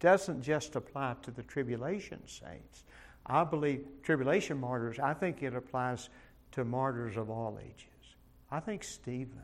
doesn't 0.00 0.40
just 0.40 0.76
apply 0.76 1.16
to 1.24 1.30
the 1.30 1.42
tribulation 1.42 2.26
saints. 2.26 2.84
I 3.26 3.44
believe 3.44 3.84
tribulation 4.02 4.58
martyrs, 4.58 4.98
I 4.98 5.12
think 5.12 5.42
it 5.42 5.54
applies 5.54 6.08
to 6.52 6.64
martyrs 6.64 7.18
of 7.18 7.28
all 7.28 7.58
ages. 7.62 8.14
I 8.50 8.60
think 8.60 8.82
Stephen 8.82 9.42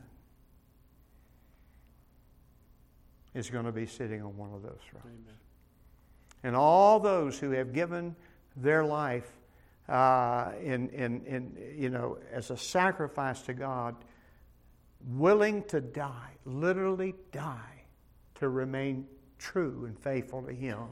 is 3.35 3.51
going 3.51 3.67
to 3.67 3.73
be 3.73 3.85
sitting 3.85 4.23
on 4.23 4.35
one 4.39 4.55
of 4.55 4.63
those 4.63 4.81
thrones. 4.91 5.05
Amen. 5.05 5.37
And 6.43 6.57
all 6.57 7.01
those 7.01 7.39
who 7.39 7.51
have 7.51 7.75
given 7.75 8.17
their 8.57 8.83
life 8.83 9.31
uh, 9.89 10.53
in, 10.63 10.89
in, 10.91 11.25
in, 11.27 11.57
you 11.77 11.91
know, 11.91 12.19
as 12.33 12.51
a 12.51 12.57
sacrifice 12.57 13.43
to 13.43 13.55
God, 13.55 13.95
willing 15.07 15.63
to 15.65 15.81
die, 15.81 16.31
literally 16.45 17.15
die, 17.33 17.85
to 18.37 18.49
remain 18.49 19.07
true 19.39 19.85
and 19.87 19.99
faithful 19.99 20.43
to 20.43 20.53
Him, 20.53 20.89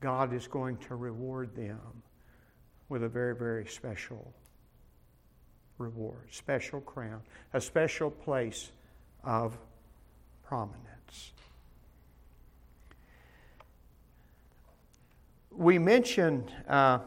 God 0.00 0.32
is 0.32 0.46
going 0.46 0.78
to 0.78 0.94
reward 0.94 1.54
them 1.54 2.02
with 2.88 3.02
a 3.02 3.08
very, 3.08 3.34
very 3.34 3.66
special 3.66 4.32
reward, 5.78 6.28
special 6.30 6.80
crown, 6.80 7.22
a 7.54 7.60
special 7.60 8.10
place 8.10 8.70
of 9.24 9.58
prominence. 10.44 11.32
We 15.50 15.78
mentioned, 15.78 16.52
uh, 16.68 17.00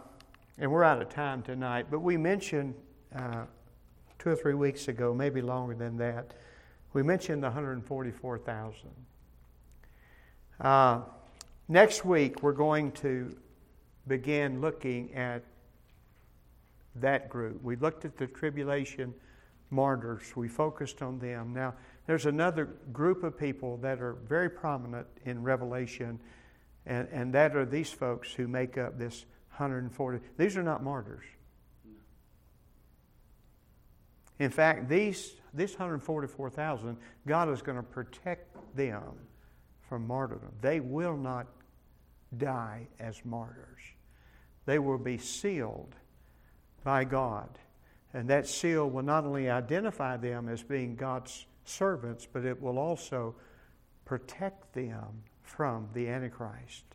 and 0.57 0.71
we're 0.71 0.83
out 0.83 1.01
of 1.01 1.09
time 1.09 1.41
tonight, 1.41 1.87
but 1.89 1.99
we 1.99 2.17
mentioned 2.17 2.75
uh, 3.15 3.45
two 4.19 4.29
or 4.29 4.35
three 4.35 4.53
weeks 4.53 4.87
ago, 4.87 5.13
maybe 5.13 5.41
longer 5.41 5.75
than 5.75 5.97
that, 5.97 6.33
we 6.93 7.01
mentioned 7.01 7.41
the 7.41 7.47
144,000. 7.47 8.89
Uh, 10.61 11.01
next 11.67 12.05
week, 12.05 12.43
we're 12.43 12.53
going 12.53 12.91
to 12.91 13.35
begin 14.07 14.61
looking 14.61 15.13
at 15.15 15.43
that 16.95 17.29
group. 17.29 17.61
We 17.63 17.75
looked 17.75 18.05
at 18.05 18.17
the 18.17 18.27
tribulation 18.27 19.13
martyrs, 19.71 20.35
we 20.35 20.47
focused 20.47 21.01
on 21.01 21.17
them. 21.17 21.51
Now, 21.51 21.73
there's 22.05 22.27
another 22.27 22.65
group 22.91 23.23
of 23.23 23.37
people 23.37 23.77
that 23.77 24.01
are 24.01 24.13
very 24.13 24.49
prominent 24.49 25.07
in 25.25 25.41
Revelation, 25.41 26.19
and, 26.85 27.07
and 27.11 27.33
that 27.33 27.55
are 27.55 27.65
these 27.65 27.91
folks 27.91 28.31
who 28.31 28.47
make 28.47 28.77
up 28.77 28.99
this 28.99 29.25
140. 29.57 30.19
These 30.37 30.57
are 30.57 30.63
not 30.63 30.83
martyrs. 30.83 31.23
In 34.39 34.49
fact, 34.49 34.89
these, 34.89 35.33
this 35.53 35.73
144,000, 35.73 36.97
God 37.27 37.49
is 37.49 37.61
going 37.61 37.77
to 37.77 37.83
protect 37.83 38.57
them 38.75 39.03
from 39.87 40.07
martyrdom. 40.07 40.51
They 40.61 40.79
will 40.79 41.15
not 41.15 41.47
die 42.37 42.87
as 42.99 43.23
martyrs. 43.23 43.79
They 44.65 44.79
will 44.79 44.97
be 44.97 45.17
sealed 45.17 45.95
by 46.83 47.03
God. 47.03 47.59
And 48.13 48.27
that 48.29 48.47
seal 48.47 48.89
will 48.89 49.03
not 49.03 49.23
only 49.23 49.49
identify 49.49 50.17
them 50.17 50.49
as 50.49 50.63
being 50.63 50.95
God's 50.95 51.45
servants, 51.65 52.27
but 52.31 52.43
it 52.43 52.59
will 52.59 52.79
also 52.79 53.35
protect 54.05 54.73
them 54.73 55.23
from 55.43 55.87
the 55.93 56.09
Antichrist. 56.09 56.85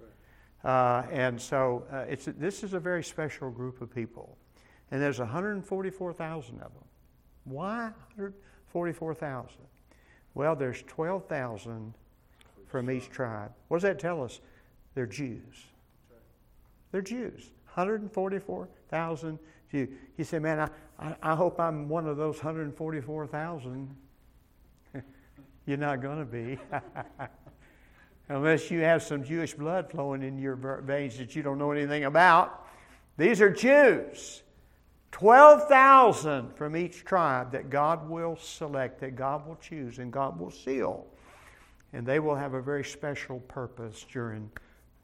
Uh, 0.64 1.04
and 1.12 1.40
so 1.40 1.84
uh, 1.92 1.98
it's, 2.08 2.26
this 2.26 2.62
is 2.62 2.74
a 2.74 2.80
very 2.80 3.04
special 3.04 3.50
group 3.50 3.80
of 3.80 3.94
people. 3.94 4.36
And 4.90 5.00
there's 5.00 5.18
144,000 5.18 6.54
of 6.54 6.60
them. 6.60 6.70
Why 7.44 7.90
144,000? 8.16 9.56
Well, 10.34 10.56
there's 10.56 10.82
12,000 10.86 11.94
from 12.66 12.90
each 12.90 13.08
tribe. 13.10 13.52
What 13.68 13.78
does 13.78 13.82
that 13.82 13.98
tell 13.98 14.22
us? 14.22 14.40
They're 14.94 15.06
Jews. 15.06 15.66
They're 16.92 17.02
Jews. 17.02 17.50
144,000 17.74 19.38
Jews. 19.70 19.88
You 20.16 20.24
say, 20.24 20.38
man, 20.38 20.60
I, 20.60 20.68
I, 20.98 21.16
I 21.22 21.34
hope 21.34 21.60
I'm 21.60 21.88
one 21.88 22.06
of 22.06 22.16
those 22.16 22.36
144,000. 22.36 23.96
You're 25.66 25.76
not 25.76 26.02
going 26.02 26.18
to 26.18 26.24
be. 26.24 26.58
Unless 28.28 28.70
you 28.70 28.80
have 28.80 29.02
some 29.02 29.24
Jewish 29.24 29.54
blood 29.54 29.90
flowing 29.90 30.22
in 30.22 30.38
your 30.38 30.56
veins 30.84 31.16
that 31.18 31.34
you 31.34 31.42
don't 31.42 31.58
know 31.58 31.70
anything 31.70 32.04
about. 32.04 32.66
These 33.16 33.40
are 33.40 33.50
Jews. 33.50 34.42
12,000 35.12 36.54
from 36.54 36.76
each 36.76 37.04
tribe 37.04 37.52
that 37.52 37.70
God 37.70 38.08
will 38.08 38.36
select, 38.36 39.00
that 39.00 39.16
God 39.16 39.46
will 39.46 39.56
choose, 39.56 39.98
and 39.98 40.12
God 40.12 40.38
will 40.38 40.50
seal. 40.50 41.06
And 41.92 42.06
they 42.06 42.20
will 42.20 42.34
have 42.34 42.52
a 42.52 42.60
very 42.60 42.84
special 42.84 43.40
purpose 43.40 44.04
during 44.12 44.50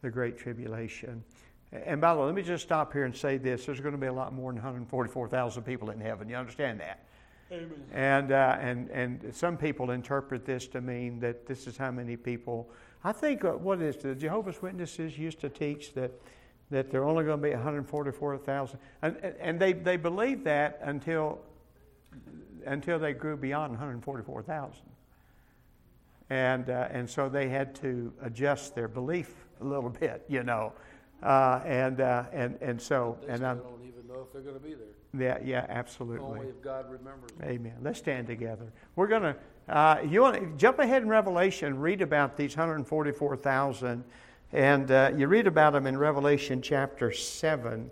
the 0.02 0.10
Great 0.10 0.36
Tribulation. 0.36 1.24
And 1.72 2.00
by 2.00 2.14
the 2.14 2.20
way, 2.20 2.26
let 2.26 2.34
me 2.34 2.42
just 2.42 2.62
stop 2.62 2.92
here 2.92 3.04
and 3.04 3.16
say 3.16 3.38
this. 3.38 3.64
There's 3.64 3.80
going 3.80 3.94
to 3.94 4.00
be 4.00 4.06
a 4.06 4.12
lot 4.12 4.32
more 4.34 4.52
than 4.52 4.62
144,000 4.62 5.62
people 5.62 5.90
in 5.90 6.00
heaven. 6.00 6.28
You 6.28 6.36
understand 6.36 6.78
that? 6.80 7.04
Amen. 7.50 7.72
And, 7.92 8.32
uh, 8.32 8.56
and, 8.60 8.90
and 8.90 9.34
some 9.34 9.56
people 9.56 9.90
interpret 9.90 10.44
this 10.44 10.66
to 10.68 10.80
mean 10.80 11.18
that 11.20 11.46
this 11.46 11.66
is 11.66 11.76
how 11.76 11.90
many 11.90 12.16
people. 12.16 12.70
I 13.04 13.12
think, 13.12 13.44
uh, 13.44 13.52
what 13.52 13.82
is 13.82 13.96
the 13.98 14.14
Jehovah's 14.14 14.62
Witnesses 14.62 15.18
used 15.18 15.40
to 15.40 15.50
teach 15.50 15.92
that, 15.92 16.10
that 16.70 16.90
there 16.90 17.02
are 17.02 17.04
only 17.06 17.24
going 17.24 17.38
to 17.38 17.42
be 17.42 17.52
144,000. 17.52 18.78
And, 19.02 19.16
and 19.38 19.60
they, 19.60 19.74
they 19.74 19.98
believed 19.98 20.44
that 20.44 20.80
until, 20.82 21.40
until 22.64 22.98
they 22.98 23.12
grew 23.12 23.36
beyond 23.36 23.72
144,000. 23.72 24.80
And, 26.30 26.70
uh, 26.70 26.88
and 26.90 27.08
so 27.08 27.28
they 27.28 27.50
had 27.50 27.74
to 27.76 28.10
adjust 28.22 28.74
their 28.74 28.88
belief 28.88 29.34
a 29.60 29.64
little 29.64 29.90
bit, 30.00 30.24
you 30.28 30.42
know. 30.42 30.72
Uh, 31.22 31.60
and, 31.64 32.00
uh, 32.00 32.24
and, 32.32 32.56
and 32.62 32.80
so. 32.80 33.18
They 33.26 33.34
and 33.34 33.46
I 33.46 33.54
don't 33.54 33.82
even 33.86 34.08
know 34.08 34.26
if 34.26 34.32
they're 34.32 34.42
going 34.42 34.58
to 34.58 34.60
be 34.60 34.74
there. 34.74 34.88
Yeah, 35.16 35.38
yeah, 35.44 35.66
absolutely. 35.68 36.26
Only 36.26 36.48
if 36.48 36.62
God 36.62 36.90
remembers. 36.90 37.30
Amen. 37.42 37.74
Let's 37.82 37.98
stand 37.98 38.26
together. 38.26 38.72
We're 38.96 39.06
going 39.06 39.22
to, 39.22 39.36
uh, 39.68 39.98
you 40.06 40.20
want 40.20 40.58
jump 40.58 40.78
ahead 40.78 41.02
in 41.02 41.08
Revelation, 41.08 41.78
read 41.78 42.02
about 42.02 42.36
these 42.36 42.54
144,000, 42.54 44.04
and 44.52 44.90
uh, 44.90 45.10
you 45.16 45.26
read 45.26 45.46
about 45.46 45.72
them 45.72 45.86
in 45.86 45.96
Revelation 45.96 46.60
chapter 46.60 47.10
7. 47.10 47.90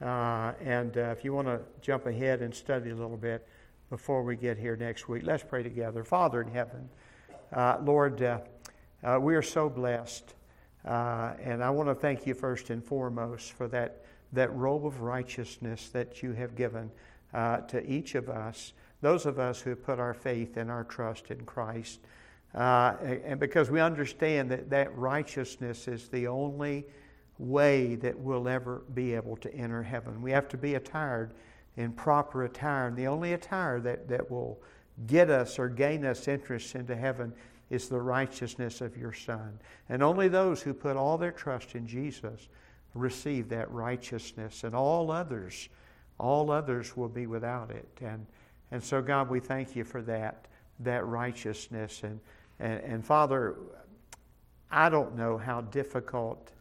Uh, 0.00 0.52
and 0.64 0.96
uh, 0.96 1.14
if 1.16 1.22
you 1.22 1.34
want 1.34 1.46
to 1.46 1.60
jump 1.82 2.06
ahead 2.06 2.40
and 2.40 2.54
study 2.54 2.88
a 2.88 2.94
little 2.94 3.18
bit 3.18 3.46
before 3.90 4.22
we 4.22 4.34
get 4.34 4.56
here 4.56 4.76
next 4.76 5.10
week, 5.10 5.22
let's 5.22 5.42
pray 5.42 5.62
together. 5.62 6.04
Father 6.04 6.40
in 6.40 6.48
heaven, 6.48 6.88
uh, 7.52 7.76
Lord, 7.82 8.22
uh, 8.22 8.38
we 9.20 9.34
are 9.34 9.42
so 9.42 9.68
blessed. 9.68 10.34
and 10.84 11.62
I 11.62 11.68
want 11.68 11.90
to 11.90 11.94
thank 11.94 12.26
you 12.26 12.32
first 12.32 12.70
and 12.70 12.82
foremost 12.82 13.52
for 13.52 13.68
that 13.68 14.04
that 14.32 14.54
robe 14.54 14.86
of 14.86 15.00
righteousness 15.00 15.88
that 15.88 16.22
you 16.22 16.32
have 16.32 16.54
given 16.54 16.88
to 17.34 17.82
each 17.84 18.14
of 18.14 18.30
us, 18.30 18.72
those 19.00 19.26
of 19.26 19.38
us 19.38 19.60
who 19.60 19.74
put 19.74 19.98
our 19.98 20.14
faith 20.14 20.56
and 20.56 20.70
our 20.70 20.84
trust 20.84 21.30
in 21.30 21.44
Christ. 21.44 22.00
Uh, 22.54 22.96
and 23.24 23.38
because 23.38 23.70
we 23.70 23.80
understand 23.80 24.50
that 24.50 24.70
that 24.70 24.96
righteousness 24.96 25.88
is 25.88 26.08
the 26.08 26.26
only 26.26 26.84
way 27.38 27.94
that 27.94 28.18
we'll 28.18 28.48
ever 28.48 28.82
be 28.92 29.14
able 29.14 29.36
to 29.36 29.52
enter 29.54 29.82
heaven. 29.82 30.20
We 30.20 30.32
have 30.32 30.48
to 30.48 30.58
be 30.58 30.74
attired 30.74 31.32
in 31.76 31.92
proper 31.92 32.44
attire. 32.44 32.88
And 32.88 32.96
the 32.96 33.06
only 33.06 33.32
attire 33.32 33.80
that, 33.80 34.08
that 34.08 34.30
will 34.30 34.60
get 35.06 35.30
us 35.30 35.58
or 35.58 35.68
gain 35.68 36.04
us 36.04 36.28
entrance 36.28 36.74
into 36.74 36.94
heaven 36.94 37.32
is 37.70 37.88
the 37.88 38.00
righteousness 38.00 38.80
of 38.80 38.96
your 38.96 39.12
Son. 39.12 39.58
And 39.88 40.02
only 40.02 40.28
those 40.28 40.60
who 40.60 40.74
put 40.74 40.96
all 40.96 41.16
their 41.16 41.32
trust 41.32 41.74
in 41.74 41.86
Jesus 41.86 42.48
receive 42.94 43.48
that 43.48 43.70
righteousness, 43.70 44.64
and 44.64 44.74
all 44.74 45.12
others, 45.12 45.68
all 46.18 46.50
others 46.50 46.96
will 46.96 47.08
be 47.08 47.28
without 47.28 47.70
it. 47.70 47.88
And, 48.02 48.26
and 48.70 48.82
so, 48.82 49.02
God, 49.02 49.28
we 49.28 49.40
thank 49.40 49.74
you 49.74 49.84
for 49.84 50.02
that, 50.02 50.46
that 50.80 51.06
righteousness. 51.06 52.02
And, 52.02 52.20
and, 52.58 52.80
and 52.80 53.04
Father, 53.04 53.56
I 54.70 54.88
don't 54.88 55.16
know 55.16 55.36
how 55.36 55.62
difficult 55.62 56.52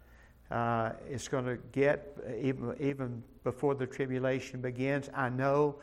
uh, 0.49 0.93
it's 1.07 1.27
going 1.27 1.45
to 1.45 1.57
get 1.71 2.17
even, 2.41 2.75
even 2.79 3.23
before 3.43 3.75
the 3.75 3.85
tribulation 3.85 4.61
begins. 4.61 5.09
I 5.13 5.29
know 5.29 5.75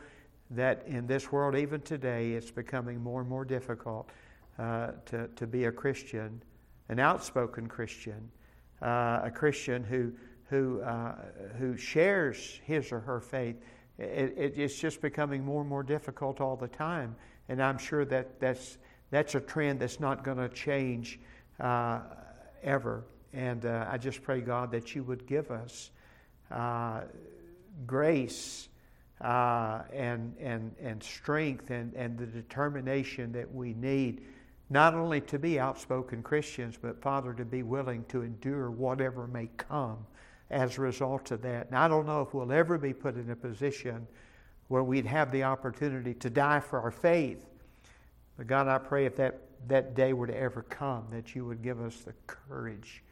that 0.51 0.83
in 0.87 1.07
this 1.07 1.31
world, 1.31 1.55
even 1.55 1.81
today, 1.81 2.31
it's 2.31 2.51
becoming 2.51 3.01
more 3.01 3.21
and 3.21 3.29
more 3.29 3.45
difficult 3.45 4.09
uh, 4.59 4.91
to, 5.05 5.27
to 5.35 5.47
be 5.47 5.65
a 5.65 5.71
Christian, 5.71 6.41
an 6.89 6.99
outspoken 6.99 7.67
Christian, 7.67 8.29
uh, 8.81 9.21
a 9.23 9.31
Christian 9.33 9.83
who, 9.83 10.11
who, 10.49 10.81
uh, 10.81 11.15
who 11.57 11.77
shares 11.77 12.59
his 12.63 12.91
or 12.91 12.99
her 12.99 13.19
faith. 13.19 13.55
It, 13.97 14.35
it, 14.37 14.53
it's 14.57 14.77
just 14.77 15.01
becoming 15.01 15.43
more 15.43 15.61
and 15.61 15.69
more 15.69 15.83
difficult 15.83 16.39
all 16.39 16.55
the 16.55 16.67
time. 16.67 17.15
And 17.49 17.61
I'm 17.61 17.77
sure 17.77 18.05
that 18.05 18.39
that's, 18.39 18.77
that's 19.09 19.35
a 19.35 19.39
trend 19.39 19.79
that's 19.79 19.99
not 19.99 20.23
going 20.23 20.37
to 20.37 20.49
change 20.49 21.19
uh, 21.59 22.01
ever. 22.63 23.03
And 23.33 23.65
uh, 23.65 23.87
I 23.89 23.97
just 23.97 24.21
pray, 24.21 24.41
God, 24.41 24.71
that 24.71 24.95
you 24.95 25.03
would 25.03 25.25
give 25.25 25.49
us 25.51 25.91
uh, 26.51 27.01
grace 27.85 28.69
uh, 29.21 29.81
and, 29.91 30.35
and, 30.39 30.75
and 30.81 31.01
strength 31.01 31.71
and, 31.71 31.93
and 31.93 32.17
the 32.17 32.25
determination 32.25 33.31
that 33.31 33.51
we 33.53 33.73
need, 33.73 34.21
not 34.69 34.93
only 34.93 35.21
to 35.21 35.39
be 35.39 35.59
outspoken 35.59 36.21
Christians, 36.21 36.77
but, 36.79 37.01
Father, 37.01 37.33
to 37.33 37.45
be 37.45 37.63
willing 37.63 38.05
to 38.09 38.21
endure 38.21 38.69
whatever 38.69 39.27
may 39.27 39.49
come 39.57 40.05
as 40.49 40.77
a 40.77 40.81
result 40.81 41.31
of 41.31 41.41
that. 41.41 41.67
And 41.67 41.77
I 41.77 41.87
don't 41.87 42.05
know 42.05 42.21
if 42.21 42.33
we'll 42.33 42.51
ever 42.51 42.77
be 42.77 42.93
put 42.93 43.15
in 43.15 43.29
a 43.29 43.35
position 43.35 44.07
where 44.67 44.83
we'd 44.83 45.05
have 45.05 45.31
the 45.31 45.43
opportunity 45.43 46.13
to 46.15 46.29
die 46.29 46.59
for 46.59 46.79
our 46.81 46.91
faith. 46.91 47.39
But 48.37 48.47
God, 48.47 48.67
I 48.67 48.77
pray 48.77 49.05
if 49.05 49.15
that, 49.17 49.41
that 49.67 49.95
day 49.95 50.13
were 50.13 50.27
to 50.27 50.37
ever 50.37 50.61
come, 50.63 51.07
that 51.11 51.35
you 51.35 51.45
would 51.45 51.61
give 51.61 51.81
us 51.81 51.97
the 52.01 52.13
courage 52.27 53.03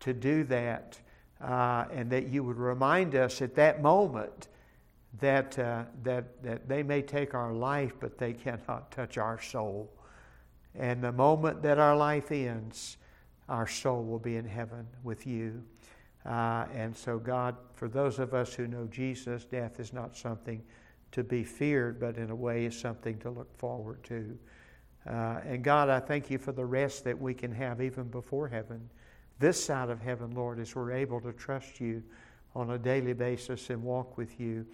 to 0.00 0.12
do 0.12 0.44
that 0.44 0.98
uh, 1.40 1.84
and 1.92 2.10
that 2.10 2.28
you 2.28 2.44
would 2.44 2.58
remind 2.58 3.14
us 3.14 3.42
at 3.42 3.54
that 3.54 3.82
moment 3.82 4.48
that, 5.20 5.58
uh, 5.58 5.84
that, 6.02 6.42
that 6.42 6.68
they 6.68 6.82
may 6.82 7.02
take 7.02 7.34
our 7.34 7.52
life, 7.52 7.94
but 7.98 8.18
they 8.18 8.32
cannot 8.32 8.90
touch 8.90 9.18
our 9.18 9.40
soul. 9.40 9.90
And 10.74 11.02
the 11.02 11.12
moment 11.12 11.62
that 11.62 11.78
our 11.78 11.96
life 11.96 12.30
ends, 12.30 12.96
our 13.48 13.66
soul 13.66 14.04
will 14.04 14.18
be 14.18 14.36
in 14.36 14.44
heaven 14.44 14.86
with 15.02 15.26
you. 15.26 15.64
Uh, 16.26 16.66
and 16.74 16.96
so, 16.96 17.18
God, 17.18 17.56
for 17.74 17.88
those 17.88 18.18
of 18.18 18.34
us 18.34 18.54
who 18.54 18.66
know 18.66 18.86
Jesus, 18.90 19.44
death 19.44 19.80
is 19.80 19.92
not 19.92 20.16
something 20.16 20.62
to 21.12 21.24
be 21.24 21.42
feared, 21.42 21.98
but 21.98 22.16
in 22.16 22.30
a 22.30 22.34
way 22.34 22.66
is 22.66 22.78
something 22.78 23.18
to 23.18 23.30
look 23.30 23.56
forward 23.58 24.02
to. 24.04 24.38
Uh, 25.08 25.40
and 25.44 25.64
God, 25.64 25.88
I 25.88 25.98
thank 25.98 26.30
you 26.30 26.38
for 26.38 26.52
the 26.52 26.64
rest 26.64 27.04
that 27.04 27.18
we 27.18 27.32
can 27.34 27.52
have 27.52 27.80
even 27.80 28.04
before 28.04 28.48
heaven 28.48 28.88
this 29.40 29.62
side 29.64 29.88
of 29.88 30.02
heaven, 30.02 30.32
Lord, 30.32 30.60
as 30.60 30.76
we're 30.76 30.92
able 30.92 31.18
to 31.22 31.32
trust 31.32 31.80
you 31.80 32.02
on 32.54 32.70
a 32.72 32.78
daily 32.78 33.14
basis 33.14 33.70
and 33.70 33.82
walk 33.82 34.18
with 34.18 34.38
you. 34.38 34.66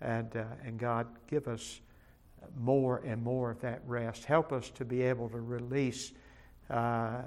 And, 0.00 0.34
uh, 0.36 0.44
and 0.64 0.78
God, 0.78 1.08
give 1.28 1.48
us 1.48 1.80
more 2.56 3.02
and 3.04 3.20
more 3.22 3.50
of 3.50 3.60
that 3.60 3.82
rest. 3.84 4.24
Help 4.24 4.52
us 4.52 4.70
to 4.70 4.84
be 4.84 5.02
able 5.02 5.28
to 5.30 5.40
release 5.40 6.12
uh, 6.70 7.22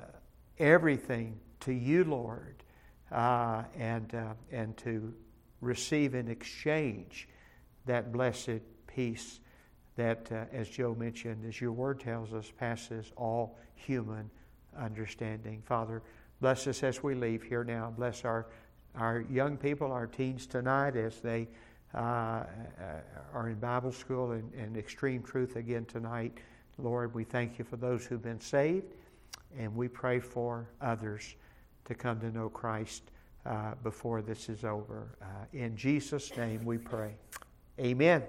everything 0.57 1.37
to 1.59 1.73
you, 1.73 2.05
Lord, 2.05 2.63
uh, 3.15 3.63
and, 3.75 4.13
uh, 4.13 4.33
and 4.51 4.77
to 4.77 5.13
receive 5.61 6.13
in 6.13 6.27
exchange 6.27 7.27
that 7.85 8.11
blessed 8.11 8.61
peace 8.85 9.39
that, 9.95 10.29
uh, 10.31 10.45
as 10.51 10.69
Joe 10.69 10.93
mentioned, 10.93 11.45
as 11.47 11.59
your 11.59 11.71
word 11.71 11.99
tells 11.99 12.33
us, 12.33 12.51
passes 12.59 13.11
all 13.15 13.57
human 13.75 14.29
understanding. 14.77 15.63
Father, 15.65 16.01
Bless 16.41 16.67
us 16.67 16.83
as 16.83 17.01
we 17.01 17.15
leave 17.15 17.43
here 17.43 17.63
now. 17.63 17.93
Bless 17.95 18.25
our, 18.25 18.47
our 18.95 19.25
young 19.29 19.57
people, 19.57 19.91
our 19.91 20.07
teens 20.07 20.45
tonight 20.45 20.95
as 20.95 21.21
they 21.21 21.47
uh, 21.93 21.97
uh, 21.97 22.43
are 23.33 23.49
in 23.49 23.55
Bible 23.55 23.91
school 23.91 24.31
and, 24.33 24.53
and 24.53 24.75
extreme 24.75 25.23
truth 25.23 25.55
again 25.55 25.85
tonight. 25.85 26.37
Lord, 26.77 27.15
we 27.15 27.23
thank 27.23 27.57
you 27.57 27.63
for 27.63 27.77
those 27.77 28.05
who've 28.05 28.21
been 28.21 28.41
saved, 28.41 28.93
and 29.57 29.73
we 29.73 29.87
pray 29.87 30.19
for 30.19 30.67
others 30.81 31.35
to 31.85 31.95
come 31.95 32.19
to 32.19 32.31
know 32.31 32.49
Christ 32.49 33.03
uh, 33.45 33.73
before 33.83 34.21
this 34.21 34.49
is 34.49 34.63
over. 34.63 35.17
Uh, 35.21 35.25
in 35.53 35.75
Jesus' 35.75 36.35
name 36.35 36.65
we 36.65 36.77
pray. 36.77 37.15
Amen. 37.79 38.23